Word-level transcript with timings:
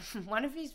one 0.26 0.44
of 0.44 0.54
his 0.54 0.74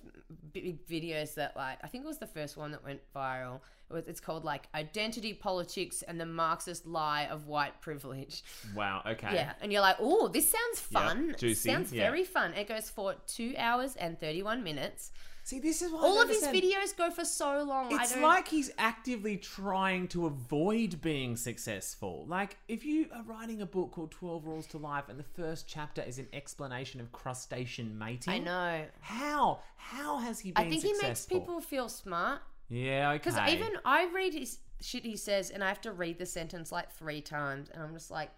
big 0.53 0.85
videos 0.87 1.35
that 1.35 1.55
like 1.55 1.77
I 1.83 1.87
think 1.87 2.03
it 2.03 2.07
was 2.07 2.17
the 2.17 2.27
first 2.27 2.57
one 2.57 2.71
that 2.71 2.83
went 2.83 2.99
viral. 3.15 3.59
It 3.89 3.93
was, 3.93 4.07
it's 4.07 4.19
called 4.19 4.45
like 4.45 4.63
identity 4.73 5.33
politics 5.33 6.01
and 6.01 6.19
the 6.19 6.25
Marxist 6.25 6.85
lie 6.85 7.25
of 7.25 7.47
white 7.47 7.81
privilege. 7.81 8.43
Wow. 8.75 9.01
Okay. 9.05 9.33
Yeah, 9.33 9.53
and 9.61 9.71
you're 9.71 9.81
like, 9.81 9.97
oh, 9.99 10.27
this 10.27 10.49
sounds 10.49 10.79
fun. 10.79 11.35
juicy, 11.37 11.69
Sounds 11.69 11.91
yeah. 11.91 12.03
very 12.03 12.23
fun. 12.23 12.53
It 12.53 12.67
goes 12.67 12.89
for 12.89 13.15
two 13.27 13.53
hours 13.57 13.95
and 13.95 14.19
thirty 14.19 14.43
one 14.43 14.63
minutes. 14.63 15.11
See, 15.43 15.59
this 15.59 15.81
is 15.81 15.91
why 15.91 15.99
All 15.99 16.21
of 16.21 16.29
his 16.29 16.43
videos 16.43 16.95
go 16.95 17.09
for 17.09 17.25
so 17.25 17.63
long. 17.63 17.91
It's 17.91 18.11
I 18.11 18.15
don't, 18.15 18.23
like 18.23 18.47
he's 18.47 18.71
actively 18.77 19.37
trying 19.37 20.07
to 20.09 20.27
avoid 20.27 21.01
being 21.01 21.35
successful. 21.35 22.25
Like, 22.27 22.57
if 22.67 22.85
you 22.85 23.07
are 23.13 23.23
writing 23.23 23.61
a 23.61 23.65
book 23.65 23.91
called 23.91 24.11
12 24.11 24.45
Rules 24.45 24.67
to 24.67 24.77
Life 24.77 25.05
and 25.09 25.19
the 25.19 25.23
first 25.23 25.67
chapter 25.67 26.01
is 26.03 26.19
an 26.19 26.27
explanation 26.31 27.01
of 27.01 27.11
crustacean 27.11 27.97
mating. 27.97 28.33
I 28.33 28.37
know. 28.37 28.85
How? 29.01 29.59
How 29.77 30.19
has 30.19 30.39
he 30.39 30.51
been 30.51 30.65
I 30.65 30.69
think 30.69 30.81
successful? 30.81 31.01
he 31.01 31.09
makes 31.09 31.25
people 31.25 31.61
feel 31.61 31.89
smart. 31.89 32.41
Yeah, 32.69 33.09
okay. 33.11 33.17
Because 33.17 33.49
even 33.51 33.71
I 33.83 34.09
read 34.13 34.33
his 34.33 34.59
shit 34.79 35.03
he 35.03 35.17
says, 35.17 35.49
and 35.49 35.63
I 35.63 35.67
have 35.67 35.81
to 35.81 35.91
read 35.91 36.17
the 36.17 36.25
sentence 36.25 36.71
like 36.71 36.91
three 36.91 37.21
times, 37.21 37.69
and 37.73 37.81
I'm 37.81 37.93
just 37.93 38.11
like, 38.11 38.29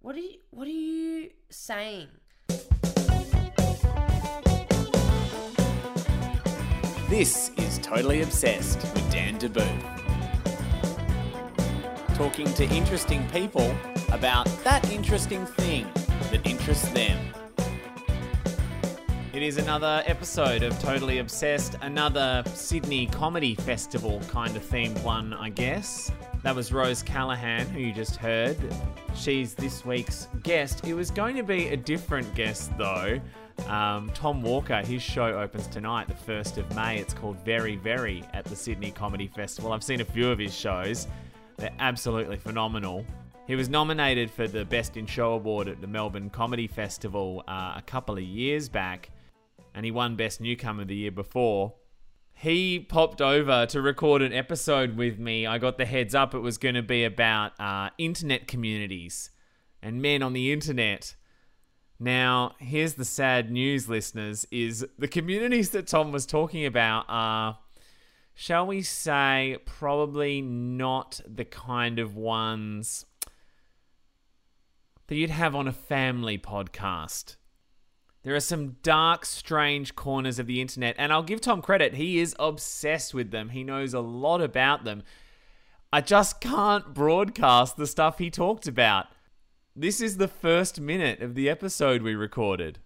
what 0.00 0.16
are 0.16 0.20
you? 0.20 0.38
What 0.50 0.66
are 0.66 0.70
you 0.70 1.30
saying? 1.50 2.08
This 7.10 7.50
is 7.56 7.78
Totally 7.80 8.22
Obsessed 8.22 8.80
with 8.94 9.10
Dan 9.10 9.36
Debuf. 9.36 9.66
Talking 12.14 12.46
to 12.54 12.64
interesting 12.66 13.28
people 13.30 13.74
about 14.12 14.46
that 14.62 14.88
interesting 14.92 15.44
thing 15.44 15.88
that 16.30 16.46
interests 16.46 16.88
them. 16.90 17.18
It 19.32 19.42
is 19.42 19.58
another 19.58 20.04
episode 20.06 20.62
of 20.62 20.78
Totally 20.78 21.18
Obsessed, 21.18 21.74
another 21.82 22.44
Sydney 22.54 23.08
Comedy 23.08 23.56
Festival 23.56 24.22
kind 24.28 24.56
of 24.56 24.62
themed 24.62 25.02
one, 25.02 25.34
I 25.34 25.48
guess. 25.48 26.12
That 26.42 26.56
was 26.56 26.72
Rose 26.72 27.02
Callanan, 27.02 27.66
who 27.68 27.80
you 27.80 27.92
just 27.92 28.16
heard. 28.16 28.56
She's 29.14 29.52
this 29.52 29.84
week's 29.84 30.26
guest. 30.42 30.86
It 30.86 30.94
was 30.94 31.10
going 31.10 31.36
to 31.36 31.42
be 31.42 31.68
a 31.68 31.76
different 31.76 32.34
guest, 32.34 32.70
though. 32.78 33.20
Um, 33.68 34.10
Tom 34.14 34.40
Walker, 34.40 34.78
his 34.78 35.02
show 35.02 35.38
opens 35.38 35.66
tonight, 35.66 36.08
the 36.08 36.14
1st 36.14 36.56
of 36.56 36.74
May. 36.74 36.98
It's 36.98 37.12
called 37.12 37.36
Very, 37.44 37.76
Very 37.76 38.24
at 38.32 38.46
the 38.46 38.56
Sydney 38.56 38.90
Comedy 38.90 39.26
Festival. 39.26 39.70
I've 39.72 39.84
seen 39.84 40.00
a 40.00 40.04
few 40.04 40.30
of 40.30 40.38
his 40.38 40.54
shows, 40.54 41.08
they're 41.58 41.70
absolutely 41.78 42.38
phenomenal. 42.38 43.04
He 43.46 43.54
was 43.54 43.68
nominated 43.68 44.30
for 44.30 44.48
the 44.48 44.64
Best 44.64 44.96
in 44.96 45.04
Show 45.04 45.32
award 45.32 45.68
at 45.68 45.82
the 45.82 45.86
Melbourne 45.86 46.30
Comedy 46.30 46.68
Festival 46.68 47.44
uh, 47.48 47.74
a 47.76 47.82
couple 47.84 48.16
of 48.16 48.22
years 48.22 48.70
back, 48.70 49.10
and 49.74 49.84
he 49.84 49.90
won 49.90 50.16
Best 50.16 50.40
Newcomer 50.40 50.86
the 50.86 50.96
year 50.96 51.10
before. 51.10 51.74
He 52.40 52.78
popped 52.80 53.20
over 53.20 53.66
to 53.66 53.82
record 53.82 54.22
an 54.22 54.32
episode 54.32 54.96
with 54.96 55.18
me. 55.18 55.46
I 55.46 55.58
got 55.58 55.76
the 55.76 55.84
heads 55.84 56.14
up 56.14 56.34
it 56.34 56.38
was 56.38 56.56
going 56.56 56.74
to 56.74 56.82
be 56.82 57.04
about 57.04 57.52
uh, 57.60 57.90
internet 57.98 58.48
communities 58.48 59.28
and 59.82 60.00
men 60.00 60.22
on 60.22 60.32
the 60.32 60.50
internet. 60.50 61.16
Now, 61.98 62.54
here's 62.58 62.94
the 62.94 63.04
sad 63.04 63.50
news, 63.50 63.90
listeners: 63.90 64.46
is 64.50 64.86
the 64.98 65.06
communities 65.06 65.68
that 65.70 65.86
Tom 65.86 66.12
was 66.12 66.24
talking 66.24 66.64
about 66.64 67.04
are 67.10 67.58
shall 68.32 68.66
we 68.66 68.80
say, 68.80 69.58
probably 69.66 70.40
not 70.40 71.20
the 71.26 71.44
kind 71.44 71.98
of 71.98 72.16
ones 72.16 73.04
that 75.08 75.16
you'd 75.16 75.28
have 75.28 75.54
on 75.54 75.68
a 75.68 75.72
family 75.74 76.38
podcast. 76.38 77.36
There 78.22 78.34
are 78.34 78.40
some 78.40 78.76
dark, 78.82 79.24
strange 79.24 79.94
corners 79.94 80.38
of 80.38 80.46
the 80.46 80.60
internet, 80.60 80.94
and 80.98 81.12
I'll 81.12 81.22
give 81.22 81.40
Tom 81.40 81.62
credit. 81.62 81.94
He 81.94 82.18
is 82.18 82.36
obsessed 82.38 83.14
with 83.14 83.30
them, 83.30 83.50
he 83.50 83.64
knows 83.64 83.94
a 83.94 84.00
lot 84.00 84.40
about 84.42 84.84
them. 84.84 85.02
I 85.92 86.00
just 86.00 86.40
can't 86.40 86.94
broadcast 86.94 87.76
the 87.76 87.86
stuff 87.86 88.18
he 88.18 88.30
talked 88.30 88.68
about. 88.68 89.06
This 89.74 90.00
is 90.00 90.18
the 90.18 90.28
first 90.28 90.80
minute 90.80 91.20
of 91.20 91.34
the 91.34 91.48
episode 91.48 92.02
we 92.02 92.14
recorded. 92.14 92.78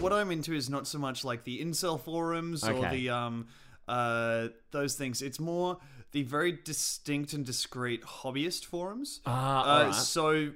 What 0.00 0.12
I'm 0.12 0.30
into 0.30 0.52
is 0.54 0.68
not 0.68 0.86
so 0.86 0.98
much 0.98 1.24
like 1.24 1.44
the 1.44 1.62
incel 1.62 2.00
forums 2.00 2.64
or 2.66 2.72
Okay. 2.72 2.96
the 2.96 3.10
um 3.10 3.46
uh 3.86 4.48
those 4.70 4.94
things. 4.96 5.22
It's 5.22 5.38
more 5.38 5.78
the 6.12 6.22
very 6.22 6.52
distinct 6.52 7.32
and 7.34 7.44
discreet 7.44 8.02
hobbyist 8.02 8.64
forums. 8.64 9.20
Ah, 9.26 9.60
uh, 9.60 9.78
alright. 9.78 9.94
So 9.94 10.52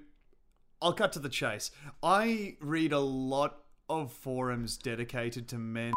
I'll 0.81 0.92
cut 0.94 1.12
to 1.12 1.19
the 1.19 1.28
chase. 1.28 1.70
I 2.02 2.56
read 2.60 2.92
a 2.92 3.00
lot 3.00 3.56
of 3.88 4.12
forums 4.12 4.76
dedicated 4.76 5.49
to 5.49 5.59
men, 5.59 5.93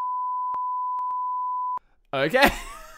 Okay. 2.14 2.50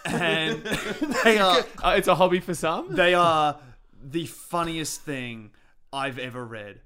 and 0.05 0.61
they 1.23 1.37
are 1.39 1.57
Uh, 1.83 1.93
it's 1.97 2.07
a 2.07 2.15
hobby 2.15 2.39
for 2.39 2.53
some. 2.53 2.95
they 2.95 3.13
are 3.13 3.57
the 4.01 4.25
funniest 4.25 5.01
thing 5.01 5.51
I've 5.91 6.19
ever 6.19 6.43
read. 6.45 6.81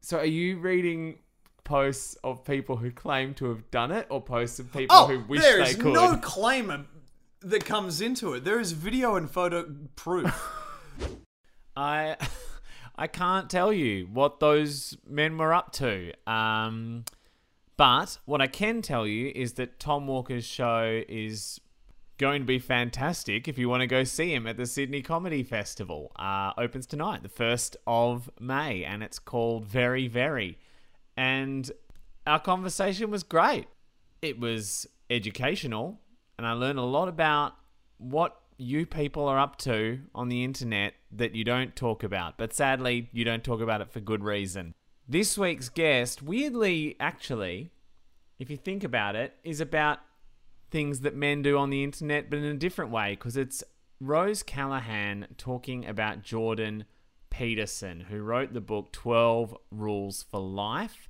So, 0.00 0.18
are 0.18 0.24
you 0.24 0.58
reading 0.58 1.18
posts 1.64 2.16
of 2.24 2.44
people 2.44 2.76
who 2.76 2.90
claim 2.90 3.34
to 3.34 3.46
have 3.50 3.70
done 3.70 3.90
it, 3.92 4.06
or 4.10 4.20
posts 4.22 4.58
of 4.58 4.72
people 4.72 4.96
Oh, 4.96 5.06
who 5.06 5.20
wish 5.28 5.42
they 5.42 5.70
is 5.70 5.76
could? 5.76 5.92
no 5.92 6.16
claim 6.16 6.86
that 7.42 7.64
comes 7.64 8.00
into 8.00 8.32
it. 8.34 8.44
There 8.44 8.58
is 8.60 8.72
video 8.72 9.16
and 9.16 9.30
photo 9.30 9.70
proof. 9.96 10.32
I 11.76 12.16
I 12.96 13.06
can't 13.06 13.48
tell 13.50 13.72
you 13.72 14.06
what 14.12 14.40
those 14.40 14.96
men 15.06 15.36
were 15.38 15.52
up 15.54 15.72
to. 15.74 16.12
Um, 16.26 17.04
but 17.80 18.18
what 18.26 18.42
I 18.42 18.46
can 18.46 18.82
tell 18.82 19.06
you 19.06 19.32
is 19.34 19.54
that 19.54 19.80
Tom 19.80 20.06
Walker's 20.06 20.44
show 20.44 21.02
is 21.08 21.58
going 22.18 22.42
to 22.42 22.46
be 22.46 22.58
fantastic 22.58 23.48
if 23.48 23.56
you 23.56 23.70
want 23.70 23.80
to 23.80 23.86
go 23.86 24.04
see 24.04 24.34
him 24.34 24.46
at 24.46 24.58
the 24.58 24.66
Sydney 24.66 25.00
Comedy 25.00 25.42
Festival. 25.42 26.12
Uh, 26.16 26.52
opens 26.58 26.84
tonight, 26.86 27.22
the 27.22 27.30
1st 27.30 27.76
of 27.86 28.28
May, 28.38 28.84
and 28.84 29.02
it's 29.02 29.18
called 29.18 29.64
Very 29.64 30.08
Very. 30.08 30.58
And 31.16 31.72
our 32.26 32.38
conversation 32.38 33.10
was 33.10 33.22
great. 33.22 33.66
It 34.20 34.38
was 34.38 34.86
educational, 35.08 36.00
and 36.36 36.46
I 36.46 36.52
learned 36.52 36.78
a 36.78 36.82
lot 36.82 37.08
about 37.08 37.54
what 37.96 38.42
you 38.58 38.84
people 38.84 39.26
are 39.26 39.38
up 39.38 39.56
to 39.60 40.00
on 40.14 40.28
the 40.28 40.44
internet 40.44 40.92
that 41.12 41.34
you 41.34 41.44
don't 41.44 41.74
talk 41.74 42.02
about. 42.02 42.36
But 42.36 42.52
sadly, 42.52 43.08
you 43.14 43.24
don't 43.24 43.42
talk 43.42 43.62
about 43.62 43.80
it 43.80 43.90
for 43.90 44.00
good 44.00 44.22
reason. 44.22 44.74
This 45.10 45.36
week's 45.36 45.68
guest, 45.68 46.22
weirdly, 46.22 46.94
actually, 47.00 47.72
if 48.38 48.48
you 48.48 48.56
think 48.56 48.84
about 48.84 49.16
it, 49.16 49.34
is 49.42 49.60
about 49.60 49.98
things 50.70 51.00
that 51.00 51.16
men 51.16 51.42
do 51.42 51.58
on 51.58 51.68
the 51.68 51.82
internet, 51.82 52.30
but 52.30 52.38
in 52.38 52.44
a 52.44 52.54
different 52.54 52.92
way, 52.92 53.16
because 53.16 53.36
it's 53.36 53.64
Rose 53.98 54.44
Callanan 54.44 55.26
talking 55.36 55.84
about 55.84 56.22
Jordan 56.22 56.84
Peterson, 57.28 58.02
who 58.02 58.20
wrote 58.20 58.52
the 58.52 58.60
book 58.60 58.92
12 58.92 59.56
Rules 59.72 60.22
for 60.30 60.38
Life. 60.38 61.08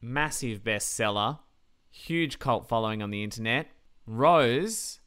Massive 0.00 0.64
bestseller, 0.64 1.40
huge 1.90 2.38
cult 2.38 2.66
following 2.66 3.02
on 3.02 3.10
the 3.10 3.22
internet. 3.22 3.66
Rose 4.06 5.00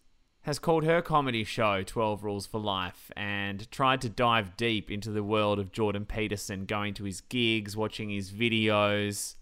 has 0.48 0.60
called 0.60 0.86
her 0.86 1.02
comedy 1.02 1.44
show 1.44 1.84
12 1.84 2.24
Rules 2.24 2.48
for 2.48 2.62
Life 2.62 3.12
and 3.18 3.70
tried 3.70 4.00
to 4.00 4.08
dive 4.08 4.56
deep 4.56 4.90
into 4.90 5.12
the 5.12 5.22
world 5.22 5.60
of 5.60 5.74
Jordan 5.74 6.06
Peterson, 6.06 6.64
going 6.64 6.94
to 6.94 7.04
his 7.04 7.20
gigs, 7.20 7.76
watching 7.76 8.10
his 8.10 8.32
videos, 8.32 9.36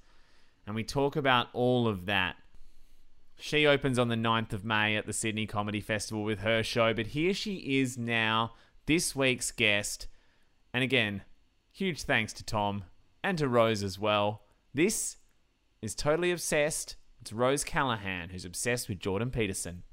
and 0.66 0.76
we 0.76 0.84
talk 0.84 1.16
about 1.16 1.50
all 1.54 1.88
of 1.88 2.08
that. 2.08 2.38
She 3.38 3.68
opens 3.68 4.00
on 4.00 4.08
the 4.08 4.16
9th 4.16 4.52
of 4.52 4.66
May 4.66 4.96
at 4.96 5.06
the 5.06 5.14
Sydney 5.14 5.46
Comedy 5.46 5.80
Festival 5.80 6.24
with 6.24 6.40
her 6.40 6.64
show, 6.64 6.92
but 6.92 7.08
here 7.08 7.36
she 7.36 7.80
is 7.80 8.00
now, 8.00 8.54
this 8.88 9.16
week's 9.16 9.52
guest. 9.52 10.08
And 10.74 10.84
again, 10.84 11.22
huge 11.72 12.02
thanks 12.02 12.34
to 12.34 12.44
Tom 12.44 12.86
and 13.24 13.38
to 13.38 13.48
Rose 13.48 13.84
as 13.84 14.00
well. 14.00 14.42
This 14.74 15.18
is 15.84 15.94
Totally 15.94 16.32
Obsessed. 16.32 16.96
It's 17.22 17.32
Rose 17.32 17.64
Callanan, 17.64 18.30
who's 18.30 18.44
obsessed 18.44 18.90
with 18.90 18.98
Jordan 18.98 19.30
Peterson. 19.30 19.84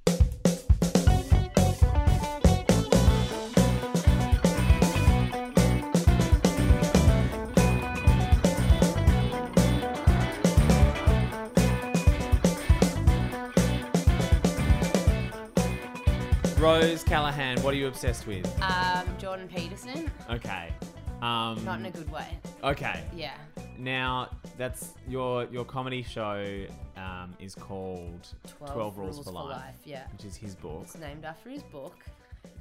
Rose 16.83 17.05
Callanan, 17.05 17.63
what 17.63 17.75
are 17.75 17.77
you 17.77 17.87
obsessed 17.87 18.27
with? 18.27 18.45
Um, 18.61 19.07
Jordan 19.17 19.47
Peterson, 19.47 20.11
Okay. 20.29 20.73
Um, 21.21 21.65
not 21.65 21.79
in 21.79 21.87
a 21.87 21.91
good 21.93 22.11
way. 22.11 22.27
okay. 22.65 23.05
Yeah. 23.15 23.35
Now 23.79 24.29
that's 24.59 24.95
your 25.09 25.45
your 25.45 25.65
comedy 25.65 26.03
show 26.03 26.67
um, 26.97 27.37
is 27.39 27.55
called 27.55 28.27
12, 28.67 28.99
Rules, 28.99 29.23
for, 29.23 29.31
Life, 29.31 29.77
Yeah. 29.85 30.07
which 30.11 30.25
is 30.25 30.35
his 30.35 30.57
book. 30.57 30.81
It's 30.83 30.99
named 30.99 31.25
after 31.25 31.51
his 31.51 31.63
book. 31.63 31.95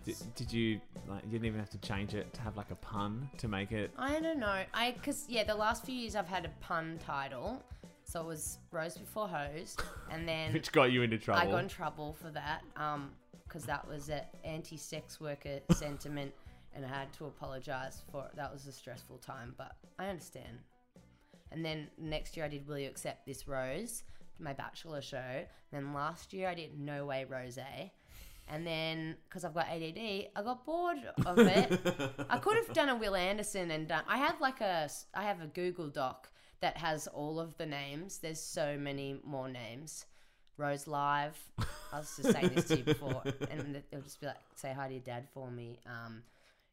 Did, 0.06 0.18
did 0.36 0.54
you 0.54 0.80
like? 1.08 1.24
You 1.26 1.32
didn't 1.32 1.46
even 1.46 1.60
have 1.60 1.72
to 1.72 1.80
change 1.80 2.14
it 2.14 2.32
to 2.36 2.42
have 2.42 2.56
like 2.56 2.70
a 2.70 2.76
pun 2.76 3.28
to 3.40 3.48
make 3.48 3.72
it. 3.72 3.90
I 3.98 4.20
don't 4.20 4.40
know. 4.40 4.62
I 4.72 4.92
because 4.92 5.26
yeah, 5.30 5.46
the 5.46 5.56
last 5.56 5.84
few 5.84 5.96
years 5.96 6.16
I've 6.16 6.28
had 6.28 6.46
a 6.46 6.50
pun 6.64 7.00
title, 7.04 7.64
So 8.04 8.22
it 8.22 8.28
was 8.28 8.60
Rose 8.72 8.98
Before 8.98 9.28
Hose, 9.28 9.76
and 10.12 10.28
then 10.28 10.54
Which 10.54 10.72
got 10.72 10.92
you 10.92 11.02
into 11.02 11.18
trouble. 11.18 11.42
I 11.42 11.48
got 11.50 11.64
in 11.64 11.70
trouble 11.70 12.16
for 12.22 12.30
that 12.30 12.62
because 13.52 13.66
that 13.66 13.86
was 13.86 14.08
an 14.08 14.22
anti-sex 14.46 15.20
worker 15.20 15.60
sentiment, 15.72 16.32
and 16.74 16.86
I 16.86 16.88
had 16.88 17.12
to 17.14 17.26
apologize 17.26 18.02
for 18.10 18.26
it. 18.26 18.36
That 18.36 18.52
was 18.52 18.66
a 18.66 18.72
stressful 18.72 19.18
time, 19.18 19.54
but 19.58 19.76
I 20.00 20.08
understand. 20.08 20.60
And 21.52 21.66
then 21.66 21.90
next 21.98 22.38
year 22.38 22.46
I 22.46 22.50
did 22.50 22.66
Will 22.66 22.80
You 22.80 22.88
Accept 22.88 23.26
This 23.26 23.50
Rose, 23.50 24.04
my 24.40 24.54
bachelor 24.54 25.02
show. 25.02 25.44
Then 25.74 25.94
last 25.94 26.32
year 26.32 26.48
I 26.48 26.54
did 26.54 26.80
No 26.80 27.06
Way 27.06 27.26
Rose. 27.26 27.60
And 28.48 28.66
then 28.66 29.18
because 29.28 29.44
I've 29.44 29.54
got 29.54 29.68
ADD, 29.68 29.98
I 30.34 30.42
got 30.44 30.66
bored 30.66 31.00
of 31.26 31.38
it. 31.40 31.80
I 32.30 32.38
could 32.38 32.56
have 32.56 32.74
done 32.74 32.88
a 32.88 32.96
Wil 32.96 33.16
Anderson 33.16 33.70
and 33.72 33.86
done. 33.86 34.04
I 34.08 34.18
have 34.18 34.40
like 34.40 34.62
a 34.62 34.90
I 35.14 35.24
have 35.24 35.42
a 35.42 35.48
Google 35.48 35.90
Doc 35.90 36.30
that 36.62 36.78
has 36.78 37.08
all 37.08 37.38
of 37.38 37.58
the 37.58 37.66
names. 37.66 38.20
There's 38.20 38.40
so 38.42 38.78
many 38.78 39.20
more 39.26 39.50
names. 39.50 40.06
Rose 40.58 40.88
Live. 40.88 41.38
I 41.94 41.98
was 42.00 42.16
just 42.16 42.32
saying 42.32 42.50
this 42.56 42.68
to 42.70 42.78
you 42.78 42.84
before, 42.84 43.22
and 43.50 43.82
it'll 43.92 44.04
just 44.04 44.20
be 44.22 44.28
like, 44.28 44.38
say 44.56 44.74
hi 44.74 44.88
to 44.88 44.94
your 44.94 45.04
dad 45.04 45.28
for 45.34 45.50
me. 45.50 45.80
Um, 45.86 46.24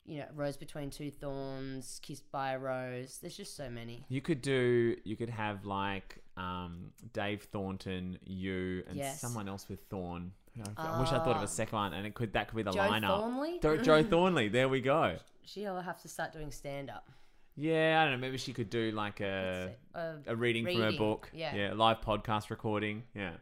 you 0.04 0.18
know, 0.20 0.26
Rose 0.34 0.56
Between 0.56 0.90
Two 0.90 1.10
Thorns, 1.10 2.00
Kissed 2.02 2.30
by 2.32 2.52
a 2.52 2.58
Rose. 2.58 3.18
There's 3.20 3.36
just 3.36 3.56
so 3.56 3.68
many. 3.68 4.04
You 4.08 4.20
could 4.20 4.40
do. 4.42 4.96
You 5.04 5.16
could 5.16 5.30
have 5.30 5.64
like 5.66 6.18
um, 6.36 6.90
Dave 7.12 7.42
Thornton, 7.52 8.18
you, 8.24 8.84
and 8.88 8.96
Yes. 8.96 9.20
someone 9.20 9.48
else 9.48 9.68
with 9.68 9.80
Thorn. 9.90 10.32
I 10.76 10.96
I 10.96 11.00
wish 11.00 11.10
I 11.10 11.18
thought 11.24 11.36
of 11.36 11.42
a 11.42 11.48
second 11.48 11.76
one, 11.76 11.92
and 11.92 12.06
it 12.06 12.14
could 12.14 12.32
that 12.32 12.48
could 12.48 12.56
be 12.56 12.62
the 12.64 12.72
Joe 12.72 12.80
lineup. 12.80 13.20
Thornley? 13.20 13.58
Th- 13.60 13.82
Joe 13.82 14.02
Thornley. 14.10 14.48
There 14.48 14.68
we 14.68 14.80
go. 14.80 15.16
She'll 15.44 15.80
have 15.80 16.00
to 16.02 16.08
start 16.08 16.32
doing 16.32 16.50
stand 16.50 16.90
up. 16.90 17.08
Yeah, 17.54 18.00
I 18.00 18.04
don't 18.04 18.12
know. 18.14 18.18
Maybe 18.18 18.38
she 18.38 18.52
could 18.52 18.70
do 18.70 18.90
like 18.92 19.20
a 19.20 19.74
Uh, 19.94 20.14
a 20.26 20.34
reading, 20.36 20.64
from 20.64 20.76
her 20.80 20.92
book. 20.92 21.30
yeah. 21.34 21.54
yeah, 21.54 21.72
live 21.74 22.00
podcast 22.00 22.50
recording. 22.50 23.02
Yeah, 23.14 23.32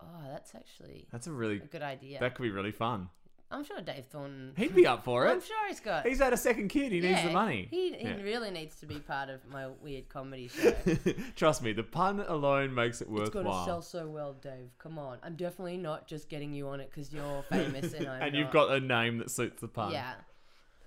oh, 0.00 0.06
that's 0.30 0.54
actually 0.54 1.06
that's 1.10 1.26
a 1.26 1.32
really 1.32 1.56
a 1.56 1.66
good 1.66 1.82
idea. 1.82 2.20
that 2.20 2.34
could 2.34 2.42
be 2.42 2.50
really 2.50 2.72
fun. 2.72 3.08
I'm 3.48 3.62
sure 3.62 3.80
Dave 3.80 4.06
Thornton. 4.10 4.54
He'd 4.56 4.74
be 4.74 4.88
up 4.88 5.04
for 5.04 5.24
it. 5.24 5.30
I'm 5.30 5.40
sure 5.40 5.68
he's 5.68 5.78
got. 5.78 6.04
He's 6.04 6.18
had 6.18 6.32
a 6.32 6.36
second 6.36 6.66
kid. 6.68 6.90
He 6.90 6.98
needs 6.98 7.22
the 7.22 7.30
money. 7.30 7.68
He, 7.70 7.92
he 7.92 8.02
Yeah. 8.04 8.20
really 8.20 8.50
needs 8.50 8.74
to 8.80 8.86
be 8.86 8.98
part 8.98 9.28
of 9.28 9.38
my 9.48 9.68
weird 9.80 10.08
comedy 10.08 10.48
show. 10.60 10.72
Trust 11.36 11.62
me, 11.62 11.72
the 11.72 11.84
pun 11.84 12.18
alone 12.26 12.74
makes 12.74 13.00
it 13.00 13.08
worthwhile. 13.08 13.26
It's 13.26 13.34
going 13.34 13.46
to 13.46 13.64
sell 13.64 13.82
so 13.82 14.08
well, 14.08 14.32
Dave. 14.32 14.70
Come 14.78 14.98
on. 14.98 15.18
I'm 15.22 15.36
definitely 15.36 15.76
not 15.76 16.08
just 16.08 16.28
getting 16.28 16.52
you 16.52 16.66
on 16.66 16.80
it 16.80 16.90
because 16.90 17.12
you're 17.12 17.44
famous 17.44 17.92
and 17.92 18.08
I'm 18.08 18.22
and 18.22 18.34
you've 18.34 18.46
not. 18.46 18.52
got 18.52 18.72
a 18.72 18.80
name 18.80 19.18
that 19.18 19.30
suits 19.30 19.60
the 19.60 19.68
pun. 19.68 19.92
Yeah. 19.92 20.14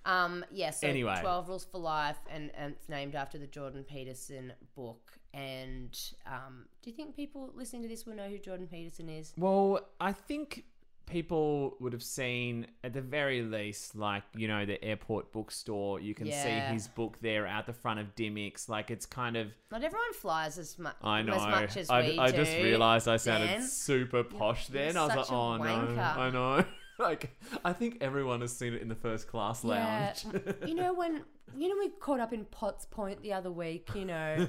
Um, 0.05 0.43
yeah, 0.51 0.71
so 0.71 0.85
Anyway. 0.87 1.17
12 1.21 1.47
Rules 1.47 1.65
for 1.65 1.77
Life, 1.77 2.17
and, 2.29 2.51
and 2.57 2.73
it's 2.73 2.89
named 2.89 3.15
after 3.15 3.37
the 3.37 3.47
Jordan 3.47 3.85
Peterson 3.85 4.51
book. 4.75 5.11
And 5.33 5.97
um, 6.25 6.65
do 6.81 6.89
you 6.89 6.95
think 6.95 7.15
people 7.15 7.51
listening 7.55 7.83
to 7.83 7.87
this 7.87 8.05
will 8.05 8.15
know 8.15 8.27
who 8.29 8.37
Jordan 8.37 8.67
Peterson 8.67 9.09
is? 9.09 9.33
Well, 9.37 9.79
I 10.01 10.11
think 10.11 10.65
people 11.05 11.75
would 11.79 11.91
have 11.91 12.03
seen 12.03 12.67
at 12.83 12.93
the 12.93 13.01
very 13.01 13.41
least, 13.41 13.95
like 13.95 14.23
you 14.35 14.47
know, 14.47 14.65
the 14.65 14.83
airport 14.83 15.31
bookstore. 15.31 15.99
You 15.99 16.13
can 16.13 16.27
Yeah. 16.27 16.43
see 16.69 16.73
his 16.73 16.87
book 16.87 17.17
there 17.21 17.47
out 17.47 17.65
the 17.65 17.73
front 17.73 17.99
of 17.99 18.15
Dymocks. 18.15 18.69
Like 18.69 18.91
it's 18.91 19.05
kind 19.05 19.35
of. 19.37 19.47
Not 19.71 19.83
everyone 19.83 20.13
flies 20.13 20.57
as, 20.57 20.77
mu- 20.77 20.89
I 21.01 21.21
know. 21.21 21.33
as 21.33 21.41
much 21.41 21.77
as 21.77 21.89
I, 21.89 22.01
we 22.01 22.19
I 22.19 22.31
do. 22.31 22.37
just 22.37 22.51
realised 22.53 23.07
I 23.07 23.17
sounded 23.17 23.47
Dan. 23.47 23.61
super 23.67 24.23
posh 24.23 24.67
then. 24.67 24.97
I 24.97 25.05
was 25.07 25.15
like, 25.15 25.31
oh 25.31 25.57
no, 25.57 25.63
wanker." 25.63 26.17
I 26.17 26.29
know. 26.31 26.65
like 27.03 27.31
I 27.65 27.73
think 27.73 27.97
everyone 28.01 28.41
has 28.41 28.55
seen 28.55 28.73
it 28.73 28.81
in 28.81 28.87
the 28.89 28.95
first 28.95 29.27
class 29.27 29.63
lounge. 29.63 30.25
Yeah, 30.33 30.65
you 30.67 30.75
know 30.75 30.93
when 30.93 31.23
you 31.57 31.69
know 31.69 31.75
we 31.79 31.89
caught 31.99 32.19
up 32.19 32.33
in 32.33 32.45
Potts 32.45 32.85
Point 32.85 33.21
the 33.21 33.33
other 33.33 33.51
week. 33.51 33.89
You 33.95 34.05
know, 34.05 34.47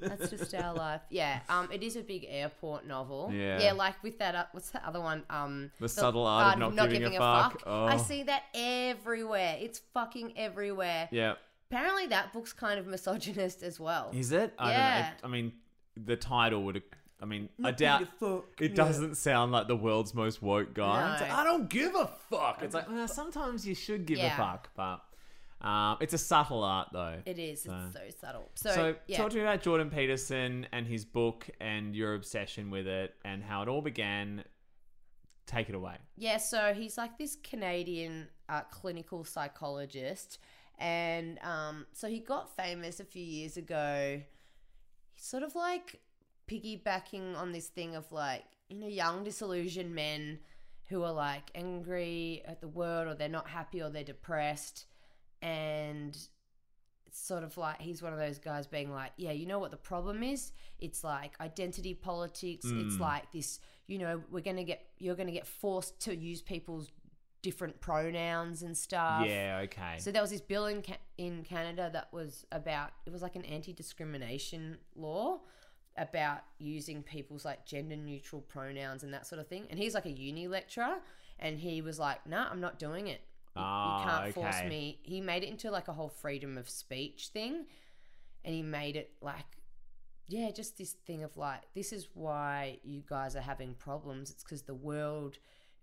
that's 0.00 0.30
just 0.30 0.54
our 0.54 0.74
life. 0.86 1.00
Yeah, 1.10 1.40
um, 1.48 1.68
it 1.72 1.82
is 1.82 1.96
a 1.96 2.02
big 2.02 2.24
airport 2.28 2.86
novel. 2.86 3.30
Yeah. 3.32 3.60
yeah, 3.60 3.72
like 3.72 4.02
with 4.02 4.18
that. 4.20 4.34
Uh, 4.34 4.44
what's 4.52 4.70
the 4.70 4.86
other 4.86 5.00
one? 5.00 5.24
Um, 5.28 5.70
The 5.80 5.88
Subtle 5.88 6.26
Art 6.26 6.60
of 6.62 6.74
Not 6.74 6.88
Giving 6.90 7.14
a 7.16 7.18
Fuck. 7.18 7.62
I 7.66 7.94
Oh. 7.94 7.98
see 7.98 8.22
that 8.24 8.44
everywhere. 8.54 9.56
It's 9.60 9.80
fucking 9.94 10.34
everywhere. 10.36 11.08
yeah. 11.10 11.34
Apparently, 11.70 12.06
that 12.06 12.32
book's 12.32 12.54
kind 12.54 12.78
of 12.80 12.86
misogynist 12.86 13.62
as 13.62 13.78
well. 13.78 14.10
Is 14.14 14.32
it? 14.32 14.54
I 14.58 14.70
Yeah. 14.70 14.78
don't 14.78 15.02
know. 15.02 15.08
It- 15.08 15.24
I 15.24 15.28
mean, 15.28 15.52
the 15.96 16.16
title 16.16 16.62
would. 16.64 16.82
I 17.20 17.24
mean, 17.24 17.48
I 17.64 17.72
doubt 17.72 18.06
it 18.60 18.74
doesn't 18.74 19.16
sound 19.16 19.50
like 19.52 19.66
the 19.66 19.76
world's 19.76 20.14
most 20.14 20.40
woke 20.42 20.72
guy. 20.74 21.12
It's 21.14 21.22
like, 21.22 21.32
I 21.32 21.44
don't 21.44 21.68
give 21.68 21.94
a 21.94 22.06
fuck. 22.30 22.62
It's 22.62 22.74
like 22.74 22.88
well, 22.88 23.08
sometimes 23.08 23.66
you 23.66 23.74
should 23.74 24.06
give 24.06 24.18
a 24.18 24.30
fuck, 24.36 24.70
but 24.76 25.00
um, 25.66 25.96
it's 26.00 26.14
a 26.14 26.18
subtle 26.18 26.62
art 26.62 26.90
though. 26.92 27.16
It 27.26 27.38
is. 27.40 27.62
So- 27.62 27.72
It's 27.86 27.92
so 27.94 28.26
subtle. 28.26 28.50
So, 28.54 28.70
So, 28.72 28.94
yeah. 29.08 29.16
talk 29.16 29.30
to 29.30 29.36
me 29.36 29.42
about 29.42 29.62
Jordan 29.62 29.90
Peterson 29.90 30.66
and 30.72 30.86
his 30.86 31.04
book 31.04 31.50
and 31.60 31.96
your 31.96 32.14
obsession 32.14 32.70
with 32.70 32.86
it 32.86 33.14
and 33.24 33.42
how 33.42 33.62
it 33.62 33.68
all 33.68 33.82
began. 33.82 34.44
Take 35.46 35.68
it 35.70 35.74
away. 35.74 35.96
Yeah, 36.16 36.36
so 36.36 36.74
he's 36.74 36.98
like 36.98 37.16
this 37.18 37.34
Canadian 37.42 38.28
uh, 38.50 38.60
clinical 38.70 39.24
psychologist. 39.24 40.38
And 40.78 41.38
um, 41.42 41.86
so 41.92 42.06
he 42.06 42.20
got 42.20 42.54
famous 42.54 43.00
a 43.00 43.04
few 43.04 43.24
years 43.24 43.56
ago. 43.56 44.20
He's 45.14 45.24
sort 45.24 45.42
of 45.42 45.54
like 45.54 46.00
piggybacking 46.48 47.36
on 47.36 47.52
this 47.52 47.68
thing 47.68 47.94
of 47.94 48.10
like, 48.10 48.44
you 48.68 48.78
know, 48.78 48.86
young 48.88 49.22
disillusioned 49.24 49.94
men 49.94 50.38
who 50.88 51.02
are 51.04 51.12
like 51.12 51.50
angry 51.54 52.42
at 52.46 52.60
the 52.60 52.68
world 52.68 53.06
or 53.08 53.14
they're 53.14 53.28
not 53.28 53.48
happy 53.48 53.82
or 53.82 53.90
they're 53.90 54.02
depressed. 54.04 54.86
And 55.42 56.16
it's 57.06 57.20
sort 57.20 57.42
of 57.44 57.56
like 57.56 57.80
he's 57.80 58.02
one 58.02 58.12
of 58.12 58.18
those 58.18 58.38
guys 58.38 58.66
being 58.66 58.90
like, 58.92 59.12
yeah, 59.16 59.32
you 59.32 59.46
know 59.46 59.58
what 59.58 59.70
the 59.70 59.76
problem 59.76 60.22
is? 60.22 60.52
It's 60.80 61.04
like 61.04 61.34
identity 61.40 61.94
politics. 61.94 62.64
It's 62.66 62.96
Mm. 62.96 63.00
like 63.00 63.30
this, 63.32 63.60
you 63.86 63.98
know, 63.98 64.22
we're 64.30 64.40
gonna 64.42 64.64
get 64.64 64.86
you're 64.98 65.14
gonna 65.14 65.30
get 65.32 65.46
forced 65.46 66.00
to 66.00 66.16
use 66.16 66.42
people's 66.42 66.90
different 67.40 67.80
pronouns 67.80 68.62
and 68.62 68.76
stuff. 68.76 69.24
yeah. 69.26 69.60
Okay. 69.64 69.96
So 69.98 70.10
there 70.10 70.20
was 70.22 70.30
this 70.30 70.40
bill 70.40 70.66
in 70.66 70.82
Ca- 70.82 70.98
in 71.18 71.44
Canada 71.44 71.88
that 71.92 72.12
was 72.12 72.44
about 72.50 72.90
it 73.06 73.12
was 73.12 73.22
like 73.22 73.36
an 73.36 73.44
anti 73.44 73.72
discrimination 73.72 74.78
law 74.96 75.40
about 75.98 76.40
using 76.58 77.02
people's 77.02 77.44
like 77.44 77.66
gender 77.66 77.96
neutral 77.96 78.42
pronouns 78.42 79.02
and 79.02 79.12
that 79.14 79.26
sort 79.26 79.40
of 79.40 79.48
thing. 79.48 79.66
And 79.70 79.78
he's 79.78 79.94
like 79.94 80.06
a 80.06 80.10
uni 80.10 80.48
lecturer, 80.48 80.98
and 81.38 81.58
he 81.58 81.82
was 81.82 81.98
like, 81.98 82.26
"No, 82.26 82.38
nah, 82.38 82.50
I'm 82.50 82.60
not 82.60 82.78
doing 82.78 83.08
it. 83.08 83.20
You, 83.56 83.62
you 83.62 83.66
Ah, 83.66 84.04
can't 84.20 84.34
force 84.34 84.56
okay. 84.58 84.68
me." 84.68 84.98
He 85.02 85.20
made 85.20 85.42
it 85.42 85.48
into 85.48 85.70
like 85.70 85.88
a 85.88 85.92
whole 85.92 86.08
freedom 86.08 86.56
of 86.58 86.68
speech 86.68 87.28
thing, 87.32 87.66
and 88.44 88.54
he 88.54 88.62
made 88.62 88.96
it 88.96 89.12
like. 89.20 89.44
Yeah, 90.30 90.50
just 90.50 90.76
this 90.76 90.92
thing 91.06 91.24
of 91.24 91.38
like, 91.38 91.62
this 91.74 91.90
is 91.90 92.08
why 92.12 92.80
you 92.84 93.02
guys 93.08 93.34
are 93.34 93.40
having 93.40 93.72
problems. 93.72 94.30
It's 94.30 94.42
because 94.42 94.60
the 94.60 94.74
world, 94.74 95.38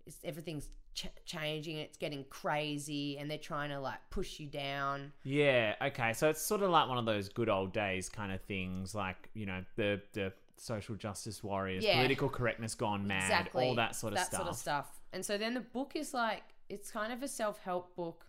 is 0.06 0.18
everything's 0.22 0.68
ch- 0.96 1.06
changing. 1.24 1.76
It's 1.76 1.96
getting 1.96 2.24
crazy, 2.30 3.18
and 3.18 3.30
they're 3.30 3.38
trying 3.38 3.70
to 3.70 3.78
like 3.78 4.00
push 4.10 4.40
you 4.40 4.48
down. 4.48 5.12
Yeah, 5.22 5.74
okay. 5.80 6.12
So 6.12 6.28
it's 6.28 6.42
sort 6.42 6.62
of 6.62 6.70
like 6.70 6.88
one 6.88 6.98
of 6.98 7.06
those 7.06 7.28
good 7.28 7.48
old 7.48 7.72
days 7.72 8.08
kind 8.08 8.32
of 8.32 8.40
things, 8.42 8.94
like, 8.94 9.28
you 9.34 9.46
know, 9.46 9.62
the 9.76 10.00
the 10.14 10.32
social 10.56 10.94
justice 10.96 11.44
warriors, 11.44 11.84
Yeah. 11.84 11.96
political 11.96 12.28
correctness 12.30 12.74
gone 12.74 13.06
mad, 13.06 13.24
exactly 13.24 13.68
all 13.68 13.74
that 13.76 13.94
sort 13.94 14.14
of 14.14 14.16
that 14.18 14.26
stuff. 14.26 14.38
sort 14.40 14.50
of 14.50 14.56
stuff. 14.56 15.00
And 15.12 15.24
so 15.24 15.36
then 15.38 15.54
the 15.54 15.60
book 15.60 15.92
is 15.94 16.12
like 16.14 16.42
it's 16.68 16.90
kind 16.90 17.12
of 17.12 17.22
a 17.22 17.28
self 17.28 17.58
help 17.60 17.94
book, 17.94 18.26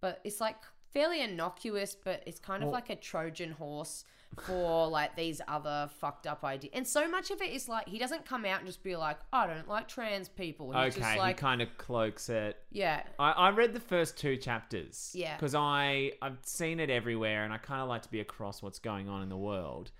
but 0.00 0.20
it's 0.22 0.40
like 0.40 0.56
fairly 0.92 1.20
innocuous, 1.22 1.94
but 1.96 2.22
it's 2.26 2.38
kind 2.38 2.62
of 2.62 2.68
Well- 2.68 2.74
like 2.74 2.90
a 2.90 2.96
Trojan 2.96 3.52
horse 3.52 4.04
for 4.46 4.86
like 4.88 5.16
these 5.16 5.40
other 5.48 5.90
fucked 6.00 6.26
up 6.26 6.44
ideas. 6.44 6.72
And 6.74 6.86
so 6.86 7.08
much 7.08 7.30
of 7.30 7.42
it 7.42 7.50
is 7.50 7.68
like 7.68 7.88
he 7.88 7.98
doesn't 7.98 8.24
come 8.24 8.44
out 8.44 8.58
and 8.60 8.66
just 8.66 8.82
be 8.82 8.96
like, 8.96 9.18
I 9.32 9.46
don't 9.46 9.68
like 9.68 9.88
trans 9.88 10.28
people. 10.28 10.68
He's 10.72 10.96
Okay, 10.96 11.00
just 11.16 11.26
he 11.26 11.32
kind 11.34 11.60
of 11.60 11.68
cloaks 11.78 12.28
it. 12.28 12.56
yeah, 12.70 13.02
I, 13.18 13.32
I 13.32 13.50
read 13.50 13.74
the 13.74 13.80
first 13.80 14.16
two 14.16 14.36
chapters. 14.36 15.10
Yeah. 15.14 15.36
Because 15.36 15.54
I 15.54 16.12
I've 16.22 16.38
seen 16.42 16.80
it 16.80 16.90
everywhere, 16.90 17.44
and 17.44 17.52
I 17.52 17.58
kind 17.58 17.80
of 17.82 17.88
like 17.88 18.02
to 18.02 18.10
be 18.10 18.20
across 18.20 18.62
what's 18.62 18.78
going 18.78 19.08
on 19.08 19.22
in 19.22 19.28
the 19.28 19.36
world. 19.36 19.90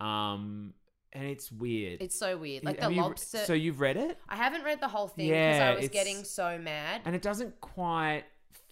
Um, 0.00 0.74
and 1.12 1.24
it's 1.26 1.50
weird. 1.50 2.00
it's 2.00 2.16
so 2.18 2.36
weird. 2.38 2.62
Like 2.64 2.78
Have 2.80 2.90
the 2.90 2.94
you 2.94 3.02
re- 3.02 3.08
lobster. 3.08 3.38
so 3.38 3.52
you've 3.52 3.80
read 3.80 3.96
it, 3.96 4.18
I 4.28 4.36
haven't 4.36 4.62
read 4.62 4.80
the 4.80 4.88
whole 4.88 5.08
thing 5.08 5.26
because 5.28 5.56
Yeah, 5.58 5.74
I 5.76 5.80
was 5.80 5.88
getting 5.88 6.22
so 6.24 6.56
mad. 6.58 7.00
and 7.04 7.16
it 7.16 7.22
doesn't 7.22 7.60
quite 7.60 8.22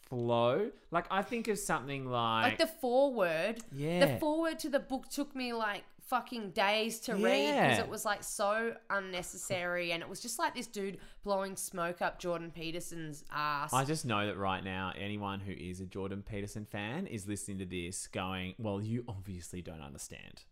flow. 0.08 0.70
Like 0.90 1.06
I 1.10 1.22
think 1.22 1.48
of 1.48 1.58
something 1.58 2.06
like, 2.06 2.44
Like 2.44 2.58
the 2.58 2.66
foreword, 2.66 3.58
Yeah. 3.72 4.06
the 4.06 4.18
foreword 4.18 4.58
to 4.60 4.68
the 4.68 4.80
book 4.80 5.08
took 5.08 5.34
me 5.36 5.52
like 5.52 5.84
fucking 6.08 6.50
days 6.52 7.00
to 7.00 7.14
read 7.14 7.52
because 7.52 7.78
it 7.78 7.88
was 7.88 8.04
like 8.06 8.22
so 8.24 8.74
unnecessary 8.88 9.92
and 9.92 10.02
it 10.02 10.08
was 10.08 10.20
just 10.20 10.38
like 10.38 10.54
this 10.54 10.66
dude 10.66 10.98
blowing 11.22 11.54
smoke 11.56 12.00
up 12.00 12.18
Jordan 12.18 12.50
Peterson's 12.50 13.24
ass. 13.30 13.72
I 13.72 13.84
just 13.84 14.06
know 14.06 14.26
that 14.26 14.36
right 14.38 14.64
now, 14.64 14.92
anyone 14.98 15.40
who 15.40 15.52
is 15.52 15.80
a 15.80 15.86
Jordan 15.86 16.22
Peterson 16.26 16.64
fan 16.64 17.06
is 17.06 17.26
listening 17.28 17.58
to 17.58 17.66
this 17.66 18.06
going, 18.06 18.54
well, 18.58 18.80
you 18.80 19.04
obviously 19.08 19.60
don't 19.60 19.82
understand. 19.82 20.44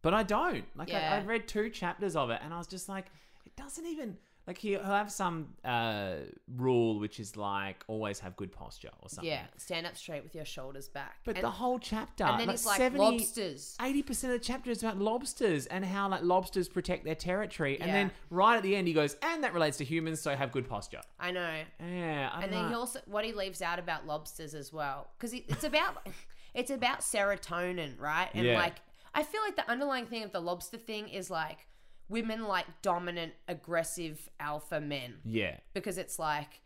But 0.00 0.14
I 0.14 0.22
don't. 0.22 0.64
Like, 0.76 0.88
Yeah. 0.88 1.14
I, 1.14 1.18
I 1.18 1.24
read 1.24 1.48
two 1.48 1.68
chapters 1.70 2.16
of 2.16 2.30
it 2.30 2.40
and 2.42 2.54
I 2.54 2.58
was 2.58 2.66
just 2.66 2.88
like, 2.88 3.06
it 3.44 3.54
doesn't 3.56 3.86
even. 3.86 4.16
Like 4.46 4.58
he'll 4.58 4.82
have 4.82 5.10
some 5.10 5.48
uh, 5.64 6.16
rule 6.56 6.98
which 6.98 7.18
is 7.18 7.36
like 7.36 7.82
always 7.88 8.18
have 8.20 8.36
good 8.36 8.52
posture 8.52 8.90
or 9.00 9.08
something. 9.08 9.30
Yeah, 9.30 9.46
stand 9.56 9.86
up 9.86 9.96
straight 9.96 10.22
with 10.22 10.34
your 10.34 10.44
shoulders 10.44 10.88
back. 10.88 11.18
But 11.24 11.36
and, 11.36 11.44
the 11.44 11.50
whole 11.50 11.78
chapter, 11.78 12.24
and 12.24 12.38
then 12.40 12.48
like 12.48 12.56
he's 12.56 12.66
like 12.66 12.76
70, 12.76 13.02
lobsters. 13.02 13.76
80% 13.80 14.24
of 14.24 14.30
the 14.30 14.38
chapter 14.38 14.70
is 14.70 14.82
about 14.82 14.98
lobsters 14.98 15.66
and 15.66 15.84
how 15.84 16.08
like 16.08 16.22
lobsters 16.22 16.68
protect 16.68 17.04
their 17.04 17.14
territory. 17.14 17.80
And 17.80 17.88
Yeah. 17.88 17.94
then 17.94 18.10
right 18.30 18.56
at 18.56 18.62
the 18.62 18.76
end 18.76 18.86
he 18.86 18.92
goes, 18.94 19.16
and 19.22 19.42
that 19.44 19.54
relates 19.54 19.78
to 19.78 19.84
humans, 19.84 20.20
so 20.20 20.34
have 20.36 20.52
good 20.52 20.68
posture. 20.68 21.00
I 21.18 21.30
know. 21.30 21.62
Yeah, 21.80 22.30
I 22.32 22.42
and 22.42 22.52
then 22.52 22.68
he 22.68 22.74
also 22.74 23.00
what 23.06 23.24
he 23.24 23.32
leaves 23.32 23.62
out 23.62 23.78
about 23.78 24.06
lobsters 24.06 24.54
as 24.54 24.72
well 24.72 25.08
because 25.16 25.32
it's 25.32 25.64
about 25.64 26.06
it's 26.54 26.70
about 26.70 27.00
serotonin 27.00 27.98
right 27.98 28.28
and 28.34 28.46
Yeah. 28.46 28.54
like 28.58 28.74
i 29.14 29.22
feel 29.22 29.40
like 29.42 29.56
the 29.56 29.68
underlying 29.70 30.06
thing 30.06 30.22
of 30.22 30.32
the 30.32 30.40
lobster 30.40 30.76
thing 30.76 31.08
is 31.08 31.30
like 31.30 31.66
women 32.08 32.44
like 32.44 32.66
dominant 32.82 33.32
aggressive 33.48 34.28
alpha 34.38 34.80
men 34.80 35.14
yeah. 35.24 35.56
because 35.72 35.98
it's 35.98 36.18
like 36.18 36.60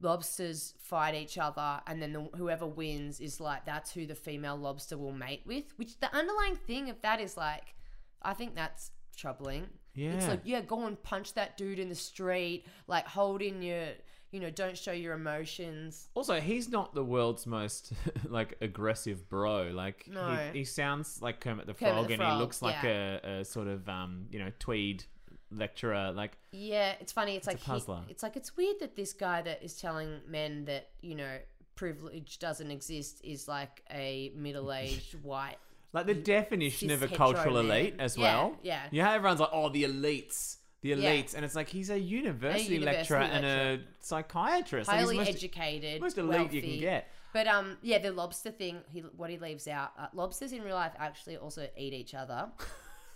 lobsters 0.00 0.74
fight 0.78 1.14
each 1.14 1.36
other 1.38 1.80
and 1.86 2.00
then 2.00 2.12
the, 2.12 2.28
whoever 2.36 2.66
wins 2.66 3.18
is 3.20 3.40
like 3.40 3.66
that's 3.66 3.90
who 3.92 4.06
the 4.06 4.14
female 4.14 4.56
lobster 4.56 4.96
will 4.96 5.12
mate 5.12 5.42
with 5.44 5.64
which 5.76 5.98
the 5.98 6.14
underlying 6.16 6.54
thing 6.54 6.88
of 6.88 7.00
that 7.02 7.20
is 7.20 7.36
like 7.36 7.74
i 8.22 8.32
think 8.32 8.54
that's 8.54 8.92
troubling 9.16 9.66
Yeah. 9.94 10.12
it's 10.12 10.28
like 10.28 10.40
yeah 10.44 10.60
go 10.60 10.86
and 10.86 11.02
punch 11.02 11.34
that 11.34 11.56
dude 11.56 11.80
in 11.80 11.88
the 11.88 11.96
street 11.96 12.64
like 12.86 13.08
hold 13.08 13.42
in 13.42 13.60
your 13.60 13.86
you 14.30 14.40
know 14.40 14.50
don't 14.50 14.76
show 14.76 14.92
your 14.92 15.14
emotions 15.14 16.08
Also, 16.14 16.40
he's 16.40 16.68
not 16.68 16.94
the 16.94 17.02
world's 17.04 17.46
most 17.46 17.92
like 18.28 18.56
aggressive 18.60 19.28
bro. 19.28 19.70
Like 19.72 20.06
No. 20.12 20.36
he, 20.52 20.58
he 20.60 20.64
sounds 20.64 21.20
like 21.22 21.40
Kermit 21.40 21.66
the 21.66 21.74
Kermit 21.74 21.94
Frog, 21.94 22.08
the 22.08 22.14
and 22.14 22.22
he 22.22 22.32
looks 22.38 22.60
like 22.62 22.82
yeah. 22.82 23.18
a, 23.24 23.40
a 23.40 23.44
sort 23.44 23.68
of 23.68 23.88
um, 23.88 24.26
you 24.30 24.38
know 24.38 24.50
tweed 24.58 25.04
lecturer. 25.50 26.12
Like 26.14 26.36
yeah 26.52 26.94
it's 27.00 27.12
funny 27.12 27.36
it's, 27.36 27.46
like 27.46 27.56
a 27.56 27.60
he- 27.60 27.64
puzzler. 27.70 28.00
it's 28.08 28.22
like 28.22 28.36
it's 28.36 28.56
weird 28.56 28.80
that 28.80 28.96
this 28.96 29.12
guy 29.12 29.42
that 29.42 29.62
is 29.62 29.80
telling 29.80 30.20
men 30.28 30.64
that 30.66 30.88
you 31.00 31.14
know 31.14 31.38
privilege 31.74 32.38
doesn't 32.38 32.70
exist 32.70 33.20
is 33.22 33.46
like 33.46 33.82
a 33.90 34.32
middle-aged 34.34 35.14
white 35.22 35.56
like 35.92 36.06
the 36.06 36.14
definition 36.14 36.90
of 36.90 37.02
a 37.02 37.08
cultural 37.08 37.54
man. 37.62 37.64
elite 37.66 37.94
as 37.98 38.16
Yeah, 38.16 38.22
well. 38.24 38.56
yeah. 38.62 38.82
Yeah, 38.90 39.12
everyone's 39.12 39.40
like, 39.40 39.48
oh, 39.52 39.70
the 39.70 39.84
elites. 39.84 40.56
The 40.80 40.90
Yeah. 40.90 40.96
elites, 40.96 41.34
and 41.34 41.44
it's 41.44 41.56
like 41.56 41.68
he's 41.68 41.90
a 41.90 41.98
university, 41.98 42.74
university 42.74 42.78
lecturer 42.78 43.18
and 43.18 43.44
a 43.44 43.80
psychiatrist. 43.98 44.88
Highly 44.88 45.16
the 45.16 45.24
most, 45.24 45.28
educated, 45.28 46.00
most 46.00 46.18
elite 46.18 46.52
you 46.52 46.62
can 46.62 46.78
get. 46.78 47.08
But 47.32 47.48
um, 47.48 47.78
yeah, 47.82 47.98
the 47.98 48.12
lobster 48.12 48.50
thing. 48.50 48.82
He 48.88 49.00
what 49.00 49.28
he 49.30 49.38
leaves 49.38 49.66
out. 49.66 49.90
Uh, 49.98 50.06
lobsters 50.14 50.52
in 50.52 50.62
real 50.62 50.76
life 50.76 50.92
actually 50.98 51.36
also 51.36 51.68
eat 51.76 51.92
each 51.92 52.14
other. 52.14 52.48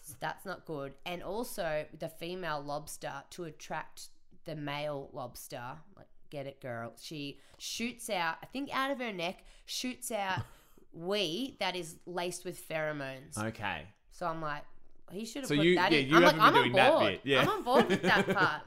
so 0.03 0.15
that's 0.21 0.45
not 0.45 0.65
good. 0.67 0.95
And 1.07 1.23
also 1.23 1.87
the 1.99 2.09
female 2.09 2.61
lobster 2.61 3.13
to 3.31 3.45
attract 3.45 4.09
the 4.45 4.57
male 4.57 5.09
lobster. 5.13 5.63
Like, 5.97 6.09
get 6.31 6.47
it, 6.47 6.61
girl. 6.61 6.95
She 7.01 7.39
shoots 7.59 8.11
out. 8.11 8.39
I 8.43 8.47
think 8.47 8.77
out 8.77 8.91
of 8.91 8.99
her 8.99 9.13
neck 9.13 9.45
shoots 9.67 10.11
out 10.11 10.41
wee 10.93 11.57
that 11.61 11.77
is 11.77 11.97
laced 12.07 12.45
with 12.45 12.69
pheromones. 12.69 13.39
Okay. 13.39 13.83
So 14.11 14.27
I'm 14.27 14.43
like. 14.43 14.65
He 15.13 15.25
should 15.25 15.43
have 15.43 15.49
So 15.49 15.57
put 15.57 15.65
you- 15.65 15.75
that 15.77 15.93
yeah, 15.93 15.99
in. 15.99 16.09
you 16.09 16.17
I'm 16.17 16.23
haven't 16.23 16.39
like, 16.39 16.53
been 16.53 16.57
I'm 16.57 16.65
doing 16.65 16.71
on 16.71 16.77
that 16.77 16.93
board. 16.93 17.13
bit, 17.13 17.21
yeah. 17.25 17.41
I'm 17.43 17.49
on 17.49 17.63
board 17.63 17.89
with 17.89 18.03
that 18.03 18.27
part. 18.37 18.63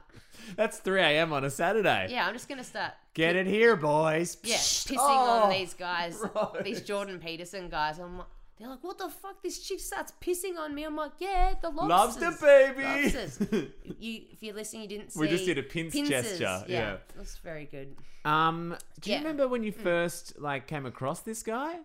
That's 0.54 0.78
3 0.78 1.00
a.m. 1.00 1.32
on 1.32 1.44
a 1.44 1.50
Saturday. 1.50 2.06
Yeah, 2.10 2.26
I'm 2.26 2.32
just 2.32 2.48
gonna 2.48 2.62
start 2.64 2.92
Get 3.14 3.34
it 3.34 3.46
here, 3.46 3.74
boys. 3.76 4.36
Yeah, 4.44 4.56
pissing 4.56 4.96
Oh, 4.98 5.42
on 5.44 5.50
these 5.50 5.74
guys, 5.74 6.18
right. 6.22 6.62
these 6.64 6.82
Jordan 6.82 7.18
Peterson 7.18 7.68
guys. 7.68 7.98
I'm 7.98 8.18
like, 8.18 8.26
they're 8.58 8.68
like, 8.68 8.82
what 8.84 8.96
the 8.98 9.08
fuck? 9.08 9.42
This 9.42 9.58
chick 9.66 9.80
starts 9.80 10.12
pissing 10.20 10.56
on 10.58 10.74
me. 10.74 10.84
I'm 10.84 10.94
like, 10.96 11.12
yeah, 11.18 11.54
the 11.60 11.68
lobsters. 11.70 12.22
Lobster 12.22 12.46
baby. 12.46 12.82
Lobsters. 12.84 13.40
you, 13.98 14.20
if 14.32 14.42
you're 14.42 14.54
listening, 14.54 14.82
you 14.82 14.88
didn't 14.88 15.12
see. 15.12 15.20
We 15.20 15.28
just 15.28 15.44
did 15.46 15.58
a 15.58 15.62
pince 15.62 15.94
pincers. 15.94 16.38
gesture, 16.38 16.64
yeah. 16.68 16.92
it 16.94 17.00
was 17.18 17.36
very 17.42 17.64
good. 17.66 17.96
Um, 18.24 18.76
do 19.00 19.10
you 19.10 19.16
Yeah. 19.16 19.20
Mm. 19.20 19.24
remember 19.24 19.48
when 19.48 19.62
you 19.62 19.72
first 19.72 20.38
like 20.38 20.66
came 20.66 20.86
across 20.86 21.20
this 21.20 21.42
guy? 21.42 21.76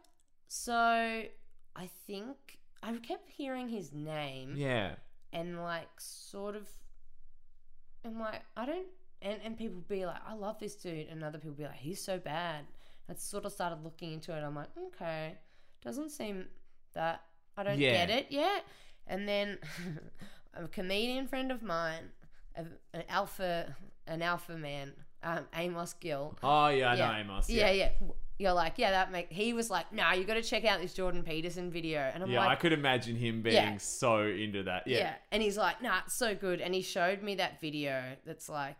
So 0.48 0.74
I 0.74 1.90
think 2.08 2.60
I 2.84 2.92
kept 2.98 3.30
hearing 3.30 3.70
his 3.70 3.92
name 3.94 4.54
Yeah. 4.56 4.96
and 5.32 5.62
like 5.62 5.90
sort 6.00 6.56
of, 6.56 6.68
I'm 8.06 8.20
like, 8.20 8.42
I 8.58 8.66
don't. 8.66 8.88
And, 9.22 9.40
and 9.44 9.58
people 9.58 9.82
be 9.88 10.06
like, 10.06 10.22
I 10.28 10.34
love 10.34 10.58
this 10.60 10.76
dude, 10.76 11.08
and 11.10 11.24
other 11.24 11.38
people 11.38 11.54
be 11.54 11.64
like, 11.64 11.76
he's 11.76 12.02
so 12.02 12.18
bad. 12.18 12.66
I 13.08 13.14
sort 13.14 13.46
of 13.46 13.52
started 13.52 13.84
looking 13.84 14.14
into 14.14 14.36
it. 14.36 14.42
I'm 14.42 14.56
like, 14.56 14.70
okay, 14.96 15.38
doesn't 15.84 16.10
seem 16.10 16.46
that 16.94 17.22
I 17.56 17.64
don't 17.64 17.78
Yeah. 17.80 17.92
get 18.06 18.10
it 18.10 18.28
yet. 18.30 18.66
And 19.06 19.28
then 19.28 19.60
a 20.56 20.68
comedian 20.68 21.28
friend 21.28 21.52
of 21.52 21.62
mine, 21.62 22.10
an 22.56 22.74
alpha, 23.10 23.76
an 24.08 24.22
alpha 24.24 24.58
man, 24.58 24.94
um, 25.24 25.46
Amos 25.56 25.94
Gill. 25.94 26.36
Oh 26.42 26.70
yeah, 26.70 26.92
I 26.92 26.96
yeah, 26.96 27.12
know 27.12 27.18
Amos. 27.20 27.50
Yeah, 27.50 27.70
Yeah. 27.72 27.90
yeah. 28.02 28.08
You're 28.42 28.54
like, 28.54 28.74
yeah, 28.78 28.92
that 28.92 29.12
make. 29.12 29.32
He 29.32 29.54
was 29.54 29.70
like, 29.70 29.94
nah, 29.94 30.14
you 30.14 30.24
got 30.24 30.34
to 30.34 30.42
check 30.42 30.66
out 30.66 30.82
this 30.82 30.94
Jordan 30.94 31.22
Peterson 31.24 31.70
video, 31.70 32.00
and 32.00 32.24
I'm 32.24 32.30
Yeah, 32.32 32.40
like, 32.40 32.50
I 32.50 32.56
could 32.56 32.74
imagine 32.74 33.16
him 33.16 33.42
being 33.44 33.56
Yeah. 33.56 33.78
so 33.78 34.24
into 34.24 34.64
that. 34.64 34.88
Yeah. 34.88 34.98
yeah. 34.98 35.14
And 35.32 35.44
he's 35.44 35.58
like, 35.58 35.82
nah, 35.82 36.00
it's 36.06 36.16
so 36.16 36.34
good. 36.34 36.60
And 36.60 36.74
he 36.74 36.82
showed 36.82 37.22
me 37.22 37.36
that 37.36 37.62
video 37.62 38.02
that's 38.26 38.50
like, 38.50 38.76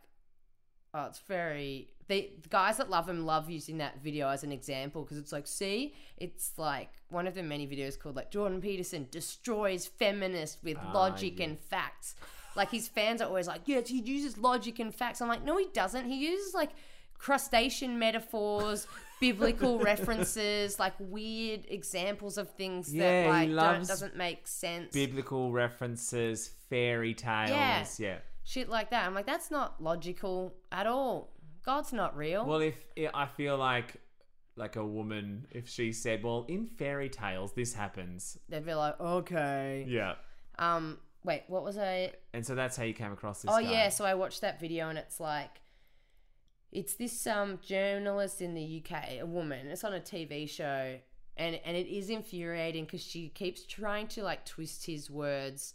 oh, 0.94 1.06
it's 1.06 1.20
very. 1.20 1.90
They, 2.08 2.32
the 2.42 2.50
guys 2.50 2.76
that 2.78 2.90
love 2.90 3.08
him 3.08 3.26
love 3.26 3.50
using 3.50 3.78
that 3.78 4.02
video 4.04 4.28
as 4.28 4.44
an 4.44 4.52
example 4.52 5.04
because 5.04 5.18
it's 5.18 5.32
like, 5.32 5.48
see, 5.48 5.94
it's 6.18 6.52
like 6.58 6.90
one 7.10 7.26
of 7.26 7.36
the 7.36 7.44
many 7.44 7.66
videos 7.68 7.98
called 7.98 8.18
like 8.18 8.32
Jordan 8.32 8.60
Peterson 8.60 9.08
destroys 9.12 9.86
feminists 9.88 10.58
with 10.62 10.78
Ah, 10.82 10.92
logic 10.94 11.40
yeah. 11.40 11.46
and 11.46 11.60
facts. 11.60 12.16
Like 12.58 12.70
his 12.70 12.90
fans 12.90 13.22
are 13.22 13.28
always 13.30 13.48
like, 13.48 13.62
yes, 13.66 13.88
he 13.88 14.02
uses 14.02 14.38
logic 14.38 14.80
and 14.80 14.94
facts. 14.94 15.22
I'm 15.22 15.30
like, 15.30 15.46
no, 15.46 15.56
he 15.56 15.68
doesn't. 15.72 16.06
He 16.06 16.16
uses 16.30 16.54
like 16.54 16.72
crustacean 17.18 17.98
metaphors, 17.98 18.88
biblical 19.22 19.80
references, 19.80 20.78
like 20.80 20.94
weird 21.00 21.66
examples 21.70 22.38
of 22.38 22.50
things 22.52 22.94
Yeah, 22.94 23.04
that 23.04 23.24
he 23.24 23.30
like 23.30 23.48
don't, 23.48 23.56
loves 23.56 23.88
doesn't 23.88 24.18
make 24.18 24.48
sense 24.48 24.92
Biblical 24.92 25.52
references, 25.54 26.52
fairy 26.70 27.14
tales. 27.14 28.00
Yeah. 28.00 28.18
Shit 28.44 28.68
like 28.68 28.90
that. 28.90 29.06
I'm 29.06 29.14
like, 29.14 29.28
that's 29.28 29.52
not 29.52 29.82
logical 29.82 30.56
at 30.72 30.88
all. 30.88 31.32
God's 31.64 31.94
not 31.94 32.18
real. 32.18 32.46
Well, 32.46 32.60
if 32.60 32.76
I 33.14 33.28
feel 33.28 33.56
like 33.58 33.98
like 34.58 34.76
a 34.76 34.86
woman, 34.86 35.48
if 35.52 35.70
she 35.70 35.94
said, 35.94 36.24
"Well, 36.24 36.46
in 36.50 36.66
fairy 36.66 37.08
tales, 37.08 37.54
this 37.54 37.74
happens," 37.74 38.38
They'd 38.50 38.66
be 38.66 38.74
like, 38.74 39.00
okay. 39.00 39.86
yeah. 39.88 40.16
Um, 40.60 40.98
wait, 41.24 41.44
what 41.48 41.64
was 41.64 41.78
I? 41.78 42.14
And 42.34 42.46
so 42.46 42.56
that's 42.56 42.76
how 42.76 42.84
you 42.84 42.94
came 42.94 43.12
across 43.12 43.44
this. 43.44 43.52
Oh 43.52 43.62
guy. 43.62 43.72
yeah, 43.72 43.90
so 43.90 44.06
I 44.06 44.16
watched 44.16 44.42
that 44.42 44.60
video 44.60 44.90
and 44.90 44.98
it's 44.98 45.20
like, 45.20 45.62
it's 46.72 46.94
this 46.96 47.28
um 47.28 47.60
journalist 47.62 48.42
in 48.42 48.54
the 48.54 48.84
UK, 48.84 49.20
a 49.22 49.26
woman. 49.26 49.68
It's 49.68 49.84
on 49.84 49.94
a 49.94 50.00
TV 50.00 50.50
show, 50.50 50.98
and 51.38 51.60
and 51.66 51.78
it 51.78 51.88
is 51.88 52.10
infuriating 52.10 52.86
because 52.86 53.04
she 53.04 53.30
keeps 53.30 53.66
trying 53.66 54.08
to 54.10 54.24
like 54.24 54.46
twist 54.46 54.86
his 54.86 55.10
words 55.10 55.74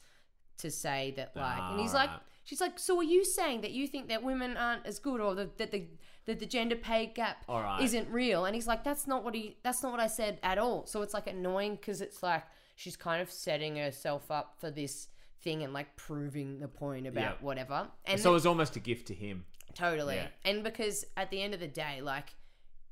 to 0.58 0.70
say 0.70 1.12
that 1.16 1.36
like, 1.36 1.60
and 1.70 1.78
he's 1.80 1.92
like, 1.92 2.08
she's 2.44 2.62
like, 2.62 2.78
so 2.78 2.96
are 2.98 3.02
you 3.04 3.24
saying 3.26 3.60
that 3.60 3.72
you 3.72 3.86
think 3.86 4.08
that 4.08 4.22
women 4.22 4.56
aren't 4.56 4.86
as 4.86 4.98
good, 4.98 5.20
or 5.20 5.34
that 5.34 5.58
that 5.58 5.70
the 5.70 5.86
that 6.24 6.40
the 6.40 6.46
gender 6.46 6.76
pay 6.76 7.06
gap 7.06 7.44
Alright. 7.48 7.82
isn't 7.82 8.08
real? 8.10 8.46
And 8.46 8.54
he's 8.54 8.66
like, 8.66 8.82
that's 8.82 9.06
not 9.06 9.22
what 9.22 9.34
he, 9.34 9.56
that's 9.62 9.82
not 9.82 9.92
what 9.92 10.00
I 10.00 10.08
said 10.08 10.40
at 10.42 10.58
all. 10.58 10.84
So 10.86 11.02
it's 11.02 11.14
like 11.14 11.28
annoying 11.28 11.76
because 11.76 12.00
it's 12.00 12.20
like 12.22 12.42
she's 12.74 12.96
kind 12.96 13.22
of 13.22 13.30
setting 13.30 13.76
herself 13.76 14.28
up 14.30 14.56
for 14.58 14.70
this 14.70 15.06
thing 15.42 15.62
and 15.62 15.72
like 15.72 15.94
proving 15.94 16.58
the 16.58 16.66
point 16.66 17.06
about 17.06 17.20
Yeah. 17.22 17.32
whatever. 17.40 17.86
And 18.06 18.18
So 18.20 18.30
it 18.30 18.32
was 18.34 18.44
almost 18.46 18.74
a 18.74 18.80
gift 18.80 19.06
to 19.08 19.14
him. 19.14 19.44
Totally. 19.76 20.16
Yeah. 20.16 20.28
And 20.44 20.64
because 20.64 21.04
at 21.16 21.30
the 21.30 21.40
end 21.40 21.54
of 21.54 21.60
the 21.60 21.68
day, 21.68 22.00
like, 22.02 22.30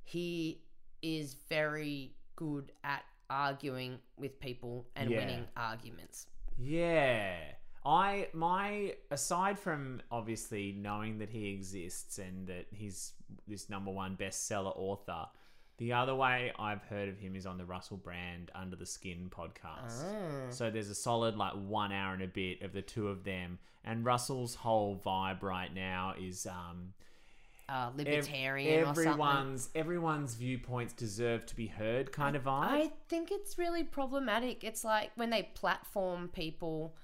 he 0.05 0.62
is 1.03 1.35
very 1.49 2.14
good 2.37 2.71
at 2.85 3.03
arguing 3.31 3.99
with 4.19 4.38
people 4.38 4.87
and 4.95 5.11
Yeah. 5.11 5.19
winning 5.19 5.47
arguments. 5.57 6.26
Yeah. 6.57 7.37
I 7.87 8.29
my 8.33 8.95
aside 9.11 9.59
from 9.59 10.00
obviously 10.11 10.73
knowing 10.73 11.19
that 11.19 11.29
he 11.31 11.49
exists 11.50 12.19
and 12.19 12.47
that 12.49 12.67
he's 12.71 13.12
this 13.47 13.69
number 13.69 13.91
one 13.91 14.17
bestseller 14.17 14.73
author, 14.76 15.26
the 15.76 15.93
other 15.93 16.14
way 16.14 16.53
I've 16.59 16.83
heard 16.85 17.09
of 17.11 17.19
him 17.19 17.35
is 17.37 17.45
on 17.47 17.59
the 17.59 17.64
Russell 17.67 17.97
Brand 17.99 18.50
Under 18.55 18.76
the 18.76 18.87
Skin 18.87 19.29
podcast. 19.31 20.03
Ah. 20.05 20.50
So 20.50 20.71
there's 20.71 20.88
a 20.88 20.95
solid 20.95 21.37
like 21.37 21.53
one 21.55 21.93
hour 21.93 22.14
and 22.14 22.23
a 22.23 22.29
bit 22.29 22.62
of 22.62 22.73
the 22.73 22.81
two 22.83 23.09
of 23.09 23.25
them, 23.25 23.59
and 23.85 24.05
Russell's 24.05 24.55
whole 24.57 25.00
vibe 25.05 25.43
right 25.43 25.73
now 25.75 26.14
is 26.21 26.47
um 26.47 26.95
Uh, 27.69 27.88
ev- 27.91 27.97
libertarian 27.97 28.83
or 28.83 28.87
something. 28.87 29.07
everyone's 29.09 29.71
everyone's 29.75 30.35
viewpoints 30.35 30.93
deserve 30.93 31.47
to 31.47 31.57
be 31.57 31.67
heard 31.67 32.12
kind 32.12 32.37
of 32.37 32.45
vibe. 32.45 32.69
I 32.69 32.93
think 33.09 33.31
it's 33.31 33.57
really 33.59 33.85
problematic. 33.85 34.62
It's 34.64 34.85
like 34.85 35.11
when 35.17 35.31
they 35.31 35.45
platform 35.55 36.29
people 36.29 36.95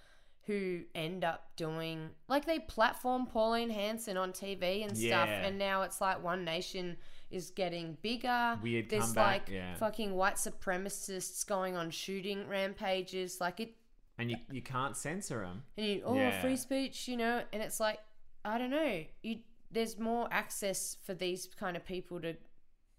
who 0.47 0.83
end 0.95 1.23
up 1.25 1.49
doing 1.57 2.11
like 2.29 2.45
they 2.45 2.59
platform 2.59 3.27
Pauline 3.27 3.71
Hanson 3.71 4.17
on 4.17 4.33
TV 4.33 4.83
and 4.85 4.97
stuff, 4.97 5.29
and 5.29 5.59
now 5.59 5.83
it's 5.83 6.01
like 6.01 6.23
One 6.23 6.45
Nation 6.45 6.97
is 7.31 7.51
getting 7.51 7.97
bigger. 8.03 8.59
Weird 8.61 8.91
There's 8.91 9.05
comeback, 9.05 9.43
like 9.43 9.49
yeah. 9.49 9.75
fucking 9.77 10.13
white 10.15 10.35
supremacists 10.35 11.47
going 11.47 11.77
on 11.77 11.91
shooting 11.91 12.49
rampages, 12.49 13.41
like 13.41 13.61
it. 13.61 13.75
And 14.21 14.31
you 14.31 14.37
you 14.51 14.63
can't 14.63 14.97
censor 14.97 15.41
them. 15.41 15.63
And 15.77 15.87
you, 15.87 16.03
oh, 16.05 16.15
Yeah. 16.15 16.41
free 16.41 16.57
speech, 16.57 17.09
you 17.09 17.17
know, 17.17 17.43
and 17.53 17.63
it's 17.63 17.81
like 17.81 17.99
I 18.45 18.59
don't 18.59 18.71
know. 18.71 19.05
You 19.23 19.39
there's 19.73 19.99
more 19.99 20.29
access 20.31 20.97
for 21.05 21.15
these 21.15 21.49
kind 21.59 21.77
of 21.77 21.85
people 21.85 22.21
to 22.21 22.37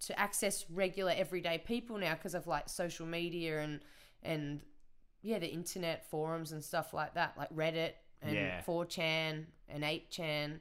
to 0.07 0.19
access 0.19 0.65
regular 0.69 1.13
everyday 1.15 1.57
people 1.59 1.97
now 1.97 2.13
because 2.15 2.33
of 2.33 2.47
like 2.47 2.67
social 2.69 3.05
media 3.05 3.61
and 3.61 3.79
and 4.23 4.61
yeah, 5.21 5.37
the 5.39 5.47
internet 5.47 6.09
forums 6.09 6.51
and 6.51 6.63
stuff 6.63 6.93
like 6.93 7.13
that, 7.13 7.37
like 7.37 7.53
Reddit 7.55 7.91
and 8.23 8.33
Yeah. 8.33 8.61
4chan 8.63 9.45
and 9.69 9.83
8chan. 9.83 10.59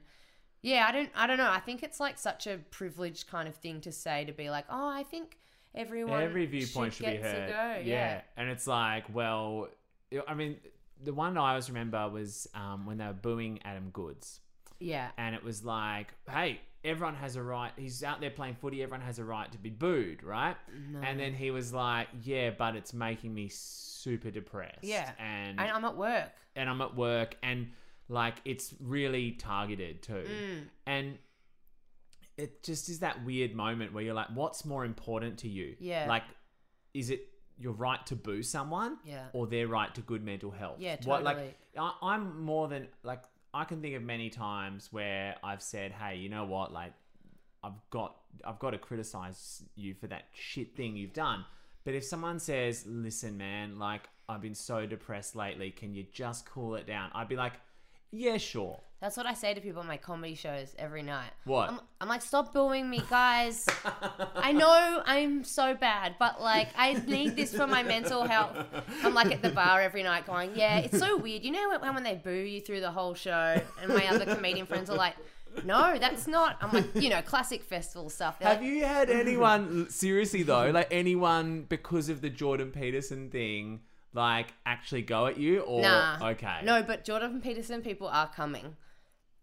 Yeah, 0.61 0.85
I 0.87 0.91
don't 0.91 1.09
I 1.15 1.25
don't 1.27 1.37
know. 1.37 1.49
I 1.49 1.59
think 1.59 1.81
it's 1.81 1.99
like 1.99 2.19
such 2.19 2.45
a 2.45 2.57
privileged 2.69 3.27
kind 3.27 3.47
of 3.47 3.55
thing 3.55 3.81
to 3.81 3.91
say 3.91 4.25
to 4.25 4.31
be 4.33 4.49
like, 4.51 4.65
"Oh, 4.69 4.87
I 4.87 5.01
think 5.03 5.39
everyone 5.73 6.21
Every 6.21 6.45
viewpoint 6.45 6.93
should, 6.93 7.05
be 7.07 7.13
get 7.13 7.21
to 7.23 7.27
heard. 7.29 7.49
go." 7.49 7.81
yeah. 7.83 8.21
and 8.37 8.47
it's 8.49 8.67
like, 8.67 9.05
well, 9.13 9.69
I 10.27 10.33
mean, 10.33 10.57
the 11.03 11.13
one 11.13 11.37
I 11.37 11.49
always 11.51 11.69
remember 11.69 12.07
was 12.09 12.47
um, 12.53 12.85
when 12.85 12.97
they 12.97 13.05
were 13.05 13.13
booing 13.13 13.59
Adam 13.63 13.89
Goodes. 13.91 14.39
Yeah. 14.79 15.09
and 15.17 15.35
it 15.35 15.43
was 15.43 15.63
like, 15.63 16.07
hey, 16.27 16.59
everyone 16.83 17.13
has 17.15 17.35
a 17.35 17.43
right. 17.43 17.71
He's 17.77 18.03
out 18.03 18.19
there 18.19 18.31
playing 18.31 18.55
footy. 18.55 18.81
Everyone 18.81 19.05
has 19.05 19.19
a 19.19 19.23
right 19.23 19.51
to 19.51 19.57
be 19.59 19.69
booed, 19.69 20.23
right? 20.23 20.55
And 21.03 21.19
then 21.19 21.33
he 21.35 21.51
was 21.51 21.71
like, 21.71 22.07
yeah, 22.23 22.49
but 22.49 22.75
it's 22.75 22.91
making 22.91 23.31
me 23.33 23.47
super 23.51 24.31
depressed. 24.31 24.83
Yeah. 24.83 25.11
and 25.19 25.59
And 25.59 25.69
I'm 25.69 25.85
at 25.85 25.95
work. 25.95 26.31
and 26.55 26.67
I'm 26.67 26.81
at 26.81 26.95
work, 26.95 27.35
and 27.43 27.67
like 28.09 28.35
it's 28.43 28.73
really 28.79 29.31
targeted 29.33 30.01
too, 30.01 30.25
Mm. 30.27 30.63
and. 30.87 31.17
It 32.37 32.63
just 32.63 32.89
is 32.89 32.99
that 32.99 33.23
weird 33.23 33.53
moment 33.53 33.93
where 33.93 34.03
you're 34.03 34.15
like, 34.15 34.29
what's 34.33 34.65
more 34.65 34.83
important 34.83 35.39
to 35.39 35.47
you? 35.49 35.75
Yeah. 35.79 36.05
Like, 36.07 36.23
is 36.93 37.09
it 37.11 37.27
your 37.61 37.73
right 37.73 38.05
to 38.07 38.15
boo 38.15 38.43
someone? 38.43 38.97
Yeah. 39.05 39.25
Or 39.33 39.47
their 39.47 39.67
right 39.67 39.93
to 39.95 40.01
good 40.01 40.23
mental 40.23 40.51
health? 40.51 40.77
Yeah, 40.79 40.97
What, 41.03 41.23
like. 41.23 41.57
I, 41.77 41.93
I'm 42.01 42.41
more 42.41 42.67
than 42.67 42.87
like 43.03 43.23
I 43.53 43.65
can 43.65 43.81
think 43.81 43.95
of 43.95 44.03
many 44.03 44.29
times 44.29 44.89
where 44.91 45.35
I've 45.43 45.61
said, 45.61 45.91
"Hey, 45.91 46.17
you 46.17 46.29
know 46.29 46.45
what? 46.45 46.71
Like, 46.71 46.93
I've 47.63 47.79
got 47.89 48.15
I've 48.43 48.59
got 48.59 48.71
to 48.71 48.77
criticize 48.77 49.63
you 49.75 49.93
for 49.93 50.07
that 50.07 50.25
shit 50.33 50.75
thing 50.75 50.95
you've 50.95 51.13
done." 51.13 51.45
But 51.83 51.93
if 51.95 52.03
someone 52.03 52.39
says, 52.39 52.85
"Listen, 52.87 53.37
man, 53.37 53.77
like 53.79 54.09
I've 54.29 54.41
been 54.41 54.55
so 54.55 54.85
depressed 54.85 55.35
lately, 55.35 55.71
can 55.71 55.93
you 55.93 56.05
just 56.11 56.45
cool 56.45 56.75
it 56.75 56.87
down?" 56.87 57.11
I'd 57.13 57.27
be 57.29 57.35
like, 57.35 57.53
"Yeah, 58.11 58.37
sure." 58.37 58.79
That's 59.01 59.17
what 59.17 59.25
I 59.25 59.33
say 59.33 59.55
to 59.55 59.61
people 59.61 59.81
on 59.81 59.87
my 59.87 59.97
comedy 59.97 60.35
shows 60.35 60.75
every 60.77 61.01
night. 61.01 61.31
What? 61.45 61.69
I'm, 61.69 61.79
I'm 61.99 62.07
like, 62.07 62.21
stop 62.21 62.53
booing 62.53 62.87
me, 62.87 63.01
guys. 63.09 63.65
I 64.35 64.51
know 64.51 65.01
I'm 65.03 65.43
so 65.43 65.73
bad, 65.73 66.17
but 66.19 66.39
like, 66.39 66.67
I 66.77 66.93
need 66.93 67.35
this 67.35 67.51
for 67.55 67.65
my 67.65 67.81
mental 67.81 68.25
health. 68.25 68.55
I'm 69.03 69.15
like 69.15 69.31
at 69.31 69.41
the 69.41 69.49
bar 69.49 69.81
every 69.81 70.03
night 70.03 70.27
going, 70.27 70.51
yeah, 70.55 70.77
it's 70.77 70.99
so 70.99 71.17
weird. 71.17 71.43
You 71.43 71.51
know 71.51 71.75
when, 71.81 71.95
when 71.95 72.03
they 72.03 72.13
boo 72.13 72.31
you 72.31 72.61
through 72.61 72.81
the 72.81 72.91
whole 72.91 73.15
show, 73.15 73.59
and 73.81 73.89
my 73.91 74.07
other 74.07 74.35
comedian 74.35 74.67
friends 74.67 74.87
are 74.91 74.97
like, 74.97 75.15
no, 75.65 75.97
that's 75.97 76.27
not. 76.27 76.57
I'm 76.61 76.71
like, 76.71 76.95
you 76.95 77.09
know, 77.09 77.23
classic 77.23 77.63
festival 77.63 78.09
stuff. 78.09 78.37
They're 78.37 78.49
Have 78.49 78.61
like, 78.61 78.69
you 78.69 78.85
had 78.85 79.09
anyone 79.09 79.89
seriously 79.89 80.43
though, 80.43 80.69
like 80.69 80.87
anyone 80.91 81.65
because 81.67 82.07
of 82.09 82.21
the 82.21 82.29
Jordan 82.29 82.69
Peterson 82.71 83.29
thing, 83.31 83.81
like 84.13 84.53
actually 84.65 85.01
go 85.01 85.25
at 85.25 85.37
you 85.37 85.61
or 85.61 85.81
Nah. 85.81 86.19
okay? 86.21 86.59
No, 86.63 86.83
but 86.83 87.03
Jordan 87.03 87.41
Peterson 87.41 87.81
people 87.81 88.07
are 88.07 88.29
coming. 88.29 88.75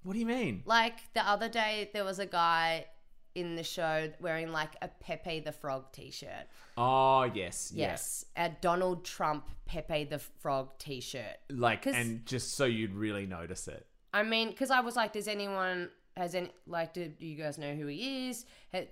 What 0.09 0.15
do 0.15 0.21
you 0.21 0.27
mean? 0.27 0.63
Like 0.65 1.01
the 1.13 1.21
other 1.21 1.51
day, 1.51 1.91
there 1.93 2.03
was 2.03 2.19
a 2.19 2.25
guy 2.25 2.87
in 3.35 3.57
the 3.57 3.63
show 3.63 4.11
wearing 4.21 4.53
like 4.53 4.75
a 4.81 4.89
Pepe 4.89 5.41
the 5.41 5.53
Frog 5.53 5.93
t-shirt. 5.93 6.47
Oh 6.79 7.25
yes, 7.25 7.71
Yes, 7.75 8.25
a 8.35 8.49
Donald 8.63 9.05
Trump 9.05 9.51
Pepe 9.67 10.05
the 10.05 10.19
Frog 10.19 10.79
T-shirt. 10.79 11.37
Like, 11.51 11.85
and 11.85 12.25
just 12.25 12.55
so 12.55 12.65
you'd 12.65 12.95
really 12.95 13.27
notice 13.27 13.69
it. 13.69 13.87
I 14.15 14.23
mean, 14.23 14.49
because 14.49 14.71
I 14.71 14.81
was 14.81 14.97
like, 14.97 15.13
does 15.13 15.29
anyone 15.29 15.91
has 16.17 16.35
any 16.35 16.53
like, 16.67 16.95
do, 16.95 17.07
do 17.07 17.27
you 17.27 17.37
guys 17.37 17.59
know 17.59 17.75
who 17.75 17.87
he 17.89 18.31
is? 18.31 18.47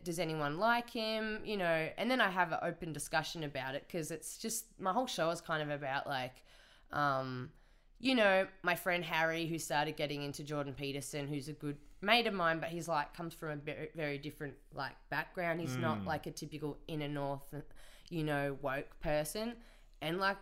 Does 0.05 0.19
anyone 0.19 0.59
like 0.59 0.91
him? 0.91 1.41
You 1.47 1.57
know, 1.57 1.89
and 1.97 2.11
then 2.11 2.21
I 2.21 2.29
have 2.29 2.53
an 2.53 2.59
open 2.61 2.93
discussion 2.93 3.43
about 3.43 3.75
it 3.75 3.85
because 3.87 4.11
it's 4.11 4.37
just 4.37 4.67
my 4.79 4.93
whole 4.93 5.07
show 5.07 5.31
is 5.31 5.41
kind 5.41 5.63
of 5.63 5.71
about 5.71 6.07
like, 6.07 6.43
um, 6.93 7.49
you 7.99 8.15
know, 8.15 8.47
my 8.63 8.75
friend 8.75 9.05
Harry 9.05 9.47
who 9.47 9.59
started 9.59 9.97
getting 9.97 10.23
into 10.23 10.45
Jordan 10.45 10.75
Peterson, 10.75 11.29
who's 11.29 11.49
a 11.49 11.53
good 11.53 11.77
mate 12.03 12.27
of 12.27 12.35
mine, 12.35 12.61
but 12.61 12.69
he's 12.69 12.89
like 12.89 13.15
comes 13.15 13.35
from 13.35 13.51
a 13.51 13.57
very, 13.57 13.89
very 13.95 14.19
different 14.19 14.55
like 14.75 14.97
background. 15.11 15.61
He's 15.61 15.77
not 15.77 16.03
mm. 16.03 16.07
like 16.07 16.27
a 16.27 16.31
typical 16.31 16.79
inner 16.89 17.09
north, 17.09 17.55
you 18.11 18.25
know, 18.25 18.57
woke 18.61 19.01
person, 19.01 19.55
and 20.03 20.19
like 20.19 20.37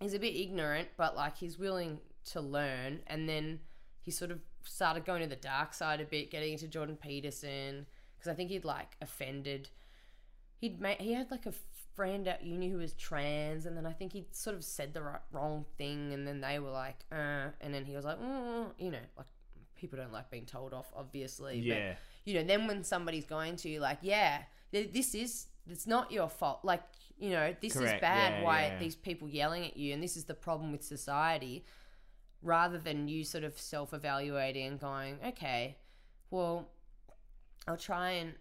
he's 0.00 0.14
a 0.14 0.18
bit 0.18 0.36
ignorant, 0.36 0.88
but 0.96 1.16
like 1.16 1.36
he's 1.36 1.58
willing 1.58 1.98
to 2.26 2.40
learn. 2.40 3.00
And 3.06 3.28
then 3.28 3.60
he 4.00 4.10
sort 4.10 4.30
of 4.30 4.38
started 4.62 5.04
going 5.04 5.22
to 5.22 5.28
the 5.28 5.36
dark 5.36 5.74
side 5.74 6.00
a 6.00 6.04
bit, 6.04 6.30
getting 6.30 6.52
into 6.52 6.68
Jordan 6.68 6.96
Peterson 6.96 7.86
because 8.24 8.32
I 8.32 8.34
think 8.34 8.50
he'd 8.50 8.64
like 8.64 8.96
offended. 9.02 9.68
He'd 10.58 10.80
made 10.80 11.00
he 11.00 11.12
had 11.12 11.30
like 11.30 11.46
a 11.46 11.52
friend 11.94 12.26
at 12.28 12.44
uni 12.44 12.68
who 12.70 12.78
was 12.78 12.92
trans, 12.94 13.66
and 13.66 13.76
then 13.76 13.86
I 13.86 13.92
think 13.92 14.12
he 14.12 14.26
sort 14.32 14.56
of 14.56 14.64
said 14.64 14.94
the 14.94 15.02
right, 15.02 15.20
wrong 15.32 15.64
thing, 15.78 16.12
and 16.12 16.26
then 16.26 16.40
they 16.40 16.58
were 16.58 16.70
like, 16.70 16.96
uh, 17.12 17.48
and 17.60 17.72
then 17.72 17.84
he 17.84 17.94
was 17.94 18.04
like, 18.04 18.20
mm, 18.20 18.66
you 18.78 18.90
know, 18.90 18.98
like 19.16 19.26
people 19.76 19.98
don't 19.98 20.12
like 20.12 20.30
being 20.30 20.46
told 20.46 20.72
off, 20.72 20.92
obviously. 20.96 21.58
but 21.60 21.66
Yeah. 21.66 21.94
you 22.24 22.34
know, 22.34 22.44
then 22.44 22.66
when 22.66 22.84
somebody's 22.84 23.26
going 23.26 23.56
to 23.56 23.68
you 23.68 23.80
like, 23.80 23.98
yeah, 24.02 24.42
this 24.70 25.14
is 25.14 25.46
it's 25.70 25.86
not 25.86 26.12
your 26.12 26.28
fault. 26.28 26.60
Like, 26.62 26.82
you 27.18 27.30
know, 27.30 27.54
this 27.60 27.74
is 27.76 27.90
bad. 28.00 28.34
yeah, 28.34 28.42
why 28.42 28.66
yeah. 28.66 28.78
these 28.78 28.94
people 28.96 29.28
yelling 29.28 29.64
at 29.64 29.76
you, 29.76 29.94
and 29.94 30.02
this 30.02 30.16
is 30.16 30.24
the 30.24 30.34
problem 30.34 30.72
with 30.72 30.82
society. 30.82 31.64
Rather 32.42 32.76
than 32.76 33.08
you 33.08 33.24
sort 33.24 33.42
of 33.42 33.58
self-evaluating 33.58 34.66
and 34.66 34.78
going, 34.78 35.18
okay, 35.26 35.78
well, 36.30 36.68
I'll 37.66 37.78
try 37.78 38.10
and 38.10 38.34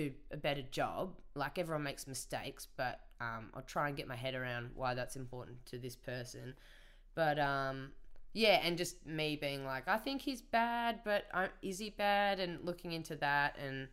do 0.00 0.12
a 0.30 0.36
better 0.36 0.62
job. 0.62 1.14
Like 1.34 1.58
everyone 1.58 1.84
makes 1.84 2.06
mistakes, 2.06 2.68
but 2.76 3.00
um, 3.20 3.50
I'll 3.54 3.62
try 3.62 3.88
and 3.88 3.96
get 3.96 4.06
my 4.08 4.16
head 4.16 4.34
around 4.34 4.70
why 4.74 4.94
that's 4.94 5.16
important 5.16 5.64
to 5.66 5.78
this 5.78 5.96
person. 5.96 6.54
But 7.14 7.38
um, 7.38 7.92
yeah, 8.32 8.60
and 8.62 8.76
just 8.76 9.06
me 9.06 9.36
being 9.36 9.64
like, 9.64 9.88
I 9.88 9.98
think 9.98 10.22
he's 10.22 10.42
bad, 10.42 11.00
but 11.04 11.24
is 11.62 11.78
he 11.78 11.90
bad? 11.90 12.40
And 12.40 12.64
looking 12.64 12.92
into 12.92 13.16
that 13.16 13.56
and 13.64 13.88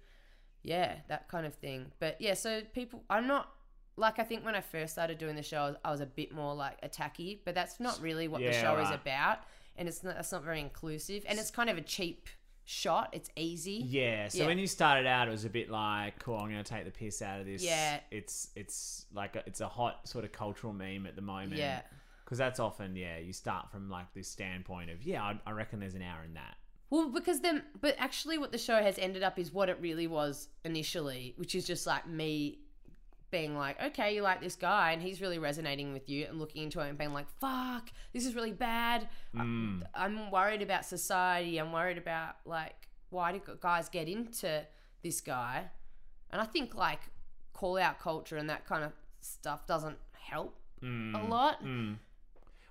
yeah, 0.64 0.96
that 1.08 1.28
kind 1.28 1.46
of 1.46 1.56
thing. 1.56 1.92
But 2.00 2.20
yeah, 2.20 2.34
so 2.36 2.62
people, 2.74 3.04
I'm 3.10 3.28
not 3.28 3.50
like 3.96 4.20
I 4.20 4.24
think 4.24 4.44
when 4.46 4.56
I 4.56 4.62
first 4.62 4.94
started 4.94 5.18
doing 5.18 5.36
the 5.36 5.44
show, 5.44 5.58
I 5.64 5.68
was, 5.68 5.76
I 5.86 5.92
was 5.92 6.02
a 6.02 6.06
bit 6.06 6.34
more 6.34 6.56
like 6.56 6.82
attacky, 6.82 7.40
but 7.46 7.56
that's 7.56 7.80
not 7.80 8.02
really 8.02 8.28
what 8.28 8.46
the 8.46 8.52
Yeah, 8.52 8.54
show 8.54 8.78
is 8.78 8.92
about, 8.92 9.40
and 9.76 9.88
it's 9.88 10.04
not 10.04 10.16
that's 10.16 10.32
not 10.32 10.44
very 10.44 10.60
inclusive, 10.62 11.24
and 11.28 11.40
it's 11.40 11.52
kind 11.52 11.70
of 11.70 11.78
a 11.78 11.82
cheap 11.82 12.28
shot. 12.66 13.10
It's 13.12 13.30
easy. 13.36 13.84
Yeah. 13.86 14.28
So 14.28 14.40
Yeah. 14.40 14.46
when 14.48 14.58
you 14.58 14.68
started 14.68 15.06
out, 15.06 15.28
it 15.28 15.32
was 15.32 15.46
a 15.46 15.50
bit 15.50 15.70
like, 15.70 16.20
cool, 16.20 16.36
I'm 16.38 16.50
going 16.52 16.64
to 16.64 16.64
take 16.64 16.86
the 16.86 16.92
piss 16.92 17.22
out 17.22 17.40
of 17.40 17.46
this. 17.46 17.64
Yeah. 17.64 18.00
It's 18.12 18.50
it's 18.56 19.06
like 19.14 19.36
a, 19.36 19.44
it's 19.46 19.62
a 19.62 19.68
hot 19.68 20.08
sort 20.08 20.26
of 20.26 20.32
cultural 20.32 20.74
meme 20.74 21.06
at 21.06 21.16
the 21.16 21.22
moment. 21.22 21.58
Yeah. 21.58 21.82
Because 22.24 22.38
that's 22.38 22.60
often 22.60 22.96
yeah, 22.96 23.18
you 23.18 23.34
start 23.34 23.70
from 23.72 23.90
like 23.90 24.14
this 24.14 24.28
standpoint 24.28 24.90
of 24.90 25.04
yeah, 25.04 25.22
I, 25.24 25.40
I 25.46 25.52
reckon 25.52 25.80
there's 25.80 25.96
an 25.96 26.02
hour 26.02 26.24
in 26.24 26.34
that. 26.36 26.56
Well, 26.90 27.10
because 27.10 27.40
then, 27.40 27.64
but 27.82 27.96
actually, 27.98 28.38
what 28.38 28.52
the 28.52 28.58
show 28.60 28.76
has 28.82 29.00
ended 29.00 29.24
up 29.24 29.40
is 29.40 29.52
what 29.52 29.68
it 29.68 29.80
really 29.82 30.06
was 30.06 30.50
initially, 30.64 31.34
which 31.38 31.56
is 31.56 31.66
just 31.66 31.88
like 31.88 32.08
me 32.08 32.60
being 33.34 33.58
like, 33.58 33.82
okay, 33.82 34.14
you 34.16 34.22
like 34.22 34.40
this 34.40 34.56
guy, 34.56 34.92
and 34.92 35.02
he's 35.02 35.20
really 35.20 35.40
resonating 35.40 35.92
with 35.92 36.08
you, 36.08 36.28
and 36.30 36.40
looking 36.40 36.62
into 36.62 36.80
it 36.80 36.88
and 36.88 36.98
being 36.98 37.14
like, 37.14 37.28
fuck, 37.42 37.90
this 38.14 38.28
is 38.28 38.36
really 38.36 38.52
bad. 38.52 39.10
I- 39.36 39.42
mm. 39.42 39.82
I'm 39.96 40.30
worried 40.30 40.62
about 40.62 40.86
society. 40.86 41.58
I'm 41.58 41.74
worried 41.74 41.98
about 41.98 42.36
like 42.46 42.76
why 43.10 43.32
do 43.32 43.42
guys 43.60 43.90
get 43.90 44.08
into 44.08 44.66
this 45.02 45.20
guy, 45.20 45.66
and 46.32 46.40
I 46.40 46.46
think 46.46 46.76
like 46.76 47.00
call 47.54 47.78
out 47.78 48.00
culture 48.00 48.38
and 48.38 48.50
that 48.50 48.66
kind 48.68 48.84
of 48.84 48.92
stuff 49.22 49.66
doesn't 49.66 49.98
help 50.14 50.56
mm. 50.82 51.14
a 51.20 51.28
lot. 51.28 51.64
Mm. 51.64 51.98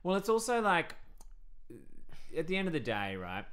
Well, 0.04 0.16
it's 0.16 0.28
also 0.28 0.60
like 0.60 0.94
at 2.36 2.46
the 2.46 2.56
end 2.56 2.68
of 2.68 2.72
the 2.72 2.80
day, 2.80 3.16
right? 3.16 3.44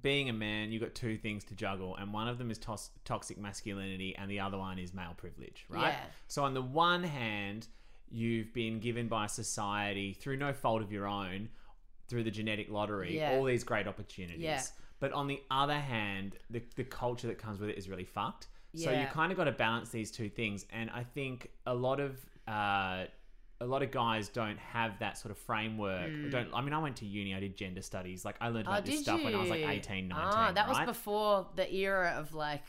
Being 0.00 0.28
a 0.30 0.32
man, 0.32 0.72
you've 0.72 0.80
got 0.82 0.94
two 0.94 1.18
things 1.18 1.44
to 1.44 1.54
juggle, 1.54 1.96
and 1.96 2.12
one 2.12 2.26
of 2.28 2.38
them 2.38 2.50
is 2.50 2.58
tos- 2.58 2.90
toxic 3.04 3.36
masculinity, 3.38 4.16
and 4.16 4.30
the 4.30 4.40
other 4.40 4.56
one 4.56 4.78
is 4.78 4.94
male 4.94 5.14
privilege, 5.16 5.66
right? 5.68 5.88
Yeah. 5.92 6.00
So, 6.28 6.44
on 6.44 6.54
the 6.54 6.62
one 6.62 7.02
hand, 7.04 7.66
you've 8.10 8.52
been 8.54 8.80
given 8.80 9.08
by 9.08 9.26
society 9.26 10.14
through 10.14 10.36
no 10.38 10.52
fault 10.52 10.80
of 10.82 10.90
your 10.92 11.06
own, 11.06 11.50
through 12.08 12.24
the 12.24 12.30
genetic 12.30 12.70
lottery, 12.70 13.16
Yeah. 13.18 13.32
all 13.32 13.44
these 13.44 13.64
great 13.64 13.86
opportunities. 13.86 14.40
Yeah. 14.40 14.62
But 15.00 15.12
on 15.12 15.26
the 15.26 15.42
other 15.50 15.78
hand, 15.78 16.36
the, 16.48 16.62
the 16.76 16.84
culture 16.84 17.26
that 17.26 17.38
comes 17.38 17.58
with 17.60 17.70
it 17.70 17.76
is 17.78 17.88
really 17.88 18.04
fucked. 18.04 18.46
So 18.74 18.90
you 18.90 19.06
kind 19.06 19.30
of 19.30 19.36
got 19.36 19.44
to 19.44 19.52
balance 19.52 19.90
these 19.90 20.10
two 20.10 20.30
things, 20.30 20.64
and 20.70 20.88
I 20.90 21.04
think 21.04 21.50
a 21.66 21.74
lot 21.74 22.00
of 22.00 22.16
uh, 22.48 23.04
a 23.62 23.66
lot 23.66 23.82
of 23.82 23.90
guys 23.90 24.28
don't 24.28 24.58
have 24.58 24.98
that 24.98 25.16
sort 25.18 25.30
of 25.30 25.38
framework. 25.38 26.10
Don't 26.30 26.48
I 26.52 26.60
mean 26.60 26.72
I 26.72 26.78
went 26.78 26.96
to 26.96 27.06
uni, 27.06 27.34
I 27.34 27.40
did 27.40 27.56
gender 27.56 27.82
studies. 27.82 28.24
Like 28.24 28.36
I 28.40 28.48
learned 28.48 28.66
Mm. 28.66 28.70
Oh, 28.70 28.72
about 28.72 28.84
this 28.86 28.94
did 28.96 29.02
stuff 29.04 29.24
when 29.24 29.34
I 29.34 29.40
was 29.40 29.50
like 29.50 29.60
you? 29.60 29.68
18, 29.68 30.08
19. 30.08 30.10
Ah, 30.12 30.52
that 30.54 30.68
was 30.68 30.78
before 30.86 31.46
the 31.56 31.72
era 31.74 32.14
of 32.18 32.34
like 32.34 32.64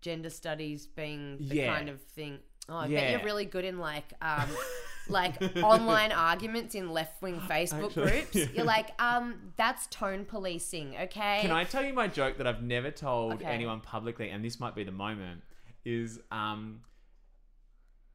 gender 0.00 0.30
studies 0.30 0.86
being 0.86 1.38
the 1.48 1.56
Yeah. 1.56 1.74
kind 1.74 1.88
of 1.88 2.00
thing. 2.02 2.38
Oh, 2.68 2.76
I 2.76 2.88
bet 2.88 3.10
you're 3.10 3.24
really 3.24 3.44
good 3.44 3.64
in 3.64 3.78
like 3.78 4.12
um, 4.22 4.48
like 5.08 5.34
online 5.62 6.12
arguments 6.12 6.74
in 6.74 6.90
left 6.90 7.20
wing 7.22 7.38
Facebook 7.48 7.88
Actually, 7.96 8.10
groups. 8.10 8.34
yeah. 8.36 8.46
You're 8.54 8.64
like, 8.64 8.90
um, 9.00 9.52
that's 9.56 9.86
tone 9.88 10.24
policing, 10.24 10.96
okay? 11.02 11.40
Can 11.42 11.52
I 11.52 11.64
tell 11.64 11.84
you 11.84 11.92
my 11.92 12.08
joke 12.08 12.38
that 12.38 12.46
I've 12.46 12.62
never 12.62 12.90
told 12.90 13.34
Okay. 13.34 13.44
anyone 13.44 13.80
publicly, 13.80 14.30
and 14.30 14.42
this 14.44 14.58
might 14.58 14.74
be 14.74 14.82
the 14.82 14.92
moment? 14.92 15.42
Is 15.84 16.18
um, 16.30 16.80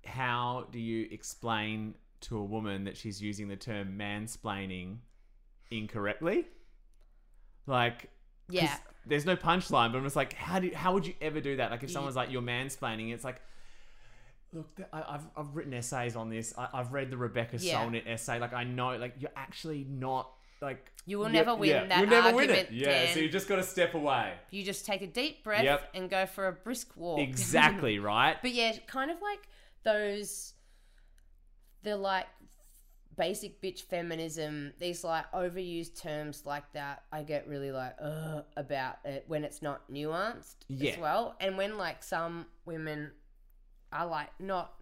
how 0.06 0.66
do 0.72 0.80
you 0.80 1.08
explain 1.12 1.94
to 2.22 2.38
a 2.38 2.44
woman 2.44 2.84
that 2.86 2.98
she's 2.98 3.22
using 3.22 3.48
the 3.48 3.56
term 3.56 3.98
mansplaining 3.98 4.98
incorrectly? 5.72 6.46
Like, 7.66 8.10
Yeah. 8.50 8.76
there's 9.06 9.26
no 9.26 9.36
punchline, 9.36 9.92
but 9.92 9.98
I'm 10.00 10.04
just 10.04 10.16
like, 10.16 10.34
how 10.34 10.60
do 10.60 10.72
how 10.74 10.94
would 10.94 11.06
you 11.06 11.14
ever 11.22 11.40
do 11.42 11.58
that? 11.58 11.72
Like, 11.72 11.84
if 11.84 11.92
someone's 11.92 12.16
like, 12.16 12.32
you're 12.32 12.42
mansplaining, 12.42 13.14
it's 13.14 13.24
like. 13.24 13.42
Look, 14.52 14.82
I, 14.92 15.04
I've, 15.08 15.28
I've 15.38 15.56
written 15.56 15.76
essays 15.76 16.16
on 16.16 16.32
this. 16.32 16.56
I, 16.58 16.68
I've 16.74 16.92
read 16.92 17.12
the 17.12 17.18
Rebecca 17.18 17.58
Yeah. 17.60 17.86
Solnit 17.86 18.08
essay. 18.08 18.40
Like, 18.40 18.52
I 18.52 18.64
know, 18.64 18.98
like, 18.98 19.14
you're 19.20 19.30
actually 19.36 19.86
not, 19.88 20.28
like... 20.60 20.92
You 21.06 21.20
will 21.20 21.30
never 21.30 21.54
win 21.54 21.88
that 21.90 22.00
You'll 22.00 22.10
never 22.10 22.36
win 22.36 22.50
it. 22.50 22.58
argument, 22.66 22.72
Yeah, 22.72 23.14
so 23.14 23.20
you 23.20 23.30
just 23.30 23.48
got 23.48 23.58
to 23.58 23.64
step 23.64 23.94
away. 23.94 24.34
You 24.50 24.64
just 24.64 24.88
take 24.88 25.04
a 25.04 25.08
deep 25.08 25.44
breath 25.44 25.64
Yep. 25.64 25.90
and 25.94 26.10
go 26.10 26.26
for 26.26 26.48
a 26.48 26.52
brisk 26.52 26.98
walk. 26.98 27.20
Exactly, 27.20 28.00
right? 28.14 28.38
But 28.42 28.50
yeah, 28.56 28.76
kind 28.88 29.12
of 29.12 29.22
like 29.22 29.48
those, 29.84 30.54
the 31.84 31.96
like 31.98 32.28
basic 33.16 33.62
bitch 33.62 33.82
feminism, 33.82 34.72
these 34.80 35.04
like 35.04 35.30
overused 35.34 36.02
terms 36.02 36.44
like 36.46 36.72
that, 36.74 37.04
I 37.12 37.24
get 37.24 37.48
really 37.48 37.72
like, 37.72 37.96
ugh, 38.02 38.46
about 38.56 38.98
it 39.04 39.26
when 39.28 39.44
it's 39.44 39.62
not 39.62 39.92
nuanced 39.92 40.56
Yeah. 40.68 40.92
as 40.92 40.98
well. 40.98 41.36
And 41.40 41.58
when 41.58 41.78
like 41.78 42.02
some 42.04 42.46
women 42.66 43.12
are 43.92 44.06
like 44.08 44.30
not, 44.40 44.74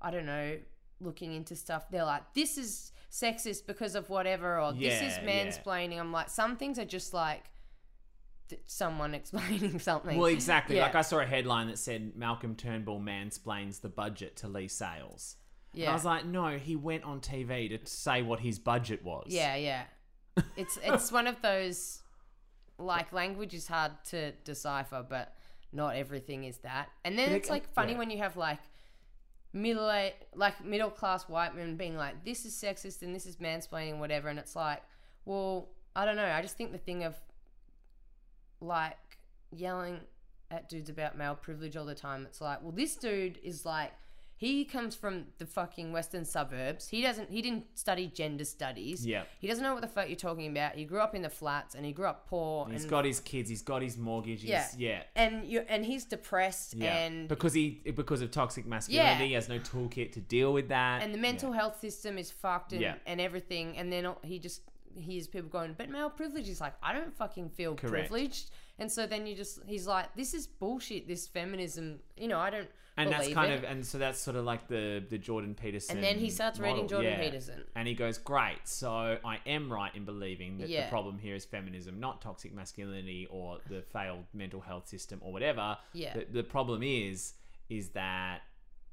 I 0.00 0.10
don't 0.10 0.26
know, 0.26 0.58
looking 1.00 1.32
into 1.34 1.56
stuff, 1.56 1.90
they're 1.90 2.04
like, 2.04 2.34
this 2.34 2.58
is 2.58 2.92
sexist 3.10 3.66
because 3.66 3.94
of 3.94 4.08
whatever, 4.10 4.60
or 4.60 4.72
this 4.72 5.00
is 5.00 5.16
Yeah, 5.16 5.22
yeah. 5.24 5.46
mansplaining. 5.46 5.98
I'm 5.98 6.12
like, 6.12 6.28
some 6.28 6.56
things 6.56 6.78
are 6.78 6.84
just 6.84 7.14
like, 7.14 7.44
someone 8.66 9.14
explaining 9.20 9.78
something. 9.78 10.18
Well, 10.18 10.26
exactly. 10.26 10.76
Yeah. 10.76 10.82
Like 10.82 10.94
I 10.94 11.02
saw 11.02 11.20
a 11.20 11.24
headline 11.26 11.68
that 11.68 11.78
said 11.78 12.12
Malcolm 12.16 12.54
Turnbull 12.54 13.00
mansplains 13.00 13.80
the 13.80 13.88
budget 13.88 14.36
to 14.36 14.48
Leigh 14.48 14.68
Sales. 14.68 15.36
And 15.72 15.82
yeah. 15.82 15.90
I 15.90 15.94
was 15.94 16.04
like, 16.04 16.26
no, 16.26 16.58
he 16.58 16.76
went 16.76 17.04
on 17.04 17.20
TV 17.20 17.68
to 17.70 17.86
say 17.90 18.22
what 18.22 18.40
his 18.40 18.58
budget 18.58 19.04
was. 19.04 19.26
Yeah, 19.28 19.56
yeah. 19.56 19.84
It's 20.56 20.78
it's 20.82 21.12
one 21.12 21.26
of 21.26 21.40
those 21.42 22.02
like 22.78 23.12
language 23.12 23.54
is 23.54 23.66
hard 23.66 23.92
to 24.10 24.32
decipher, 24.44 25.04
but 25.08 25.34
not 25.72 25.96
everything 25.96 26.44
is 26.44 26.58
that. 26.58 26.88
And 27.04 27.18
then 27.18 27.32
it's 27.32 27.50
like 27.50 27.72
funny 27.72 27.92
yeah. 27.92 27.98
when 27.98 28.10
you 28.10 28.18
have 28.18 28.36
like 28.36 28.60
middle 29.52 29.90
like 30.34 30.64
middle 30.64 30.90
class 30.90 31.28
white 31.28 31.54
men 31.54 31.76
being 31.76 31.96
like, 31.96 32.24
This 32.24 32.44
is 32.44 32.54
sexist 32.54 33.02
and 33.02 33.14
this 33.14 33.26
is 33.26 33.36
mansplaining, 33.36 33.98
whatever, 33.98 34.28
and 34.28 34.38
it's 34.38 34.56
like, 34.56 34.82
well, 35.24 35.68
I 35.94 36.04
don't 36.04 36.16
know. 36.16 36.26
I 36.26 36.42
just 36.42 36.56
think 36.56 36.72
the 36.72 36.78
thing 36.78 37.04
of 37.04 37.14
like 38.60 38.96
yelling 39.50 40.00
at 40.50 40.68
dudes 40.68 40.90
about 40.90 41.16
male 41.16 41.34
privilege 41.34 41.76
all 41.76 41.86
the 41.86 41.94
time, 41.94 42.26
it's 42.26 42.40
like, 42.40 42.62
well, 42.62 42.72
this 42.72 42.96
dude 42.96 43.38
is 43.42 43.64
like 43.64 43.92
he 44.42 44.64
comes 44.64 44.96
from 44.96 45.26
the 45.38 45.46
fucking 45.46 45.92
western 45.92 46.24
suburbs. 46.24 46.88
He 46.88 47.00
doesn't 47.00 47.30
he 47.30 47.40
didn't 47.40 47.66
study 47.78 48.08
gender 48.08 48.44
studies. 48.44 49.06
Yeah. 49.06 49.22
He 49.38 49.46
doesn't 49.46 49.62
know 49.62 49.72
what 49.72 49.82
the 49.82 49.86
fuck 49.88 50.08
you're 50.08 50.16
talking 50.16 50.50
about. 50.50 50.74
He 50.74 50.84
grew 50.84 50.98
up 50.98 51.14
in 51.14 51.22
the 51.22 51.30
flats 51.30 51.76
and 51.76 51.86
he 51.86 51.92
grew 51.92 52.06
up 52.06 52.26
poor. 52.26 52.68
He's 52.68 52.82
and, 52.82 52.90
got 52.90 53.04
his 53.04 53.20
kids. 53.20 53.48
He's 53.48 53.62
got 53.62 53.82
his 53.82 53.96
mortgage. 53.96 54.40
He's, 54.40 54.50
Yeah. 54.50 54.66
yeah. 54.76 55.02
and 55.14 55.46
you 55.46 55.64
and 55.68 55.86
he's 55.86 56.04
depressed 56.04 56.74
Yeah. 56.74 56.92
and 57.04 57.28
because 57.28 57.52
he 57.52 57.82
because 57.94 58.20
of 58.20 58.32
toxic 58.32 58.66
masculinity, 58.66 59.20
Yeah. 59.20 59.26
he 59.28 59.32
has 59.34 59.48
no 59.48 59.60
toolkit 59.60 60.10
to 60.14 60.20
deal 60.20 60.52
with 60.52 60.68
that. 60.70 61.02
and 61.04 61.14
the 61.14 61.18
mental 61.18 61.52
health 61.52 61.78
system 61.78 62.18
is 62.18 62.32
fucked 62.32 62.72
and, 62.72 62.80
Yeah. 62.82 62.96
and 63.06 63.20
everything. 63.20 63.78
And 63.78 63.92
then 63.92 64.12
he 64.24 64.40
just 64.40 64.62
hears 64.96 65.28
people 65.28 65.50
going, 65.50 65.74
but 65.78 65.88
male 65.88 66.10
privilege 66.10 66.48
is 66.48 66.60
like 66.60 66.74
I 66.82 66.92
don't 66.92 67.14
fucking 67.16 67.50
feel 67.50 67.76
Correct. 67.76 68.08
privileged. 68.08 68.50
And 68.80 68.90
so 68.90 69.06
then 69.06 69.24
you 69.28 69.36
just 69.36 69.60
he's 69.66 69.86
like, 69.86 70.16
this 70.16 70.34
is 70.34 70.48
bullshit. 70.48 71.06
This 71.06 71.28
feminism, 71.28 72.00
you 72.16 72.26
know, 72.26 72.40
I 72.40 72.50
don't. 72.50 72.68
And 72.96 73.10
that's 73.10 73.28
kind 73.32 73.52
it. 73.52 73.58
of 73.58 73.64
and 73.64 73.84
so 73.86 73.98
that's 73.98 74.18
sort 74.20 74.36
of 74.36 74.44
like 74.44 74.68
the 74.68 75.02
the 75.08 75.18
Jordan 75.18 75.54
Peterson. 75.54 75.96
And 75.96 76.04
then 76.04 76.18
he 76.18 76.30
starts 76.30 76.58
reading. 76.58 76.88
Jordan 76.88 77.12
Yeah. 77.12 77.20
Peterson. 77.20 77.64
and 77.74 77.88
he 77.88 77.94
goes, 77.94 78.18
"Great, 78.18 78.58
so 78.64 79.18
I 79.24 79.38
am 79.46 79.72
right 79.72 79.94
in 79.94 80.04
believing 80.04 80.58
that 80.58 80.68
Yeah. 80.68 80.84
the 80.84 80.90
problem 80.90 81.18
here 81.18 81.34
is 81.34 81.44
feminism, 81.44 82.00
not 82.00 82.20
toxic 82.20 82.52
masculinity 82.54 83.26
or 83.30 83.58
the 83.68 83.82
failed 83.82 84.24
mental 84.34 84.60
health 84.60 84.88
system 84.88 85.20
or 85.22 85.32
whatever. 85.32 85.78
Yeah. 85.92 86.14
the, 86.14 86.26
the 86.30 86.42
problem 86.44 86.82
is 86.82 87.34
is 87.68 87.90
that." 87.90 88.42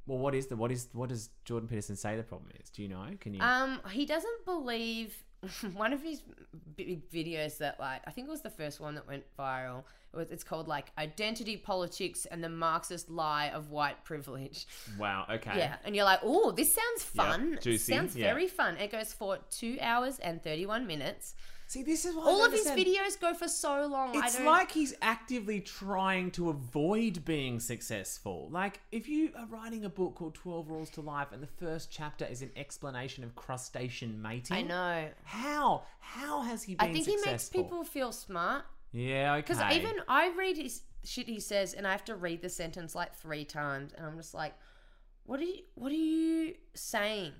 Well, 0.07 0.17
what 0.17 0.33
is 0.33 0.47
the 0.47 0.55
what 0.55 0.71
is 0.71 0.87
what 0.93 1.09
does 1.09 1.29
Jordan 1.45 1.69
Peterson 1.69 1.95
say 1.95 2.15
the 2.17 2.23
problem 2.23 2.49
is? 2.59 2.71
Do 2.71 2.81
you 2.81 2.87
know? 2.87 3.05
Can 3.19 3.35
you? 3.35 3.41
Um, 3.41 3.79
he 3.91 4.07
doesn't 4.07 4.43
believe 4.43 5.23
one 5.73 5.93
of 5.93 6.01
his 6.01 6.21
big 6.75 7.09
videos 7.09 7.57
that 7.59 7.79
like 7.79 8.01
I 8.05 8.11
think 8.11 8.27
it 8.27 8.31
was 8.31 8.41
the 8.41 8.49
first 8.49 8.79
one 8.79 8.95
that 8.95 9.07
went 9.07 9.23
viral. 9.37 9.83
It 10.13 10.17
was, 10.17 10.31
it's 10.31 10.43
called 10.43 10.67
like 10.67 10.91
identity 10.97 11.55
politics 11.55 12.25
and 12.25 12.43
the 12.43 12.49
Marxist 12.49 13.09
lie 13.09 13.49
of 13.49 13.69
white 13.69 14.03
privilege. 14.03 14.65
wow. 14.99 15.25
Okay. 15.29 15.57
Yeah, 15.57 15.75
and 15.85 15.95
you're 15.95 16.05
like, 16.05 16.19
oh, 16.23 16.51
this 16.51 16.73
sounds 16.73 17.03
fun. 17.03 17.57
juicy, 17.61 17.93
Sounds 17.93 18.15
yeah. 18.15 18.25
very 18.25 18.47
fun. 18.47 18.77
It 18.77 18.91
goes 18.91 19.13
for 19.13 19.37
two 19.49 19.77
hours 19.81 20.19
and 20.19 20.43
thirty 20.43 20.65
one 20.65 20.87
minutes. 20.87 21.35
See, 21.69 21.83
this 21.83 22.03
is 22.03 22.15
what 22.15 22.25
All 22.25 22.43
of 22.43 22.51
his 22.51 22.65
videos 22.65 23.19
go 23.21 23.35
for 23.35 23.47
so 23.47 23.85
long. 23.85 24.17
I 24.17 24.25
It's 24.25 24.39
like 24.39 24.71
he's 24.71 24.95
actively 25.03 25.61
trying 25.61 26.31
to 26.31 26.49
avoid 26.49 27.23
being 27.25 27.59
successful. 27.59 28.49
Like, 28.49 28.81
if 28.91 29.07
you 29.07 29.29
are 29.37 29.45
writing 29.45 29.85
a 29.85 29.89
book 29.89 30.15
called 30.15 30.33
12 30.33 30.67
Rules 30.67 30.89
to 30.89 31.01
Life 31.01 31.27
and 31.31 31.43
the 31.43 31.47
first 31.63 31.91
chapter 31.91 32.25
is 32.25 32.41
an 32.41 32.49
explanation 32.55 33.23
of 33.23 33.35
crustacean 33.35 34.19
mating. 34.19 34.57
I 34.57 34.61
know. 34.63 35.09
How? 35.23 35.83
How 35.99 36.41
has 36.41 36.63
he 36.63 36.73
been 36.73 36.89
I 36.89 36.91
think 36.91 37.05
he 37.05 37.17
makes 37.23 37.49
people 37.49 37.83
feel 37.83 38.11
smart. 38.13 38.65
Yeah, 38.91 39.35
okay. 39.35 39.41
Because 39.41 39.71
even 39.71 39.93
I 40.07 40.33
read 40.35 40.57
his 40.57 40.81
shit 41.03 41.27
he 41.27 41.39
says, 41.39 41.75
and 41.75 41.85
I 41.85 41.91
have 41.91 42.05
to 42.05 42.15
read 42.15 42.41
the 42.41 42.49
sentence 42.49 42.95
like 42.95 43.13
three 43.13 43.45
times, 43.45 43.93
and 43.95 44.07
I'm 44.07 44.17
just 44.17 44.33
like, 44.33 44.55
what 45.27 45.39
are 45.39 45.43
you, 45.43 45.61
what 45.75 45.91
are 45.91 45.95
you 45.95 46.55
saying? 46.73 47.33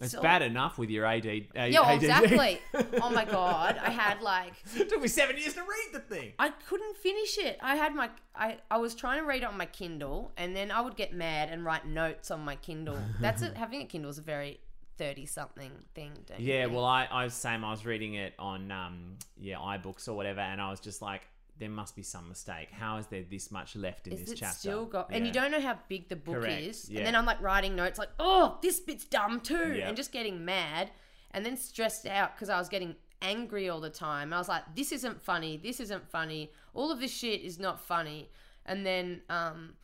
It's 0.00 0.14
all- 0.14 0.22
bad 0.22 0.42
enough 0.42 0.78
with 0.78 0.90
your 0.90 1.04
AD. 1.04 1.24
Yeah, 1.24 1.82
ADD. 1.82 2.02
exactly. 2.02 2.60
oh 3.00 3.10
my 3.10 3.24
god, 3.24 3.78
I 3.82 3.90
had 3.90 4.22
like, 4.22 4.54
it 4.76 4.88
took 4.88 5.00
me 5.02 5.08
seven 5.08 5.36
years 5.36 5.54
to 5.54 5.60
read 5.60 5.88
the 5.92 6.00
thing. 6.00 6.32
I 6.38 6.50
couldn't 6.50 6.96
finish 6.96 7.38
it. 7.38 7.58
I 7.60 7.76
had 7.76 7.94
my, 7.94 8.10
I, 8.34 8.58
I 8.70 8.78
was 8.78 8.94
trying 8.94 9.20
to 9.20 9.26
read 9.26 9.42
it 9.42 9.46
on 9.46 9.56
my 9.56 9.66
Kindle, 9.66 10.32
and 10.36 10.54
then 10.56 10.70
I 10.70 10.80
would 10.80 10.96
get 10.96 11.12
mad 11.12 11.50
and 11.50 11.64
write 11.64 11.86
notes 11.86 12.30
on 12.30 12.40
my 12.40 12.56
Kindle. 12.56 12.98
That's 13.20 13.42
it. 13.42 13.56
Having 13.62 13.82
a 13.82 13.86
Kindle 13.86 14.10
is 14.10 14.18
a 14.18 14.22
very 14.22 14.60
thirty 14.98 15.26
something 15.26 15.70
thing. 15.94 16.12
Don't 16.26 16.40
you 16.40 16.52
Yeah, 16.52 16.66
well, 16.66 16.84
I, 16.84 17.08
I 17.10 17.24
was 17.24 17.34
same. 17.34 17.64
I 17.64 17.70
was 17.70 17.84
reading 17.84 18.14
it 18.14 18.34
on 18.38 18.70
um, 18.70 19.16
yeah, 19.40 19.56
iBooks 19.56 20.08
or 20.08 20.14
whatever, 20.14 20.40
and 20.40 20.60
I 20.60 20.70
was 20.70 20.80
just 20.80 21.02
like, 21.02 21.22
there 21.58 21.68
must 21.70 21.94
be 21.94 22.02
some 22.02 22.28
mistake. 22.28 22.70
How 22.70 22.96
is 22.96 23.06
there 23.06 23.22
this 23.28 23.50
much 23.50 23.76
left 23.76 24.06
in 24.06 24.14
Is 24.14 24.20
this 24.20 24.30
it 24.32 24.36
chapter? 24.36 24.58
still 24.58 24.84
got? 24.86 25.10
And 25.12 25.26
you 25.26 25.32
don't 25.32 25.50
know 25.50 25.60
how 25.60 25.78
big 25.88 26.08
the 26.08 26.16
book 26.16 26.36
Correct, 26.36 26.62
is. 26.62 26.90
yeah. 26.90 26.98
And 26.98 27.06
then 27.06 27.14
I'm 27.16 27.26
like 27.26 27.40
writing 27.40 27.76
notes, 27.76 27.98
like, 27.98 28.10
oh, 28.18 28.58
this 28.62 28.80
bit's 28.80 29.04
dumb 29.04 29.40
too, 29.40 29.74
Yeah. 29.74 29.88
and 29.88 29.96
just 29.96 30.12
getting 30.12 30.44
mad, 30.44 30.90
and 31.30 31.44
then 31.46 31.56
stressed 31.56 32.06
out 32.06 32.34
because 32.34 32.48
I 32.48 32.58
was 32.58 32.68
getting 32.68 32.96
angry 33.20 33.68
all 33.68 33.80
the 33.80 33.90
time. 33.90 34.32
I 34.32 34.38
was 34.38 34.48
like, 34.48 34.62
this 34.74 34.90
isn't 34.92 35.22
funny. 35.22 35.56
This 35.56 35.78
isn't 35.78 36.08
funny. 36.10 36.50
All 36.74 36.90
of 36.90 37.00
this 37.00 37.12
shit 37.16 37.42
is 37.42 37.58
not 37.58 37.80
funny. 37.80 38.30
And 38.66 38.84
then, 38.84 39.20
um, 39.28 39.74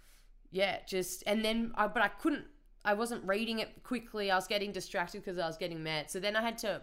yeah, 0.51 0.79
just 0.87 1.23
and 1.27 1.45
then, 1.45 1.73
I, 1.77 1.87
but 1.89 2.03
I 2.03 2.09
couldn't. 2.09 2.45
I 2.85 2.95
wasn't 2.95 3.25
reading 3.27 3.59
it 3.59 3.83
quickly. 3.83 4.31
I 4.31 4.37
was 4.37 4.47
getting 4.47 4.73
distracted 4.73 5.19
because 5.23 5.39
I 5.39 5.47
was 5.47 5.57
getting 5.59 5.83
mad. 5.83 6.11
So 6.11 6.19
then 6.21 6.35
I 6.37 6.41
had 6.43 6.57
to 6.59 6.81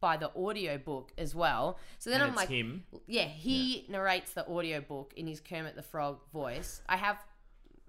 buy 0.00 0.16
the 0.16 0.30
audio 0.36 0.78
book 0.78 1.12
as 1.18 1.34
well. 1.34 1.78
So 1.98 2.10
then 2.10 2.20
And 2.20 2.30
I'm 2.30 2.36
like, 2.36 2.48
him. 2.48 2.84
yeah, 3.06 3.24
he 3.26 3.86
narrates 3.88 4.32
the 4.32 4.46
audiobook 4.48 5.12
in 5.16 5.26
his 5.26 5.40
Kermit 5.40 5.76
the 5.76 5.82
Frog 5.82 6.18
voice. 6.32 6.80
I 6.88 6.96
have 6.96 7.18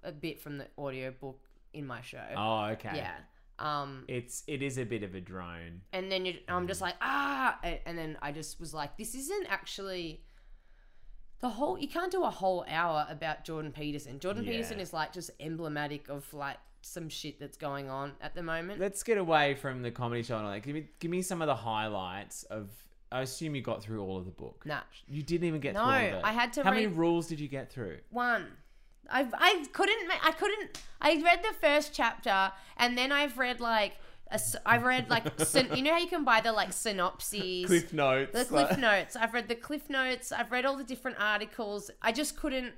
a 0.04 0.12
bit 0.12 0.40
from 0.40 0.58
the 0.58 0.66
audiobook 0.78 1.40
in 1.72 1.86
my 1.86 2.00
show. 2.02 2.22
Oh, 2.36 2.64
okay. 2.72 2.92
Yeah. 2.96 3.14
Um, 3.58 4.04
It's 4.08 4.42
it 4.46 4.60
is 4.62 4.76
a 4.78 4.84
bit 4.84 5.02
of 5.02 5.14
a 5.14 5.20
drone. 5.20 5.82
and 5.92 6.10
then 6.10 6.26
you, 6.26 6.34
I'm 6.48 6.66
just 6.66 6.80
like, 6.80 6.94
ah, 7.00 7.58
and 7.86 7.96
then 7.96 8.18
I 8.20 8.32
just 8.32 8.58
was 8.60 8.74
like, 8.74 8.96
this 8.96 9.14
isn't 9.14 9.46
actually 9.48 10.22
the 11.40 11.48
whole. 11.48 11.78
You 11.78 11.88
can't 11.88 12.10
do 12.10 12.24
a 12.24 12.30
whole 12.30 12.64
hour 12.68 13.06
about 13.08 13.44
Jordan 13.44 13.72
Peterson. 13.72 14.18
Jordan 14.20 14.44
Yeah. 14.44 14.52
Peterson 14.52 14.80
is 14.80 14.92
like 14.92 15.12
just 15.12 15.30
emblematic 15.40 16.08
of 16.08 16.32
like 16.34 16.56
some 16.82 17.08
shit 17.08 17.38
that's 17.40 17.56
going 17.56 17.88
on 17.90 18.12
at 18.20 18.34
the 18.34 18.42
moment. 18.42 18.80
Let's 18.80 19.02
get 19.02 19.18
away 19.18 19.54
from 19.54 19.82
the 19.82 19.90
comedy 19.90 20.22
show 20.22 20.36
and 20.36 20.46
all 20.46 20.52
that. 20.52 20.62
Give 20.62 20.74
me 20.74 20.86
give 20.98 21.10
me 21.10 21.22
some 21.22 21.40
of 21.42 21.46
the 21.46 21.54
highlights 21.56 22.44
of. 22.44 22.70
I 23.10 23.20
assume 23.20 23.54
you 23.54 23.60
got 23.60 23.82
through 23.82 24.02
all 24.02 24.16
of 24.16 24.24
the 24.24 24.30
book. 24.30 24.62
Nah. 24.64 24.80
You 25.06 25.22
didn't 25.22 25.46
even 25.46 25.60
get 25.60 25.74
No, 25.74 25.80
through 25.80 25.90
all 25.90 25.96
of 25.98 26.04
it. 26.14 26.20
I 26.24 26.32
had 26.32 26.52
to 26.54 26.62
How 26.64 26.70
many 26.70 26.86
rules 26.86 27.26
did 27.26 27.40
you 27.40 27.48
get 27.48 27.70
through? 27.70 27.98
One. 28.10 28.46
I 29.10 29.28
I 29.34 29.66
couldn't 29.72 30.10
I 30.24 30.30
couldn't 30.32 30.80
I 31.00 31.20
read 31.22 31.40
the 31.42 31.54
first 31.60 31.92
chapter 31.92 32.52
and 32.78 32.96
then 32.96 33.12
I've 33.12 33.36
read 33.36 33.60
like 33.60 33.96
a 34.30 34.40
I've 34.64 34.84
read 34.84 35.10
like 35.10 35.24
syn- 35.40 35.76
you 35.76 35.82
know 35.82 35.90
how 35.92 35.98
you 35.98 36.06
can 36.06 36.24
buy 36.24 36.40
the 36.40 36.52
like 36.52 36.72
synopses 36.72 37.66
cliff 37.66 37.92
notes. 37.92 38.32
the 38.32 38.44
cliff 38.46 38.78
notes 38.78 39.14
I've 39.16 39.34
read 39.34 39.48
the 39.48 39.56
cliff 39.56 39.90
notes 39.90 40.32
I've 40.32 40.50
read 40.50 40.64
all 40.64 40.76
the 40.78 40.84
different 40.84 41.18
articles 41.20 41.90
I 42.00 42.12
just 42.12 42.36
couldn't 42.38 42.72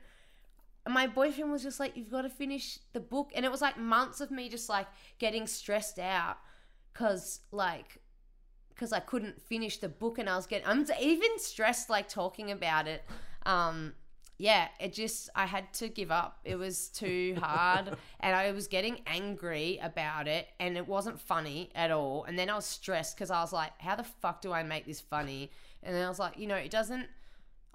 my 0.88 1.06
boyfriend 1.06 1.50
was 1.50 1.62
just 1.62 1.80
like, 1.80 1.96
"You've 1.96 2.10
got 2.10 2.22
to 2.22 2.28
finish 2.28 2.78
the 2.92 3.00
book," 3.00 3.30
and 3.34 3.44
it 3.44 3.50
was 3.50 3.62
like 3.62 3.78
months 3.78 4.20
of 4.20 4.30
me 4.30 4.48
just 4.48 4.68
like 4.68 4.86
getting 5.18 5.46
stressed 5.46 5.98
out 5.98 6.36
because 6.92 7.40
like 7.52 7.98
because 8.70 8.92
I 8.92 9.00
couldn't 9.00 9.40
finish 9.40 9.78
the 9.78 9.88
book 9.88 10.18
and 10.18 10.28
I 10.28 10.36
was 10.36 10.46
getting 10.46 10.66
I'm 10.66 10.84
even 11.00 11.38
stressed 11.38 11.90
like 11.90 12.08
talking 12.08 12.50
about 12.50 12.86
it. 12.86 13.04
Um 13.46 13.94
yeah, 14.36 14.66
it 14.80 14.92
just 14.92 15.30
I 15.34 15.46
had 15.46 15.72
to 15.74 15.88
give 15.88 16.10
up. 16.10 16.40
It 16.44 16.56
was 16.56 16.88
too 16.88 17.36
hard 17.40 17.96
and 18.20 18.34
I 18.34 18.50
was 18.52 18.66
getting 18.66 19.00
angry 19.06 19.78
about 19.82 20.26
it 20.26 20.48
and 20.58 20.76
it 20.76 20.88
wasn't 20.88 21.20
funny 21.20 21.70
at 21.74 21.90
all. 21.90 22.24
And 22.24 22.38
then 22.38 22.50
I 22.50 22.56
was 22.56 22.66
stressed 22.66 23.16
cuz 23.16 23.30
I 23.30 23.40
was 23.40 23.52
like, 23.52 23.72
how 23.78 23.94
the 23.94 24.04
fuck 24.04 24.40
do 24.40 24.52
I 24.52 24.62
make 24.62 24.86
this 24.86 25.00
funny? 25.00 25.50
And 25.82 25.94
then 25.94 26.04
I 26.04 26.08
was 26.08 26.18
like, 26.18 26.36
you 26.38 26.46
know, 26.46 26.56
it 26.56 26.70
doesn't 26.70 27.08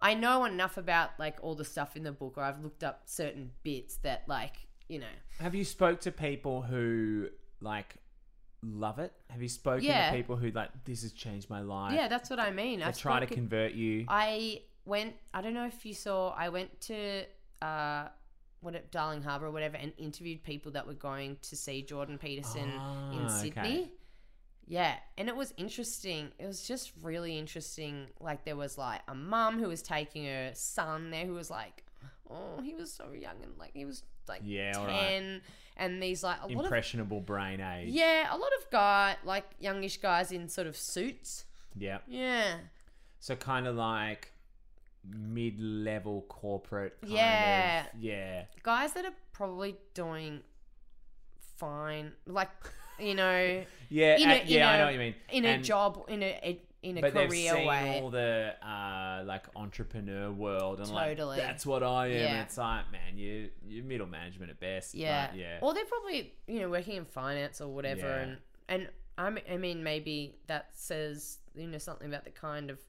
I 0.02 0.14
know 0.14 0.46
enough 0.46 0.78
about 0.78 1.12
like 1.20 1.38
all 1.42 1.56
the 1.56 1.66
stuff 1.66 1.96
in 1.96 2.04
the 2.04 2.12
book 2.12 2.34
or 2.38 2.44
I've 2.44 2.62
looked 2.64 2.84
up 2.84 3.02
certain 3.06 3.52
bits 3.64 3.98
that 3.98 4.24
like, 4.28 4.68
you 4.88 5.00
know, 5.00 5.06
Have 5.40 5.56
you 5.56 5.66
spoke 5.66 6.00
to 6.02 6.12
people 6.12 6.62
who 6.62 7.28
like 7.62 7.96
love 8.64 9.00
it? 9.00 9.14
Have 9.30 9.42
you 9.42 9.50
spoken 9.50 9.84
Yeah. 9.86 10.10
to 10.12 10.16
people 10.18 10.36
who 10.36 10.52
like 10.52 10.70
this 10.86 11.02
has 11.04 11.12
changed 11.14 11.50
my 11.50 11.62
life? 11.62 11.94
yeah, 11.94 12.08
that's 12.08 12.30
what 12.30 12.40
I 12.40 12.52
mean. 12.52 12.82
I've 12.82 12.98
try 12.98 13.20
to 13.20 13.26
convert 13.28 13.74
you. 13.74 14.06
I 14.08 14.62
went. 14.86 15.14
I 15.34 15.42
don't 15.42 15.54
know 15.54 15.66
if 15.68 15.86
you 15.86 15.94
saw. 15.94 16.30
I 16.30 16.50
went 16.50 16.80
to 16.82 17.24
uh, 17.62 18.08
what 18.62 18.76
it, 18.76 18.92
Darling 18.92 19.22
Harbour 19.22 19.48
or 19.48 19.52
whatever, 19.52 19.78
and 19.78 19.94
interviewed 19.98 20.44
people 20.44 20.72
that 20.74 20.86
were 20.88 20.94
going 20.94 21.38
to 21.44 21.56
see 21.56 21.82
Jordan 21.82 22.18
Peterson 22.18 22.70
in 22.70 22.80
Ah, 22.80 23.28
Sydney. 23.28 23.50
okay. 23.62 23.92
Yeah, 24.70 24.96
and 25.18 25.28
it 25.28 25.36
was 25.36 25.52
interesting. 25.58 26.30
It 26.38 26.46
was 26.46 26.66
just 26.68 26.92
really 27.02 27.38
interesting. 27.40 28.06
Like 28.22 28.46
there 28.46 28.56
was 28.56 28.78
like 28.78 29.02
a 29.08 29.16
mum 29.16 29.60
who 29.60 29.68
was 29.68 29.82
taking 29.82 30.26
her 30.26 30.52
son 30.54 31.10
there, 31.10 31.26
who 31.26 31.34
was 31.34 31.50
like, 31.50 31.84
oh, 32.30 32.62
he 32.64 32.76
was 32.76 32.94
so 32.94 33.12
young 33.12 33.34
and 33.44 33.58
like 33.58 33.72
he 33.74 33.84
was 33.84 34.04
like 34.28 34.42
Yeah, 34.44 34.74
ten, 34.74 34.86
right. 35.34 35.42
and 35.76 36.02
these 36.04 36.24
like 36.24 36.38
a 36.44 36.48
lot 36.48 36.52
of 36.60 36.64
Impressionable 36.66 37.20
brain 37.20 37.60
age. 37.60 37.90
yeah, 37.90 38.28
a 38.34 38.38
lot 38.38 38.52
of 38.62 38.70
guy 38.72 39.16
like 39.26 39.46
youngish 39.60 39.98
guys 39.98 40.32
in 40.32 40.48
sort 40.48 40.68
of 40.68 40.78
suits. 40.78 41.46
Yeah. 41.76 41.98
Yeah, 42.08 42.58
So 43.20 43.36
kind 43.36 43.66
of 43.66 43.76
like 43.76 44.32
mid-level 45.04 46.26
corporate. 46.30 46.96
Yeah. 47.04 47.86
Of, 47.94 48.00
yeah. 48.00 48.44
guys 48.64 48.94
that 48.94 49.06
are 49.06 49.14
probably 49.34 49.78
doing 49.96 50.42
fine, 51.58 52.12
like 52.28 52.50
you 53.02 53.16
know, 53.16 53.64
Yeah. 53.90 54.18
in 54.18 54.30
a, 54.30 54.36
in 54.36 54.48
yeah. 54.48 54.70
I 54.70 54.76
a- 54.76 54.78
know 54.80 54.86
what 54.86 54.94
you 54.94 55.00
mean. 55.00 55.16
in 55.32 55.46
a 55.46 55.62
job, 55.62 56.04
in 56.08 56.24
a 56.24 56.60
in 56.82 56.98
a 56.98 57.02
but 57.02 57.14
they've 57.14 57.28
career 57.30 57.54
seen 57.56 57.68
way. 57.68 58.00
all 58.02 58.10
the 58.10 58.54
uh, 58.66 59.24
like 59.26 59.46
entrepreneur 59.56 60.32
world 60.32 60.80
and 60.80 60.88
Totally. 60.88 61.38
like 61.38 61.38
that's 61.40 61.66
what 61.66 61.84
I 61.84 62.08
am. 62.08 62.12
Yeah. 62.14 62.26
And 62.28 62.38
it's 62.44 62.58
like, 62.58 62.90
man, 62.92 63.18
you 63.18 63.50
you're 63.68 63.84
middle 63.84 64.08
management 64.08 64.50
at 64.52 64.60
best. 64.62 64.96
yeah, 64.96 65.28
but 65.28 65.38
yeah. 65.38 65.58
Or 65.62 65.74
they're 65.74 65.84
probably 65.86 66.34
you 66.48 66.60
know 66.62 66.70
working 66.70 66.96
in 66.96 67.06
finance 67.06 67.60
or 67.62 67.68
whatever, 67.68 68.02
Yeah. 68.08 68.16
and 68.22 68.38
and 68.70 68.88
I 69.18 69.30
mean, 69.30 69.44
I 69.52 69.58
mean 69.58 69.84
maybe 69.84 70.36
that 70.48 70.68
says 70.74 71.40
you 71.56 71.68
know 71.68 71.78
something 71.80 72.08
about 72.08 72.24
the 72.24 72.32
kind 72.32 72.70
of 72.70 72.80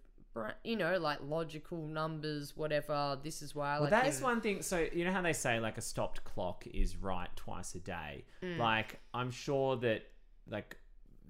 you 0.65 0.77
know 0.77 0.99
like 0.99 1.19
logical 1.27 1.87
numbers, 1.87 2.57
whatever. 2.57 3.19
This 3.23 3.43
is 3.43 3.55
why 3.55 3.71
I 3.71 3.75
Well, 3.75 3.83
like 3.83 3.91
that 3.91 4.05
him. 4.05 4.11
is 4.13 4.23
one 4.23 4.41
thing. 4.41 4.63
So 4.63 4.87
you 4.93 5.05
know 5.05 5.13
how 5.13 5.23
they 5.23 5.33
say 5.33 5.61
like 5.61 5.79
a 5.79 5.81
stopped 5.83 6.23
clock 6.25 6.67
is 6.73 6.97
right 6.97 7.29
twice 7.37 7.75
a 7.75 7.81
day. 7.81 8.25
Mm. 8.43 8.59
Like 8.59 9.01
I'm 9.13 9.31
sure 9.31 9.77
that 9.79 10.03
like 10.49 10.77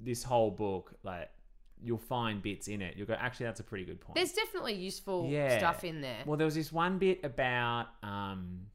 this 0.02 0.22
whole 0.22 0.50
book, 0.50 0.94
like 1.02 1.30
you'll 1.82 1.98
find 1.98 2.42
bits 2.42 2.68
in 2.68 2.82
it. 2.82 2.94
You'll 2.96 3.06
go, 3.06 3.14
actually, 3.14 3.46
that's 3.46 3.60
a 3.60 3.64
pretty 3.64 3.84
good 3.86 4.00
point. 4.00 4.14
There's 4.14 4.32
definitely 4.32 4.74
useful 4.74 5.26
Yeah. 5.30 5.56
stuff 5.58 5.82
in 5.84 6.00
there. 6.02 6.22
well, 6.26 6.36
there 6.36 6.44
was 6.44 6.54
this 6.54 6.70
one 6.72 6.98
bit 6.98 7.20
about 7.24 7.86
um, 8.02 8.66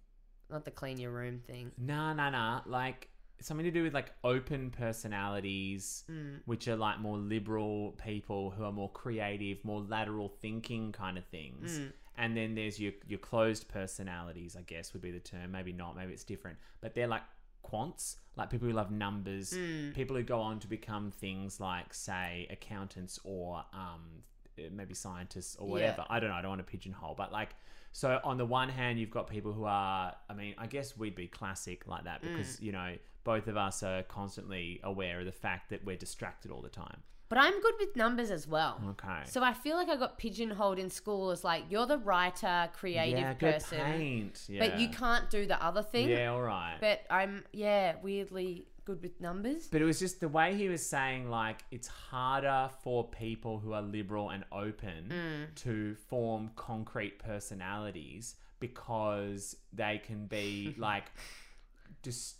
Not 0.50 0.66
the 0.66 0.72
clean 0.72 0.98
your 1.00 1.12
room 1.12 1.40
thing. 1.46 1.72
nah, 1.78 2.14
nah, 2.14 2.30
nah, 2.32 2.62
like 2.66 3.10
something 3.46 3.64
to 3.66 3.72
do 3.72 3.84
with 3.84 3.94
like 3.94 4.12
open 4.24 4.72
personalities, 4.72 6.04
Mm. 6.10 6.42
which 6.46 6.68
are 6.68 6.76
like 6.76 7.00
more 7.00 7.18
liberal 7.18 7.92
people 8.04 8.52
who 8.52 8.64
are 8.64 8.72
more 8.72 8.90
creative, 8.92 9.64
more 9.64 9.82
lateral 9.82 10.30
thinking 10.30 10.92
kind 10.92 11.18
of 11.18 11.26
things. 11.26 11.80
Mm. 11.80 11.94
And 12.18 12.38
then 12.38 12.56
there's 12.56 12.80
your 12.80 12.94
your 13.08 13.20
closed 13.20 13.68
personalities, 13.68 14.56
I 14.56 14.62
guess 14.62 14.94
would 14.94 15.02
be 15.02 15.12
the 15.12 15.20
term. 15.20 15.52
Maybe 15.52 15.74
not, 15.74 15.96
maybe 15.96 16.14
it's 16.14 16.24
different. 16.24 16.58
But 16.82 16.96
they're 16.96 17.08
like 17.08 17.24
quants, 17.64 18.18
like 18.36 18.50
people 18.50 18.68
who 18.68 18.74
love 18.74 18.92
numbers, 18.92 19.54
Mm. 19.54 19.94
people 19.94 20.16
who 20.16 20.24
go 20.24 20.40
on 20.40 20.60
to 20.60 20.68
become 20.68 21.12
things 21.12 21.60
like, 21.60 21.94
say, 21.94 22.48
accountants 22.50 23.20
or 23.24 23.66
um, 23.74 24.24
maybe 24.72 24.94
scientists 24.94 25.56
or 25.58 25.68
Yeah. 25.68 25.72
whatever. 25.74 26.06
I 26.10 26.20
don't 26.20 26.30
know. 26.30 26.36
I 26.36 26.42
don't 26.42 26.50
want 26.50 26.60
to 26.66 26.72
pigeonhole, 26.72 27.16
but 27.16 27.32
like, 27.32 27.56
so 27.92 28.20
on 28.24 28.38
the 28.38 28.46
one 28.46 28.70
hand, 28.70 29.00
you've 29.00 29.10
got 29.10 29.28
people 29.28 29.52
who 29.54 29.66
are, 29.66 30.16
I 30.30 30.34
mean, 30.34 30.54
I 30.58 30.68
guess 30.68 30.96
we'd 30.98 31.16
be 31.16 31.28
classic 31.28 31.88
like 31.88 32.04
that 32.06 32.22
Mm. 32.22 32.30
because, 32.30 32.62
you 32.62 32.72
know, 32.72 32.96
both 33.26 33.48
of 33.50 33.58
us 33.58 33.84
are 33.84 34.04
constantly 34.04 34.80
aware 34.84 35.20
of 35.20 35.26
the 35.26 35.32
fact 35.34 35.70
that 35.72 35.84
we're 35.84 35.98
distracted 35.98 36.50
all 36.52 36.62
the 36.62 36.70
time. 36.70 37.00
But 37.28 37.40
I'm 37.40 37.60
good 37.60 37.74
with 37.80 37.96
numbers 37.96 38.30
as 38.30 38.48
well. 38.48 38.80
Okay. 38.92 39.22
So 39.26 39.44
I 39.44 39.52
feel 39.52 39.76
like 39.76 39.90
I 39.90 39.96
got 39.98 40.18
pigeonholed 40.20 40.78
in 40.78 40.90
school 40.92 41.32
as 41.32 41.44
like 41.44 41.64
you're 41.70 41.88
the 41.88 41.98
writer, 41.98 42.70
creative 42.74 43.20
yeah, 43.20 43.34
good 43.34 43.54
person, 43.56 43.80
paint. 43.80 44.44
Yeah. 44.48 44.60
but 44.60 44.80
you 44.80 44.90
can't 44.90 45.28
do 45.30 45.46
the 45.48 45.62
other 45.62 45.82
thing. 45.82 46.08
Yeah, 46.08 46.28
all 46.32 46.44
right. 46.44 46.78
But 46.80 47.02
I'm 47.10 47.44
yeah, 47.52 47.96
weirdly 48.04 48.68
good 48.86 49.02
with 49.02 49.20
numbers. 49.20 49.68
But 49.72 49.82
it 49.82 49.86
was 49.86 49.98
just 50.00 50.20
the 50.20 50.30
way 50.30 50.54
he 50.56 50.70
was 50.70 50.86
saying, 50.86 51.32
like, 51.32 51.64
it's 51.72 51.88
harder 51.88 52.70
for 52.84 53.04
people 53.10 53.58
who 53.58 53.74
are 53.74 53.82
liberal 53.82 54.30
and 54.30 54.44
open 54.52 55.10
Mm. 55.10 55.56
to 55.64 55.96
form 55.96 56.52
concrete 56.56 57.18
personalities 57.18 58.36
because 58.60 59.56
they 59.74 59.98
can 60.06 60.28
be, 60.28 60.76
like, 60.78 61.06
just 62.04 62.36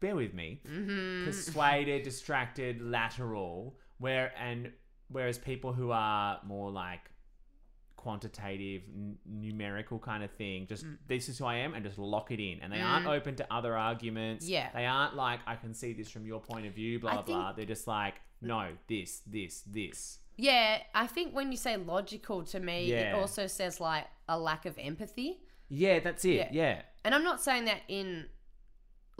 bear 0.00 0.14
with 0.16 0.34
me, 0.34 0.60
Mm-hmm. 0.68 1.24
persuaded, 1.26 2.02
distracted, 2.02 2.80
lateral, 2.82 3.76
where, 3.98 4.32
and 4.38 4.72
whereas 5.08 5.38
people 5.38 5.72
who 5.72 5.90
are 5.92 6.40
more 6.44 6.70
like, 6.70 7.00
quantitative 7.96 8.82
n- 8.92 9.16
numerical 9.24 9.96
kind 9.98 10.24
of 10.24 10.30
thing 10.32 10.66
just 10.66 10.84
Mm. 10.84 10.98
this 11.06 11.28
is 11.28 11.38
who 11.38 11.44
i 11.44 11.54
am 11.56 11.72
and 11.74 11.84
just 11.84 11.98
lock 11.98 12.32
it 12.32 12.40
in 12.40 12.58
and 12.60 12.72
they 12.72 12.80
aren't 12.80 13.06
open 13.06 13.36
to 13.36 13.46
other 13.54 13.76
arguments 13.76 14.48
Yeah. 14.48 14.70
they 14.74 14.86
aren't 14.86 15.14
like 15.14 15.38
i 15.46 15.54
can 15.54 15.72
see 15.72 15.92
this 15.92 16.10
from 16.10 16.26
your 16.26 16.40
point 16.40 16.66
of 16.66 16.74
view 16.74 16.98
blah 16.98 17.10
I 17.10 17.14
blah 17.14 17.22
blah 17.22 17.44
think- 17.48 17.56
they're 17.58 17.66
just 17.76 17.86
like 17.86 18.14
no 18.40 18.70
this 18.88 19.20
this 19.26 19.60
this 19.62 20.18
Yeah, 20.36 20.78
I 20.94 21.06
think 21.06 21.32
when 21.32 21.52
you 21.52 21.58
say 21.58 21.76
logical 21.76 22.42
to 22.44 22.58
me, 22.58 22.90
it 22.92 23.14
also 23.14 23.46
says 23.46 23.78
like 23.80 24.06
a 24.28 24.36
lack 24.36 24.66
of 24.66 24.76
empathy. 24.78 25.38
yeah 25.68 26.00
that's 26.00 26.24
it 26.24 26.34
Yeah. 26.34 26.48
yeah, 26.50 26.82
And 27.04 27.14
I'm 27.14 27.22
not 27.22 27.40
saying 27.40 27.66
that 27.66 27.82
in 27.86 28.26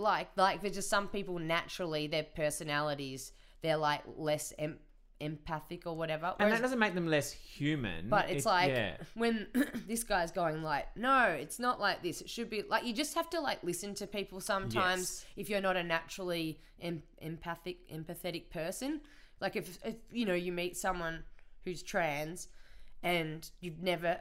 like 0.02 0.28
like 0.36 0.60
there's 0.60 0.74
just 0.74 0.90
some 0.90 1.08
people 1.08 1.38
naturally 1.38 2.06
their 2.06 2.24
personalities 2.24 3.32
they're 3.62 3.76
like 3.76 4.02
less 4.16 4.52
em- 4.58 4.78
empathic 5.20 5.86
or 5.86 5.94
whatever. 5.96 6.34
and 6.40 6.50
that 6.52 6.60
doesn't 6.60 6.80
make 6.80 6.94
them 6.94 7.06
less 7.06 7.30
human 7.30 8.08
But 8.08 8.28
it's 8.28 8.44
It- 8.44 8.48
like 8.48 8.68
yeah 8.70 8.96
when 9.14 9.46
this 9.86 10.02
guy's 10.02 10.32
going 10.32 10.62
like, 10.64 10.86
no, 10.96 11.26
it's 11.26 11.60
not 11.60 11.78
like 11.80 12.02
this. 12.02 12.20
It 12.20 12.28
should 12.28 12.50
be 12.50 12.64
like 12.68 12.84
you 12.84 12.92
just 12.92 13.14
have 13.14 13.30
to 13.30 13.40
like 13.40 13.62
listen 13.62 13.94
to 13.94 14.06
people 14.08 14.40
sometimes 14.40 15.00
Yes. 15.24 15.26
if 15.36 15.48
you're 15.48 15.60
not 15.60 15.76
a 15.76 15.82
naturally 15.84 16.58
em- 16.80 17.04
empathic 17.20 17.88
empathetic 17.88 18.50
person. 18.50 19.00
Like 19.40 19.54
if, 19.54 19.78
if 19.84 19.94
you 20.10 20.26
know 20.26 20.34
you 20.34 20.50
meet 20.50 20.76
someone 20.76 21.22
who's 21.64 21.82
trans 21.84 22.48
and 23.04 23.48
you've 23.60 23.80
never 23.80 24.18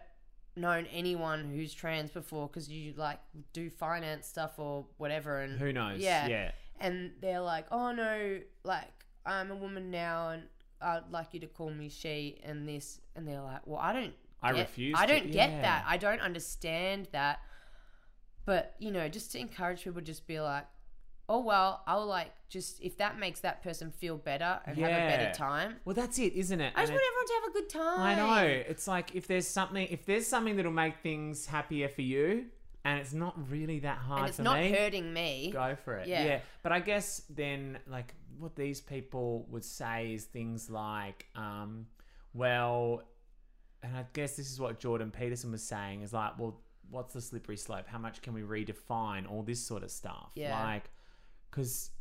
known 0.56 0.86
anyone 0.92 1.46
who's 1.46 1.74
trans 1.74 2.12
before 2.12 2.48
because 2.48 2.68
you 2.70 2.94
like 2.98 3.20
do 3.54 3.70
finance 3.70 4.28
stuff 4.28 4.60
or 4.60 4.86
whatever 4.98 5.40
and 5.40 5.58
who 5.58 5.72
knows 5.72 6.00
yeah 6.00 6.28
yeah 6.28 6.52
and 6.82 7.12
they're 7.22 7.40
like, 7.40 7.68
"Oh 7.72 7.92
no, 7.92 8.40
like 8.64 8.90
I'm 9.26 9.52
a 9.52 9.56
woman 9.56 9.92
now, 9.92 10.32
and 10.32 10.44
I'd 10.82 11.04
like 11.12 11.28
you 11.34 11.40
to 11.42 11.48
call 11.48 11.70
me 11.70 11.90
she 11.90 12.40
and 12.44 12.68
this," 12.68 13.00
and 13.16 13.28
they're 13.28 13.42
like, 13.42 13.66
"Well, 13.66 13.80
I 13.80 13.94
don't, 13.94 14.14
I 14.42 14.52
get- 14.52 14.62
refuse 14.62 14.96
I 14.98 15.06
don't 15.06 15.32
get 15.32 15.52
yeah. 15.52 15.62
that. 15.62 15.86
I 15.88 15.98
don't 15.98 16.20
understand 16.20 17.08
that." 17.12 17.40
But 18.46 18.76
you 18.80 18.92
know, 18.92 19.08
just 19.08 19.32
to 19.34 19.40
encourage 19.40 19.84
people, 19.84 20.02
just 20.02 20.26
be 20.26 20.40
like, 20.40 20.66
"Oh 21.34 21.40
well, 21.42 21.82
I'll 21.88 22.06
like 22.06 22.32
just 22.50 22.82
if 22.82 22.98
that 22.98 23.18
makes 23.18 23.40
that 23.42 23.64
person 23.64 23.92
feel 23.92 24.18
better 24.18 24.60
and 24.66 24.78
have 24.78 24.90
a 24.90 25.08
better 25.18 25.32
time." 25.34 25.78
well 25.86 25.96
that's 25.96 26.18
it 26.20 26.34
isn't 26.34 26.60
it 26.62 26.74
I 26.76 26.82
just 26.82 26.92
And 26.92 27.00
want 27.00 27.04
it- 27.04 27.08
everyone 27.08 27.28
to 27.28 27.34
have 27.40 27.50
a 27.52 27.54
good 27.60 27.70
time. 27.70 28.00
I 28.02 28.16
know. 28.16 28.48
It's 28.72 28.88
like 28.88 29.16
if 29.16 29.28
there's 29.28 29.48
something, 29.48 29.88
if 29.90 30.06
there's 30.06 30.28
something 30.28 30.56
that'll 30.58 30.72
make 30.86 30.98
things 30.98 31.46
happier 31.46 31.88
for 31.90 32.02
you, 32.02 32.46
and 32.84 33.00
it's 33.00 33.14
not 33.14 33.34
really 33.50 33.80
that 33.80 34.00
hard 34.00 34.20
and 34.22 34.28
it's 34.30 34.38
for 34.38 34.44
not 34.44 34.60
me, 34.60 34.72
hurting 34.72 35.14
me. 35.14 35.52
go 35.54 35.76
for 35.86 35.94
it. 35.98 36.08
Yeah. 36.08 36.26
Yeah. 36.26 36.40
But 36.64 36.72
I 36.72 36.80
guess 36.80 37.22
then, 37.30 37.78
like, 37.88 38.14
what 38.40 38.56
these 38.56 38.82
people 38.82 39.46
would 39.52 39.64
say 39.64 40.14
is 40.16 40.26
things 40.26 40.68
like, 40.70 41.28
um, 41.36 41.86
well, 42.34 43.04
and 43.84 43.96
I 43.96 44.06
guess 44.14 44.36
this 44.36 44.52
is 44.52 44.60
what 44.60 44.80
Jordan 44.80 45.12
Peterson 45.12 45.52
was 45.52 45.64
saying 45.64 46.02
is 46.02 46.12
like, 46.14 46.38
well, 46.40 46.60
what's 46.90 47.14
the 47.14 47.22
slippery 47.22 47.58
slope? 47.58 47.88
How 47.88 47.98
much 47.98 48.22
can 48.22 48.34
we 48.34 48.42
redefine 48.42 49.30
all 49.30 49.44
this 49.44 49.60
sort 49.64 49.84
of 49.84 49.92
stuff? 49.92 50.32
Yeah. 50.36 50.60
Like, 50.64 50.90
because 51.52 51.92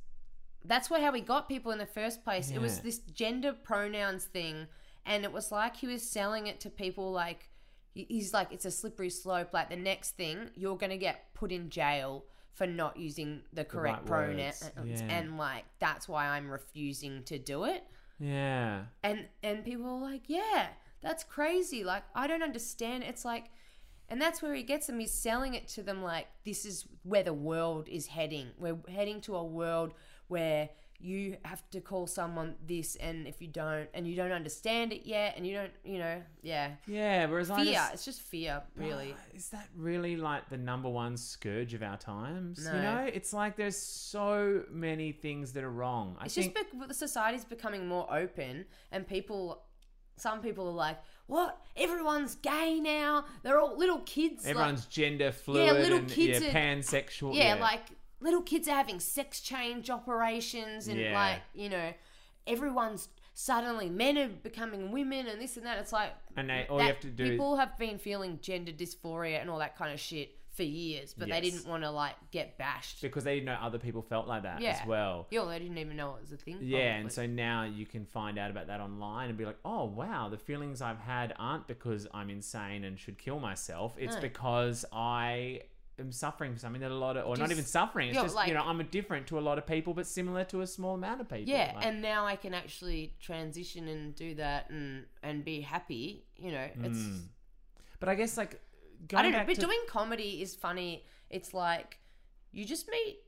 that's 0.65 0.89
where 0.89 1.01
how 1.01 1.13
we 1.13 1.21
got 1.21 1.49
people 1.49 1.73
in 1.73 1.79
the 1.79 1.87
first 1.87 2.25
place. 2.25 2.51
It 2.51 2.61
was 2.61 2.81
this 2.81 2.99
gender 2.99 3.53
pronouns 3.53 4.25
thing, 4.25 4.67
and 5.05 5.25
it 5.25 5.33
was 5.33 5.51
like 5.51 5.77
he 5.77 5.87
was 5.87 6.03
selling 6.03 6.47
it 6.47 6.61
to 6.61 6.71
people 6.71 7.11
like 7.13 7.51
he's 7.95 8.33
like 8.33 8.53
it's 8.53 8.65
a 8.65 8.71
slippery 8.71 9.11
slope. 9.11 9.53
Like 9.53 9.71
the 9.71 9.77
next 9.77 10.17
thing, 10.17 10.51
you're 10.55 10.77
gonna 10.77 10.97
get 10.97 11.35
put 11.35 11.53
in 11.53 11.71
jail 11.71 12.25
for 12.53 12.67
not 12.67 12.97
using 12.97 13.43
the 13.53 13.65
correct 13.65 14.09
right 14.09 14.37
pronouns, 14.37 14.71
yeah. 14.85 15.03
and 15.09 15.37
like 15.37 15.65
that's 15.79 16.09
why 16.09 16.27
I'm 16.27 16.51
refusing 16.51 17.23
to 17.25 17.39
do 17.39 17.65
it. 17.65 17.85
Yeah. 18.21 18.83
And 19.03 19.27
and 19.43 19.65
people 19.65 19.87
are 19.87 20.01
like, 20.01 20.23
yeah, 20.27 20.69
that's 21.01 21.25
crazy. 21.25 21.83
Like 21.85 22.03
I 22.15 22.27
don't 22.27 22.43
understand. 22.43 23.03
It's 23.05 23.25
like, 23.25 23.47
and 24.11 24.21
that's 24.21 24.43
where 24.43 24.55
he 24.55 24.63
gets 24.63 24.87
them. 24.87 24.99
He's 25.01 25.13
selling 25.15 25.55
it 25.55 25.69
to 25.69 25.83
them 25.83 26.03
like 26.03 26.27
this 26.45 26.65
is 26.65 26.87
where 27.05 27.23
the 27.23 27.33
world 27.33 27.89
is 27.89 28.07
heading. 28.09 28.49
We're 28.59 28.79
heading 28.89 29.21
to 29.23 29.37
a 29.37 29.45
world 29.45 29.95
where 30.29 30.69
you 31.03 31.39
have 31.47 31.63
to 31.71 31.81
call 31.81 32.07
someone 32.07 32.57
this, 32.67 32.95
and 32.97 33.27
if 33.27 33.41
you 33.41 33.49
don't, 33.49 33.89
and 33.95 34.07
you 34.07 34.15
don't 34.15 34.33
understand 34.33 34.93
it 34.93 35.07
yet, 35.07 35.33
and 35.35 35.47
you 35.47 35.55
don't, 35.55 35.73
you 35.83 35.99
know, 35.99 36.21
yeah, 36.43 36.73
Yeah. 36.87 37.25
Whereas 37.25 37.51
I 37.51 37.65
fear. 37.65 37.73
just, 37.73 37.95
It's 37.95 38.05
just 38.05 38.21
fear, 38.21 38.63
really. 38.77 39.15
Is 39.33 39.49
that 39.49 39.67
really 39.75 40.17
like 40.17 40.51
the 40.51 40.59
number 40.59 40.91
one 40.91 41.17
scourge 41.17 41.73
of 41.73 41.83
our 41.83 41.97
times? 41.97 42.59
You 42.67 42.73
No. 42.73 42.83
know, 42.83 43.11
it's 43.11 43.33
like 43.33 43.57
there's 43.57 43.79
so 43.79 44.63
many 44.71 45.11
things 45.13 45.55
that 45.55 45.65
are 45.65 45.71
wrong. 45.71 46.17
I 46.21 46.27
It's 46.27 46.35
think 46.35 46.55
just 46.55 46.89
the 46.89 46.93
society's 46.95 47.47
becoming 47.47 47.89
more 47.89 48.07
open, 48.15 48.67
and 48.93 49.07
people, 49.09 49.65
some 50.19 50.43
people 50.43 50.69
are 50.69 50.73
like, 50.87 50.99
"What? 51.31 51.61
Everyone's 51.77 52.35
gay 52.35 52.81
now? 52.81 53.25
They're 53.43 53.59
all 53.61 53.77
little 53.77 54.01
kids." 54.01 54.45
like- 54.45 54.51
everyone's 54.51 54.87
gender 54.87 55.33
fluid 55.33 55.67
Yeah, 55.67 55.73
little 55.73 55.99
and 55.99 56.09
kids 56.11 56.41
yeah, 56.43 56.49
are- 56.49 56.53
pansexual. 56.53 57.35
yeah, 57.35 57.55
like 57.55 57.83
little 58.21 58.43
kids 58.43 58.69
are 58.69 58.75
having 58.75 59.01
sex 59.01 59.41
change 59.41 59.89
operations 59.91 60.89
and 60.89 60.99
Yeah. 61.01 61.15
like 61.15 61.41
you 61.55 61.69
know 61.71 61.93
everyone's 62.47 63.09
suddenly 63.33 63.89
men 63.89 64.19
are 64.19 64.29
becoming 64.29 64.91
women 64.93 65.27
and 65.27 65.41
this 65.41 65.57
and 65.57 65.65
that 65.65 65.79
it's 65.79 65.93
like 65.93 66.13
And 66.37 66.51
they- 66.51 66.67
all 66.69 66.81
you 66.81 66.87
have 66.89 67.01
to 67.01 67.09
do 67.09 67.31
people 67.31 67.57
have 67.57 67.79
been 67.79 67.99
feeling 67.99 68.39
gender 68.43 68.73
dysphoria 68.73 69.41
and 69.41 69.49
all 69.49 69.59
that 69.61 69.77
kind 69.77 69.93
of 69.95 70.01
shit 70.01 70.37
for 70.53 70.63
years 70.65 71.15
but 71.17 71.29
they 71.29 71.41
Yes. 71.41 71.53
didn't 71.53 71.67
want 71.69 71.83
to 71.85 71.91
like 71.91 72.15
get 72.33 72.59
bashed 72.59 73.01
because 73.03 73.23
they 73.25 73.35
didn't 73.35 73.47
know 73.47 73.59
other 73.61 73.79
people 73.79 74.03
felt 74.03 74.27
like 74.27 74.43
that 74.43 74.61
yeah 74.61 74.79
as 74.81 74.87
well. 74.87 75.27
yeah 75.31 75.45
they 75.45 75.59
didn't 75.61 75.79
even 75.79 75.97
know 75.97 76.17
it 76.17 76.21
was 76.23 76.33
a 76.33 76.37
thing 76.37 76.59
Yeah, 76.61 76.79
and 76.97 77.09
probably. 77.09 77.11
so 77.15 77.27
now 77.27 77.63
you 77.65 77.87
can 77.87 78.05
find 78.05 78.39
out 78.39 78.51
about 78.51 78.67
that 78.67 78.81
online 78.81 79.29
and 79.29 79.39
be 79.39 79.45
like, 79.47 79.59
oh 79.65 79.85
wow, 79.85 80.29
the 80.29 80.39
feelings 80.39 80.83
I've 80.83 80.99
had 80.99 81.33
aren't 81.39 81.67
because 81.69 82.07
I'm 82.13 82.31
insane 82.31 82.85
and 82.85 82.99
should 82.99 83.17
kill 83.17 83.39
myself. 83.39 83.95
It's 83.99 84.17
No. 84.17 84.21
because 84.21 84.85
I 84.93 85.63
am 85.99 86.11
suffering 86.13 86.53
from 86.53 86.59
something 86.59 86.81
that 86.81 86.91
a 86.91 86.95
lot 86.95 87.17
of, 87.17 87.27
or 87.27 87.37
not 87.37 87.41
Just- 87.45 87.53
even 87.53 87.65
suffering. 87.65 88.09
It's 88.09 88.17
yeah, 88.17 88.23
just 88.23 88.35
like- 88.35 88.49
you 88.49 88.55
know 88.55 88.63
I'm 88.65 88.83
different 88.87 89.27
to 89.29 89.39
a 89.39 89.41
lot 89.41 89.57
of 89.59 89.67
people, 89.67 89.95
but 89.95 90.07
similar 90.07 90.45
to 90.47 90.63
a 90.63 90.67
small 90.67 90.95
amount 90.95 91.21
of 91.21 91.29
people. 91.29 91.49
yeah 91.49 91.73
Like- 91.77 91.87
and 91.87 92.03
now 92.03 92.27
i 92.27 92.35
can 92.37 92.55
actually 92.55 93.15
transition 93.21 93.87
and 93.89 94.15
do 94.15 94.35
that 94.35 94.69
and 94.71 95.05
and 95.23 95.45
be 95.45 95.61
happy 95.61 96.25
you 96.37 96.51
know 96.53 96.69
it's 96.83 96.99
hmm. 96.99 97.17
but 98.01 98.09
I 98.09 98.15
guess 98.15 98.37
like 98.37 98.61
I 99.15 99.23
don't 99.23 99.33
know, 99.33 99.45
but 99.47 99.55
to, 99.57 99.61
doing 99.63 99.81
comedy 99.89 100.43
is 100.43 100.55
funny. 100.55 101.05
It's 101.31 101.55
like 101.55 101.99
you 102.53 102.65
just 102.65 102.89
meet, 102.91 103.19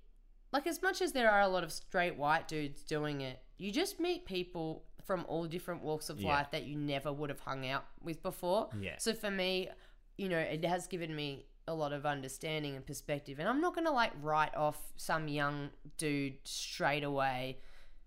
like 0.52 0.66
as 0.66 0.82
much 0.82 1.00
as 1.00 1.12
there 1.12 1.30
are 1.30 1.40
a 1.40 1.48
lot 1.48 1.64
of 1.64 1.72
straight 1.72 2.16
white 2.16 2.48
dudes 2.48 2.82
doing 2.82 3.20
it, 3.20 3.38
you 3.58 3.70
just 3.72 4.00
meet 4.00 4.26
people 4.26 4.85
from 5.04 5.24
all 5.28 5.46
different 5.46 5.82
walks 5.82 6.11
of 6.11 6.20
Yeah. 6.20 6.28
life 6.35 6.50
that 6.52 6.64
you 6.64 6.76
never 6.76 7.12
would 7.12 7.30
have 7.30 7.40
hung 7.40 7.66
out 7.66 7.85
with 8.00 8.22
before. 8.22 8.70
Yeah. 8.80 8.96
So 8.98 9.14
for 9.14 9.30
me, 9.30 9.68
you 10.16 10.28
know, 10.28 10.38
it 10.38 10.64
has 10.64 10.87
given 10.87 11.14
me 11.14 11.46
a 11.68 11.74
lot 11.74 11.92
of 11.92 12.04
understanding 12.04 12.74
and 12.76 12.85
perspective. 12.87 13.38
And 13.38 13.48
I'm 13.48 13.61
not 13.61 13.74
gonna 13.74 13.92
like 13.92 14.12
write 14.20 14.54
off 14.56 14.78
some 14.96 15.28
young 15.28 15.70
dude 15.96 16.35
straight 16.44 17.04
away 17.04 17.58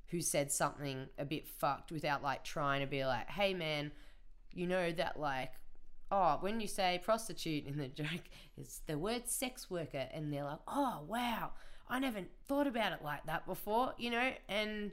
who 0.08 0.22
said 0.22 0.52
something 0.52 1.08
a 1.18 1.26
bit 1.26 1.48
fucked 1.48 1.92
without 1.92 2.22
like 2.22 2.44
trying 2.44 2.82
to 2.82 2.88
be 2.88 3.06
like, 3.06 3.30
hey 3.30 3.54
man, 3.54 3.92
you 4.52 4.68
know 4.68 4.92
that 4.92 5.20
like 5.20 5.52
oh 6.12 6.38
when 6.42 6.60
you 6.60 6.68
say 6.68 7.00
prostitute 7.04 7.66
in 7.66 7.78
the 7.78 7.88
joke 8.04 8.24
it's 8.58 8.80
the 8.88 8.98
word 8.98 9.28
sex 9.28 9.70
worker 9.70 10.08
and 10.14 10.32
they're 10.32 10.44
like 10.44 10.60
oh 10.68 11.00
wow 11.08 11.52
i 11.90 11.98
never 12.00 12.20
thought 12.48 12.68
about 12.68 12.92
it 12.92 13.00
like 13.04 13.26
that 13.26 13.46
before 13.48 13.94
you 13.98 14.10
know? 14.12 14.32
And 14.50 14.92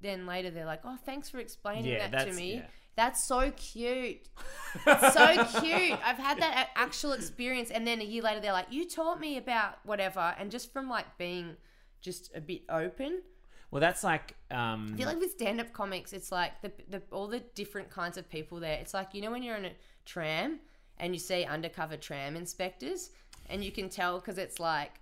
then 0.00 0.26
later 0.26 0.50
they're 0.50 0.66
like 0.66 0.80
oh 0.84 0.98
thanks 1.04 1.28
for 1.30 1.38
explaining 1.38 1.86
Yeah, 1.86 1.98
that 1.98 2.10
to 2.10 2.16
that's- 2.18 2.36
me. 2.36 2.54
yeah. 2.56 2.66
that's 2.96 3.24
so 3.24 3.50
cute. 3.56 4.28
So 4.84 5.44
cute. 5.60 5.98
I've 6.04 6.18
had 6.18 6.38
that 6.40 6.68
a- 6.74 6.78
actual 6.78 7.12
experience. 7.12 7.70
And 7.70 7.86
then 7.86 8.00
a 8.00 8.04
year 8.04 8.22
later 8.22 8.40
they're 8.40 8.52
like 8.52 8.66
you 8.70 8.86
taught 8.86 9.18
me 9.20 9.36
about 9.38 9.78
whatever. 9.84 10.34
And 10.38 10.50
just 10.50 10.72
from 10.72 10.88
like 10.88 11.06
being 11.18 11.56
just 12.02 12.30
a 12.34 12.40
bit 12.40 12.62
open. 12.68 13.22
Well, 13.70 13.80
that's 13.80 14.04
like 14.04 14.36
um, 14.50 14.90
I 14.92 14.96
feel 14.96 15.06
like 15.06 15.18
with 15.18 15.32
stand-up 15.32 15.72
comics, 15.72 16.12
it's 16.12 16.30
like 16.30 16.60
the, 16.62 16.70
the 16.88 17.02
all 17.10 17.26
the 17.26 17.40
different 17.54 17.90
kinds 17.90 18.16
of 18.16 18.28
people 18.28 18.60
there. 18.60 18.78
It's 18.80 18.94
like 18.94 19.12
you 19.14 19.20
know 19.22 19.30
when 19.30 19.42
you're 19.42 19.56
in 19.56 19.64
a 19.66 19.72
tram 20.06 20.60
and 20.98 21.12
you 21.14 21.18
see 21.18 21.44
undercover 21.44 21.96
tram 21.98 22.36
inspectors, 22.36 23.10
and 23.50 23.62
you 23.62 23.70
can 23.70 23.88
tell 23.90 24.18
because 24.18 24.38
it's 24.38 24.58
like 24.58 24.92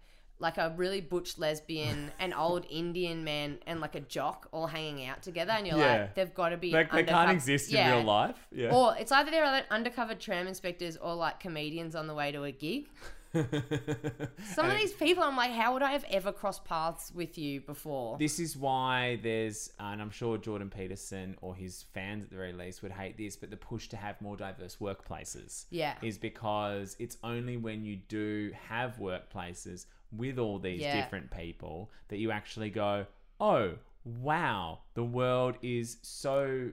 like 0.40 0.58
a 0.58 0.74
really 0.76 1.00
butch 1.00 1.38
lesbian, 1.38 2.10
an 2.18 2.32
old 2.32 2.66
Indian 2.68 3.22
man, 3.22 3.56
and 3.68 3.80
like 3.80 3.94
a 3.94 4.00
jock 4.00 4.48
all 4.50 4.66
hanging 4.66 5.06
out 5.06 5.22
together, 5.22 5.52
and 5.52 5.64
you're 5.66 5.78
Yeah. 5.78 6.00
like, 6.02 6.14
they've 6.16 6.34
got 6.34 6.48
to 6.48 6.56
be 6.56 6.72
like 6.72 6.90
they 6.90 7.04
can't 7.04 7.10
undercover- 7.10 7.32
exist 7.32 7.68
in 7.70 7.76
Yeah. 7.76 7.94
real 7.96 8.02
life. 8.04 8.36
Yeah. 8.50 8.74
Or 8.74 8.96
it's 8.98 9.12
either 9.12 9.30
they're 9.30 9.64
undercover 9.70 10.16
tram 10.16 10.48
inspectors 10.48 10.96
or 10.96 11.14
like 11.14 11.38
comedians 11.38 11.94
on 11.94 12.08
the 12.08 12.14
way 12.14 12.32
to 12.32 12.42
a 12.42 12.50
gig. 12.50 12.88
Some 14.54 14.70
of 14.70 14.76
these 14.76 14.92
people, 14.92 15.24
I'm 15.24 15.36
like, 15.36 15.52
how 15.52 15.72
would 15.74 15.82
I 15.82 15.92
have 15.92 16.04
ever 16.10 16.32
crossed 16.32 16.64
paths 16.64 17.12
with 17.14 17.36
you 17.36 17.60
before? 17.60 18.16
This 18.18 18.38
is 18.38 18.56
why 18.56 19.18
there's, 19.22 19.70
uh, 19.80 19.84
and 19.84 20.00
I'm 20.00 20.10
sure 20.10 20.38
Jordan 20.38 20.70
Peterson 20.70 21.36
or 21.40 21.54
his 21.54 21.84
fans 21.94 22.24
at 22.24 22.30
the 22.30 22.36
very 22.36 22.52
least 22.52 22.82
would 22.82 22.92
hate 22.92 23.16
this, 23.18 23.36
but 23.36 23.50
the 23.50 23.56
push 23.56 23.88
to 23.88 23.96
have 23.96 24.20
more 24.20 24.36
diverse 24.36 24.76
workplaces. 24.76 25.64
Yeah. 25.70 25.94
Is 26.02 26.18
because 26.18 26.96
it's 26.98 27.16
only 27.24 27.56
when 27.56 27.84
you 27.84 27.96
do 27.96 28.52
have 28.68 28.96
workplaces 28.98 29.86
with 30.12 30.38
all 30.38 30.58
these 30.58 30.82
Yeah. 30.82 30.92
different 31.02 31.30
people 31.30 31.90
that 32.08 32.18
you 32.18 32.30
actually 32.30 32.70
go, 32.70 33.06
oh, 33.40 33.74
wow, 34.04 34.80
the 34.94 35.04
world 35.04 35.56
is 35.62 35.98
so 36.02 36.70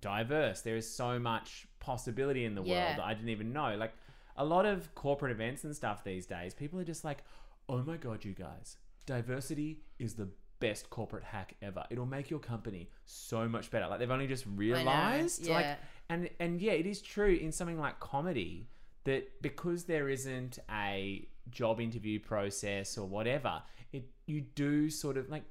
diverse. 0.00 0.62
There 0.62 0.76
is 0.76 0.88
so 0.92 1.18
much 1.18 1.66
possibility 1.78 2.44
in 2.44 2.54
the 2.54 2.62
Yeah. 2.62 2.84
world 2.84 2.96
that 2.98 3.04
I 3.04 3.14
didn't 3.14 3.30
even 3.30 3.52
know. 3.52 3.76
Like 3.76 3.92
a 4.36 4.44
lot 4.44 4.66
of 4.66 4.94
corporate 4.94 5.32
events 5.32 5.64
and 5.64 5.74
stuff 5.74 6.04
these 6.04 6.26
days, 6.26 6.54
people 6.54 6.78
are 6.78 6.84
just 6.84 7.04
like, 7.04 7.24
oh 7.68 7.82
my 7.82 7.96
God, 7.96 8.24
you 8.24 8.32
guys, 8.32 8.76
diversity 9.06 9.80
is 9.98 10.14
the 10.14 10.28
best 10.60 10.90
corporate 10.90 11.24
hack 11.24 11.54
ever. 11.62 11.84
It'll 11.90 12.06
make 12.06 12.30
your 12.30 12.38
company 12.40 12.90
so 13.06 13.48
much 13.48 13.70
better. 13.70 13.86
Like 13.88 13.98
they've 13.98 14.10
only 14.10 14.26
just 14.26 14.44
realized. 14.54 15.46
Like 15.48 15.78
and 16.08 16.28
and 16.38 16.60
yeah, 16.60 16.72
it 16.72 16.86
is 16.86 17.00
true 17.00 17.34
in 17.34 17.52
something 17.52 17.78
like 17.78 17.98
comedy 18.00 18.68
that 19.04 19.40
because 19.42 19.84
there 19.84 20.08
isn't 20.08 20.58
a 20.70 21.26
job 21.50 21.80
interview 21.80 22.18
process 22.20 22.98
or 22.98 23.06
whatever, 23.06 23.62
it 23.92 24.04
you 24.26 24.42
do 24.42 24.90
sort 24.90 25.16
of 25.16 25.30
like 25.30 25.44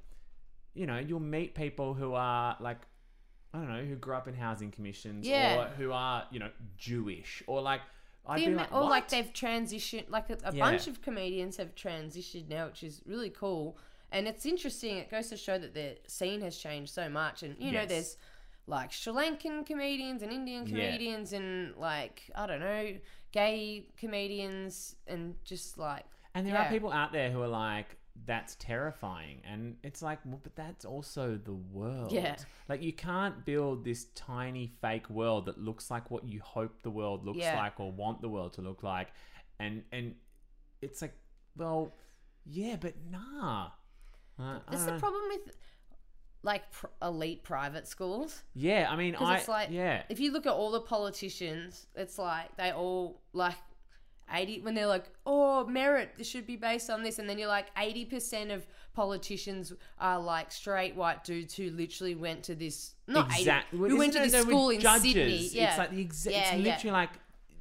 you 0.74 0.86
know, 0.86 0.98
you'll 0.98 1.18
meet 1.20 1.54
people 1.54 1.94
who 1.94 2.14
are 2.14 2.56
like 2.60 2.78
I 3.52 3.58
don't 3.58 3.68
know, 3.68 3.82
who 3.82 3.96
grew 3.96 4.14
up 4.14 4.28
in 4.28 4.34
housing 4.34 4.70
commissions 4.70 5.26
Yeah. 5.26 5.56
or 5.58 5.64
who 5.76 5.90
are, 5.90 6.24
you 6.30 6.38
know, 6.38 6.50
Jewish 6.78 7.42
or 7.48 7.60
like 7.60 7.80
I'd 8.30 8.44
be 8.44 8.54
like, 8.54 8.72
or 8.72 8.82
like 8.84 9.08
they've 9.08 9.32
transitioned 9.32 10.08
like 10.10 10.30
a, 10.30 10.38
a 10.44 10.54
Yeah. 10.54 10.64
bunch 10.70 10.86
of 10.86 11.02
comedians 11.02 11.56
have 11.58 11.74
transitioned 11.74 12.48
now 12.48 12.66
which 12.66 12.82
is 12.82 13.02
really 13.06 13.30
cool 13.30 13.76
and 14.12 14.26
it's 14.26 14.44
interesting 14.46 14.96
it 14.96 15.10
goes 15.10 15.28
to 15.30 15.36
show 15.36 15.58
that 15.58 15.74
the 15.74 15.96
scene 16.06 16.40
has 16.40 16.56
changed 16.56 16.92
so 16.92 17.08
much 17.08 17.42
and 17.42 17.56
you 17.58 17.72
know 17.72 17.86
there's 17.86 18.16
like 18.66 18.92
Sri 18.92 19.12
Lankan 19.12 19.66
comedians 19.66 20.22
and 20.22 20.32
Indian 20.32 20.66
Yeah. 20.66 20.70
comedians 20.90 21.32
and 21.32 21.74
like 21.76 22.30
I 22.34 22.46
don't 22.46 22.60
know 22.60 22.94
gay 23.32 23.86
comedians 23.96 24.96
and 25.06 25.34
just 25.44 25.78
like 25.78 26.04
And 26.34 26.46
there 26.46 26.54
yeah. 26.54 26.66
are 26.68 26.70
people 26.70 26.92
out 26.92 27.12
there 27.12 27.30
who 27.30 27.40
are 27.42 27.48
like, 27.48 27.96
that's 28.26 28.54
terrifying. 28.56 29.40
And 29.44 29.76
it's 29.82 30.02
like, 30.02 30.18
well, 30.24 30.40
but 30.42 30.54
that's 30.56 30.84
also 30.84 31.38
the 31.42 31.52
world. 31.54 32.12
Yeah. 32.12 32.36
Like, 32.68 32.82
you 32.82 32.92
can't 32.92 33.44
build 33.44 33.84
this 33.84 34.06
tiny 34.14 34.72
fake 34.80 35.08
world 35.10 35.46
that 35.46 35.58
looks 35.58 35.90
like 35.90 36.10
what 36.10 36.24
you 36.28 36.40
hope 36.40 36.82
the 36.82 36.90
world 36.90 37.24
looks 37.24 37.38
Yeah. 37.38 37.58
like 37.58 37.78
or 37.80 37.90
want 37.92 38.20
the 38.22 38.28
world 38.28 38.52
to 38.54 38.62
look 38.62 38.82
like. 38.82 39.08
And, 39.58 39.82
and 39.92 40.14
it's 40.82 41.02
like, 41.02 41.14
well, 41.56 41.94
yeah, 42.46 42.76
but 42.80 42.94
nah. 43.10 43.68
Uh, 44.38 44.42
I 44.42 44.60
that's 44.70 44.84
the 44.84 44.98
problem 44.98 45.22
with 45.28 45.54
like 46.42 46.70
pr- 46.72 46.86
elite 47.02 47.42
private 47.42 47.86
schools 47.86 48.42
Yeah, 48.54 48.86
I 48.88 48.96
mean, 48.96 49.14
I, 49.14 49.36
it's 49.36 49.48
like, 49.48 49.68
yeah. 49.70 50.04
if 50.08 50.18
you 50.20 50.32
look 50.32 50.46
at 50.46 50.52
all 50.52 50.70
the 50.70 50.80
politicians, 50.80 51.86
it's 51.94 52.18
like 52.18 52.56
they 52.56 52.72
all 52.72 53.20
like 53.34 53.56
eighty 54.32 54.60
when 54.60 54.74
they're 54.74 54.86
like, 54.86 55.04
oh, 55.26 55.66
merit, 55.66 56.12
this 56.16 56.28
should 56.28 56.46
be 56.46 56.56
based 56.56 56.90
on 56.90 57.02
this, 57.02 57.18
and 57.18 57.28
then 57.28 57.38
you're 57.38 57.48
like, 57.48 57.66
eighty 57.78 58.04
percent 58.04 58.50
of 58.50 58.66
politicians 58.92 59.72
are 59.98 60.18
like 60.18 60.50
straight 60.52 60.94
white 60.96 61.24
dudes 61.24 61.54
who 61.54 61.70
literally 61.70 62.14
went 62.14 62.42
to 62.44 62.54
this 62.54 62.94
not 63.06 63.26
exactly. 63.38 63.78
eighty, 63.78 63.88
who 63.90 63.96
went 63.98 64.12
to 64.12 64.18
this 64.18 64.42
school 64.42 64.70
in 64.70 64.80
Sydney. 64.80 65.48
Yeah, 65.52 65.70
It's 65.70 65.78
like 65.78 65.90
the 65.90 66.00
exact 66.00 66.34
Yeah, 66.34 66.54
it's 66.54 66.64
yeah. 66.64 66.72
literally 66.72 66.92
like 66.92 67.10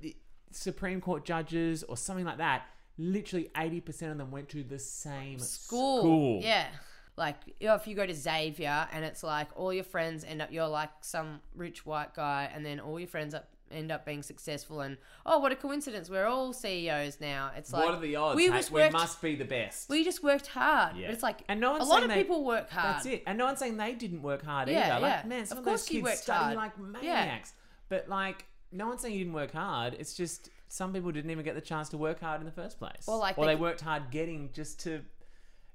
the 0.01 0.15
Supreme 0.51 1.01
Court 1.01 1.25
judges 1.25 1.83
or 1.83 1.97
something 1.97 2.25
like 2.25 2.37
that. 2.39 2.63
Literally 2.97 3.49
eighty 3.55 3.79
percent 3.79 4.11
of 4.11 4.17
them 4.17 4.31
went 4.31 4.49
to 4.49 4.63
the 4.63 4.79
same 4.79 5.39
school. 5.39 5.99
school. 6.01 6.41
Yeah. 6.41 6.67
Like 7.15 7.35
you 7.59 7.67
know, 7.67 7.75
if 7.75 7.85
you 7.87 7.95
go 7.95 8.05
to 8.05 8.13
Xavier 8.13 8.87
and 8.91 9.05
it's 9.05 9.23
like 9.23 9.47
all 9.55 9.73
your 9.73 9.83
friends 9.83 10.23
end 10.23 10.41
up 10.41 10.51
you're 10.51 10.67
like 10.67 10.89
some 11.01 11.41
rich 11.55 11.85
white 11.85 12.13
guy 12.13 12.49
and 12.53 12.65
then 12.65 12.79
all 12.79 12.99
your 12.99 13.07
friends 13.09 13.33
up 13.33 13.49
end 13.71 13.91
up 13.91 14.05
being 14.05 14.23
successful. 14.23 14.81
And 14.81 14.97
oh, 15.25 15.39
what 15.39 15.51
a 15.51 15.55
coincidence! 15.55 16.09
We're 16.09 16.25
all 16.25 16.53
CEOs 16.53 17.19
now. 17.21 17.51
It's 17.55 17.71
like 17.73 17.85
what 17.85 17.93
are 17.95 17.99
the 17.99 18.15
odds? 18.15 18.35
We 18.35 18.47
just 18.47 18.71
we 18.71 18.89
must 18.89 19.21
be 19.21 19.35
the 19.35 19.45
best. 19.45 19.89
we 19.89 20.03
just 20.03 20.23
worked 20.23 20.47
hard. 20.47 20.95
Yeah. 20.97 21.07
But 21.07 21.13
it's 21.13 21.23
like 21.23 21.43
And 21.47 21.59
no 21.59 21.71
one's 21.71 21.83
a 21.83 21.87
lot 21.87 22.03
of 22.03 22.09
they- 22.09 22.15
people 22.23 22.43
work 22.43 22.69
hard. 22.69 22.95
That's 22.95 23.05
it. 23.05 23.23
And 23.27 23.37
no 23.37 23.45
one's 23.45 23.59
saying 23.59 23.77
they 23.77 23.93
didn't 23.93 24.21
work 24.21 24.43
hard 24.43 24.69
Yeah, 24.69 24.97
either. 24.97 25.01
Like, 25.01 25.27
man, 25.27 25.45
some 25.45 25.57
Of 25.59 25.65
of, 25.65 25.71
those 25.71 25.85
kids 25.85 26.03
worked 26.03 26.17
study 26.19 26.43
hard. 26.43 26.55
like 26.55 26.71
Yeah. 27.01 27.13
maniacs. 27.25 27.53
But 27.89 28.09
like, 28.09 28.45
no 28.71 28.87
one's 28.87 29.01
saying 29.01 29.13
you 29.15 29.19
didn't 29.23 29.33
work 29.33 29.51
hard. 29.53 29.95
It's 29.99 30.13
just 30.13 30.49
some 30.67 30.93
people 30.93 31.11
didn't 31.11 31.31
even 31.31 31.43
get 31.43 31.55
the 31.55 31.61
chance 31.61 31.89
to 31.89 31.97
work 31.97 32.19
hard 32.19 32.39
in 32.41 32.45
the 32.45 32.51
first 32.51 32.77
place. 32.77 33.05
Or, 33.07 33.17
like, 33.17 33.37
or 33.37 33.45
they 33.45 33.55
they, 33.55 33.59
worked 33.61 33.81
hard 33.81 34.11
getting 34.11 34.51
just 34.53 34.79
to, 34.81 35.01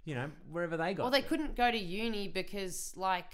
you 0.05 0.15
know, 0.15 0.31
wherever 0.51 0.77
they 0.77 0.95
got. 0.95 1.03
Well, 1.03 1.11
they 1.11 1.23
to. 1.23 1.27
couldn't 1.29 1.57
go 1.57 1.71
to 1.73 1.77
uni 1.79 2.29
because 2.29 2.93
like 2.97 3.33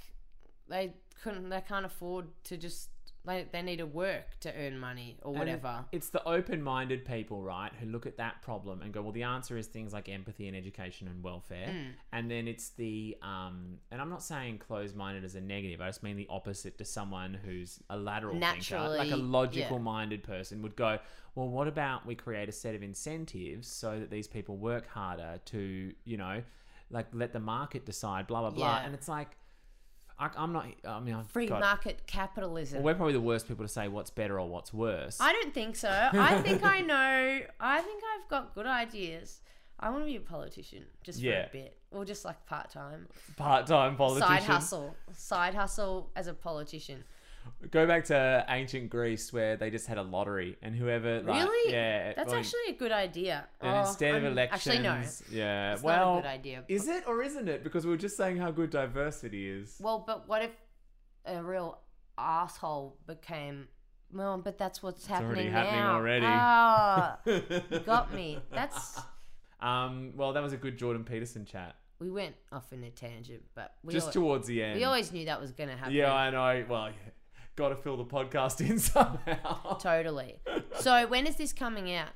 they 0.69 0.95
couldn't. 1.23 1.51
They 1.51 1.61
can't 1.61 1.85
afford 1.85 2.29
to 2.45 2.57
just. 2.57 2.89
Like 3.23 3.53
they 3.53 3.61
need 3.61 3.77
to 3.77 3.87
work 3.87 4.41
to 4.41 4.55
earn 4.57 4.79
money 4.79 5.19
or 5.23 5.35
whatever. 5.35 5.85
It's 5.93 6.09
the 6.09 6.27
open-minded 6.27 7.05
people, 7.05 7.43
right, 7.43 7.71
who 7.79 7.87
look 7.87 8.07
at 8.07 8.17
that 8.17 8.41
problem 8.41 8.81
and 8.81 8.95
go, 8.95 9.03
"Well, 9.03 9.13
the 9.13 9.25
answer 9.25 9.59
is 9.59 9.67
things 9.67 9.93
like 9.93 10.09
empathy 10.09 10.49
and 10.49 10.57
education 10.57 11.07
and 11.07 11.23
welfare." 11.23 11.69
Mm. 11.69 11.87
And 12.13 12.31
then 12.31 12.49
it's 12.49 12.71
the 12.71 13.19
um, 13.21 13.79
and 13.91 14.01
I'm 14.01 14.09
not 14.09 14.23
saying 14.23 14.59
closed-minded 14.59 15.23
as 15.23 15.35
a 15.35 15.41
negative. 15.41 15.83
I 15.83 15.89
just 15.89 16.03
mean 16.03 16.17
the 16.17 16.29
opposite 16.31 16.79
to 16.79 16.85
someone 16.87 17.35
who's 17.35 17.79
a 17.91 17.97
lateral 17.97 18.33
thinker, 18.33 18.79
like 18.89 19.09
a 19.09 19.11
Naturally, 19.11 19.23
logical-minded 19.23 20.23
person 20.23 20.63
would 20.63 20.75
go, 20.75 20.99
"Well, 21.35 21.49
what 21.49 21.69
about 21.69 22.07
we 22.07 22.15
create 22.15 22.49
a 22.49 22.53
set 22.53 22.75
of 22.75 22.83
incentives 22.83 23.69
so 23.69 24.01
that 24.01 24.11
these 24.11 24.29
people 24.29 24.57
work 24.57 24.89
harder 24.89 25.41
to, 25.45 25.93
you 26.05 26.17
know, 26.17 26.43
like 26.91 27.07
let 27.13 27.35
the 27.35 27.41
market 27.41 27.85
decide, 27.85 28.27
blah 28.27 28.41
blah 28.41 28.51
blah." 28.51 28.79
Yeah. 28.79 28.87
And 28.87 28.95
it's 28.95 29.09
like, 29.09 29.37
I, 30.21 30.29
I'm 30.37 30.53
not. 30.53 30.67
I 30.87 31.01
mean, 31.01 31.15
I've 31.15 31.27
Free 31.29 31.47
got, 31.47 31.61
market 31.61 32.07
capitalism. 32.07 32.83
Well, 32.83 32.93
we're 32.93 32.97
probably 32.97 33.15
the 33.15 33.21
worst 33.23 33.49
people 33.49 33.65
to 33.65 33.73
say 33.73 33.89
what's 33.89 34.11
better 34.11 34.39
or 34.39 34.47
what's 34.49 34.73
worse. 34.73 35.19
I 35.19 35.33
don't 35.33 35.55
think 35.55 35.77
so. 35.77 35.89
I 35.89 36.39
think 36.43 36.63
I 36.63 36.81
know. 36.83 37.41
I 37.59 37.81
think 37.81 38.03
I've 38.15 38.29
got 38.29 38.55
good 38.55 38.67
ideas. 38.67 39.41
I 39.83 39.89
want 39.89 40.03
to 40.03 40.07
be 40.07 40.17
a 40.17 40.21
politician 40.21 40.85
just 41.03 41.23
for 41.23 41.29
a 41.29 41.49
bit, 41.51 41.79
or 41.91 42.05
just 42.05 42.27
like 42.27 42.45
part 42.45 42.69
time, 42.69 43.09
part-time 43.37 43.97
politician. 43.97 44.29
side 44.29 44.43
hustle, 44.43 44.95
side 45.15 45.55
hustle 45.55 46.11
as 46.15 46.27
a 46.27 46.35
politician. 46.35 47.03
Go 47.71 47.87
back 47.87 48.05
to 48.07 48.45
ancient 48.49 48.89
Greece 48.91 49.33
where 49.33 49.57
they 49.57 49.71
just 49.71 49.87
had 49.87 49.99
a 49.99 50.03
lottery, 50.03 50.57
and 50.63 50.75
whoever 50.75 51.21
like, 51.21 51.43
Really? 51.45 51.73
yeah, 51.73 52.15
That's 52.15 52.31
well, 52.31 52.39
actually 52.39 52.61
a 52.71 52.73
good 52.73 52.91
idea. 52.93 53.47
and 53.61 53.77
Oh, 53.77 53.81
instead 53.81 54.15
of 54.15 54.23
I'm- 54.25 54.33
elections, 54.33 54.67
actually 54.67 54.83
no. 54.83 55.03
yeah, 55.45 55.75
It's 55.75 55.83
well, 55.83 56.15
not 56.15 56.19
a 56.19 56.23
good 56.23 56.29
idea. 56.29 56.65
is 56.69 56.89
it 56.89 57.05
or 57.07 57.23
isn't 57.23 57.49
it? 57.49 57.63
Because 57.63 57.85
we 57.85 57.91
were 57.91 57.99
just 57.99 58.17
saying 58.17 58.39
how 58.39 58.51
good 58.51 58.71
diversity 58.71 59.49
is. 59.49 59.77
Well, 59.81 60.03
but 60.07 60.27
what 60.27 60.43
if 60.43 60.51
a 61.27 61.43
real 61.43 61.79
asshole 62.17 62.97
became? 63.07 63.69
Well, 64.13 64.39
but 64.39 64.57
that's 64.59 64.83
what's 64.83 65.09
already 65.11 65.49
happening 65.49 65.53
happening 65.53 65.81
now. 65.81 65.95
already. 65.97 67.75
You 67.75 67.79
got 67.85 68.13
me. 68.15 68.39
That's 68.51 69.01
um, 69.61 70.13
well, 70.17 70.33
that 70.33 70.43
was 70.43 70.53
a 70.55 70.57
good 70.57 70.79
Jordan 70.79 71.05
Peterson 71.05 71.45
chat, 71.45 71.77
we 71.99 72.11
went 72.11 72.35
off 72.51 72.73
in 72.73 72.83
a 72.85 72.91
tangent, 72.91 73.43
but 73.55 73.75
we 73.85 73.93
just 73.93 74.07
al- 74.09 74.13
towards 74.15 74.47
the 74.47 74.63
end. 74.63 74.79
we 74.79 74.85
always 74.85 75.13
knew 75.13 75.27
that 75.27 75.39
was 75.41 75.53
going 75.53 75.69
to 75.69 75.77
happen. 75.77 75.93
yeah, 75.93 76.13
I 76.13 76.31
know. 76.31 76.65
Well, 76.69 76.87
yeah. 76.89 76.95
Got 77.61 77.69
to 77.71 77.77
fill 77.77 77.97
the 77.97 78.05
podcast 78.05 78.61
in 78.69 78.79
somehow. 78.93 79.77
totally. 79.79 80.37
So 80.81 81.07
when 81.09 81.27
is 81.27 81.37
this 81.37 81.53
coming 81.53 81.93
out? 81.93 82.09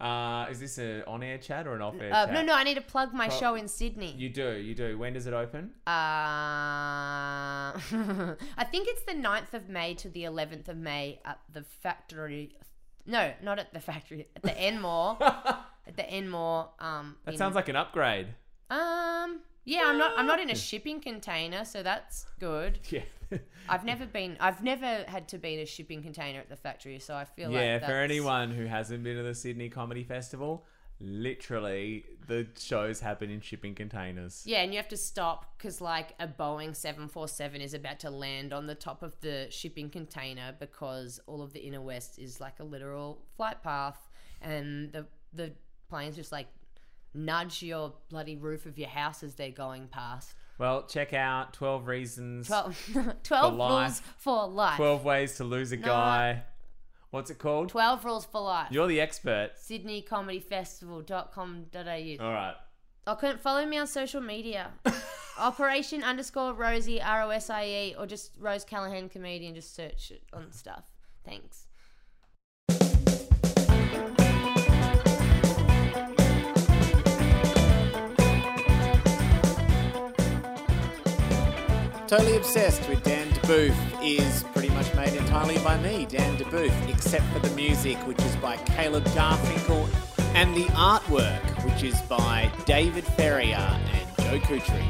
Uh, 0.00 0.50
is 0.50 0.58
this 0.60 0.78
an 0.78 1.02
on-air 1.06 1.38
chat 1.38 1.66
or 1.66 1.74
an 1.74 1.82
off-air 1.82 2.10
Uh, 2.12 2.24
chat? 2.26 2.34
no, 2.34 2.42
no, 2.42 2.54
I 2.54 2.62
need 2.64 2.74
to 2.76 2.80
plug 2.82 3.12
my 3.12 3.28
Pro- 3.28 3.38
show 3.38 3.54
in 3.56 3.66
Sydney. 3.68 4.14
You 4.16 4.28
do, 4.30 4.52
you 4.56 4.74
do. 4.74 4.96
When 4.98 5.12
does 5.14 5.26
it 5.26 5.34
open? 5.34 5.72
Uh, 5.86 5.90
I 8.56 8.64
think 8.70 8.88
it's 8.88 9.02
the 9.02 9.12
9th 9.12 9.54
of 9.54 9.68
May 9.68 9.94
to 9.94 10.08
the 10.08 10.24
11th 10.24 10.68
of 10.68 10.76
May 10.76 11.20
at 11.24 11.40
the 11.52 11.62
factory. 11.62 12.56
No, 13.06 13.32
not 13.42 13.58
at 13.58 13.72
the 13.74 13.80
factory. 13.80 14.28
At 14.36 14.42
the 14.42 14.56
Enmore. 14.58 15.16
at 15.22 15.96
the 15.96 16.08
Enmore. 16.10 16.70
Um, 16.78 17.16
That 17.24 17.32
in- 17.34 17.38
sounds 17.38 17.54
like 17.54 17.68
an 17.68 17.76
upgrade. 17.76 18.28
Um. 18.70 19.40
Yeah, 19.68 19.82
I'm 19.86 19.98
not. 19.98 20.12
I'm 20.16 20.26
not 20.28 20.38
in 20.40 20.48
a 20.50 20.54
shipping 20.54 21.00
container, 21.00 21.64
so 21.64 21.82
that's 21.82 22.24
good. 22.38 22.78
Yeah. 22.88 23.02
I've 23.68 23.84
never 23.84 24.06
been. 24.06 24.36
I've 24.40 24.62
never 24.62 25.04
had 25.06 25.28
to 25.28 25.38
be 25.38 25.54
in 25.54 25.60
a 25.60 25.66
shipping 25.66 26.02
container 26.02 26.40
at 26.40 26.48
the 26.48 26.56
factory, 26.56 26.98
so 26.98 27.14
I 27.14 27.24
feel 27.24 27.50
like 27.50 27.62
yeah, 27.62 27.78
for 27.78 27.92
anyone 27.92 28.50
who 28.50 28.66
hasn't 28.66 29.02
been 29.02 29.16
to 29.16 29.22
the 29.22 29.34
Sydney 29.34 29.68
Comedy 29.68 30.04
Festival, 30.04 30.64
literally 31.00 32.04
the 32.26 32.46
shows 32.58 33.00
happen 33.00 33.30
in 33.30 33.40
shipping 33.40 33.74
containers. 33.74 34.42
Yeah, 34.46 34.62
and 34.62 34.72
you 34.72 34.78
have 34.78 34.88
to 34.88 34.96
stop 34.96 35.56
because 35.56 35.80
like 35.80 36.14
a 36.18 36.26
Boeing 36.26 36.74
747 36.74 37.60
is 37.60 37.74
about 37.74 38.00
to 38.00 38.10
land 38.10 38.52
on 38.52 38.66
the 38.66 38.74
top 38.74 39.02
of 39.02 39.18
the 39.20 39.46
shipping 39.50 39.90
container 39.90 40.54
because 40.58 41.20
all 41.26 41.42
of 41.42 41.52
the 41.52 41.60
inner 41.60 41.82
west 41.82 42.18
is 42.18 42.40
like 42.40 42.60
a 42.60 42.64
literal 42.64 43.22
flight 43.36 43.62
path, 43.62 44.08
and 44.40 44.92
the 44.92 45.06
the 45.32 45.52
planes 45.88 46.16
just 46.16 46.32
like 46.32 46.48
nudge 47.14 47.62
your 47.62 47.94
bloody 48.10 48.36
roof 48.36 48.66
of 48.66 48.78
your 48.78 48.88
house 48.88 49.22
as 49.22 49.34
they're 49.34 49.50
going 49.50 49.88
past. 49.88 50.34
Well, 50.58 50.86
check 50.86 51.12
out 51.12 51.52
12 51.52 51.86
Reasons, 51.86 52.46
12, 52.48 53.16
12 53.22 53.54
life. 53.54 53.82
rules 53.82 54.02
for 54.18 54.48
life. 54.48 54.76
12 54.76 55.04
Ways 55.04 55.36
to 55.36 55.44
Lose 55.44 55.72
a 55.72 55.76
Guy. 55.76 56.42
What's 57.10 57.30
it 57.30 57.38
called? 57.38 57.68
12 57.68 58.04
rules 58.04 58.24
for 58.24 58.40
life. 58.40 58.68
You're 58.70 58.86
the 58.86 59.00
expert. 59.00 59.50
SydneyComedyFestival.com.au. 59.62 62.24
All 62.24 62.32
right. 62.32 62.54
Oh, 63.08 63.12
or 63.12 63.16
can 63.16 63.38
follow 63.38 63.64
me 63.64 63.78
on 63.78 63.86
social 63.86 64.20
media. 64.20 64.72
Operation 65.38 66.02
underscore 66.02 66.54
Rosie 66.54 67.00
R 67.00 67.22
O 67.22 67.30
S 67.30 67.50
I 67.50 67.64
E 67.64 67.94
or 67.98 68.06
just 68.06 68.32
Rose 68.38 68.64
Callanan 68.64 69.08
comedian. 69.08 69.54
Just 69.54 69.76
search 69.76 70.10
it 70.10 70.22
on 70.32 70.50
stuff. 70.50 70.82
Thanks. 71.24 71.66
Totally 82.08 82.36
Obsessed 82.36 82.88
with 82.88 83.02
Dan 83.02 83.28
Debuf 83.30 83.74
is 84.00 84.44
pretty 84.52 84.68
much 84.68 84.94
made 84.94 85.12
entirely 85.14 85.58
by 85.58 85.76
me, 85.78 86.06
Dan 86.08 86.36
Debuf, 86.36 86.88
except 86.88 87.24
for 87.32 87.40
the 87.40 87.50
music, 87.56 87.96
which 88.06 88.20
is 88.22 88.36
by 88.36 88.56
Caleb 88.58 89.02
Garfinkel, 89.06 89.88
and 90.36 90.54
the 90.54 90.66
artwork, 90.66 91.64
which 91.64 91.82
is 91.82 92.00
by 92.02 92.48
David 92.64 93.04
Ferrier 93.04 93.56
and 93.56 94.06
Joe 94.18 94.38
Kutry. 94.38 94.86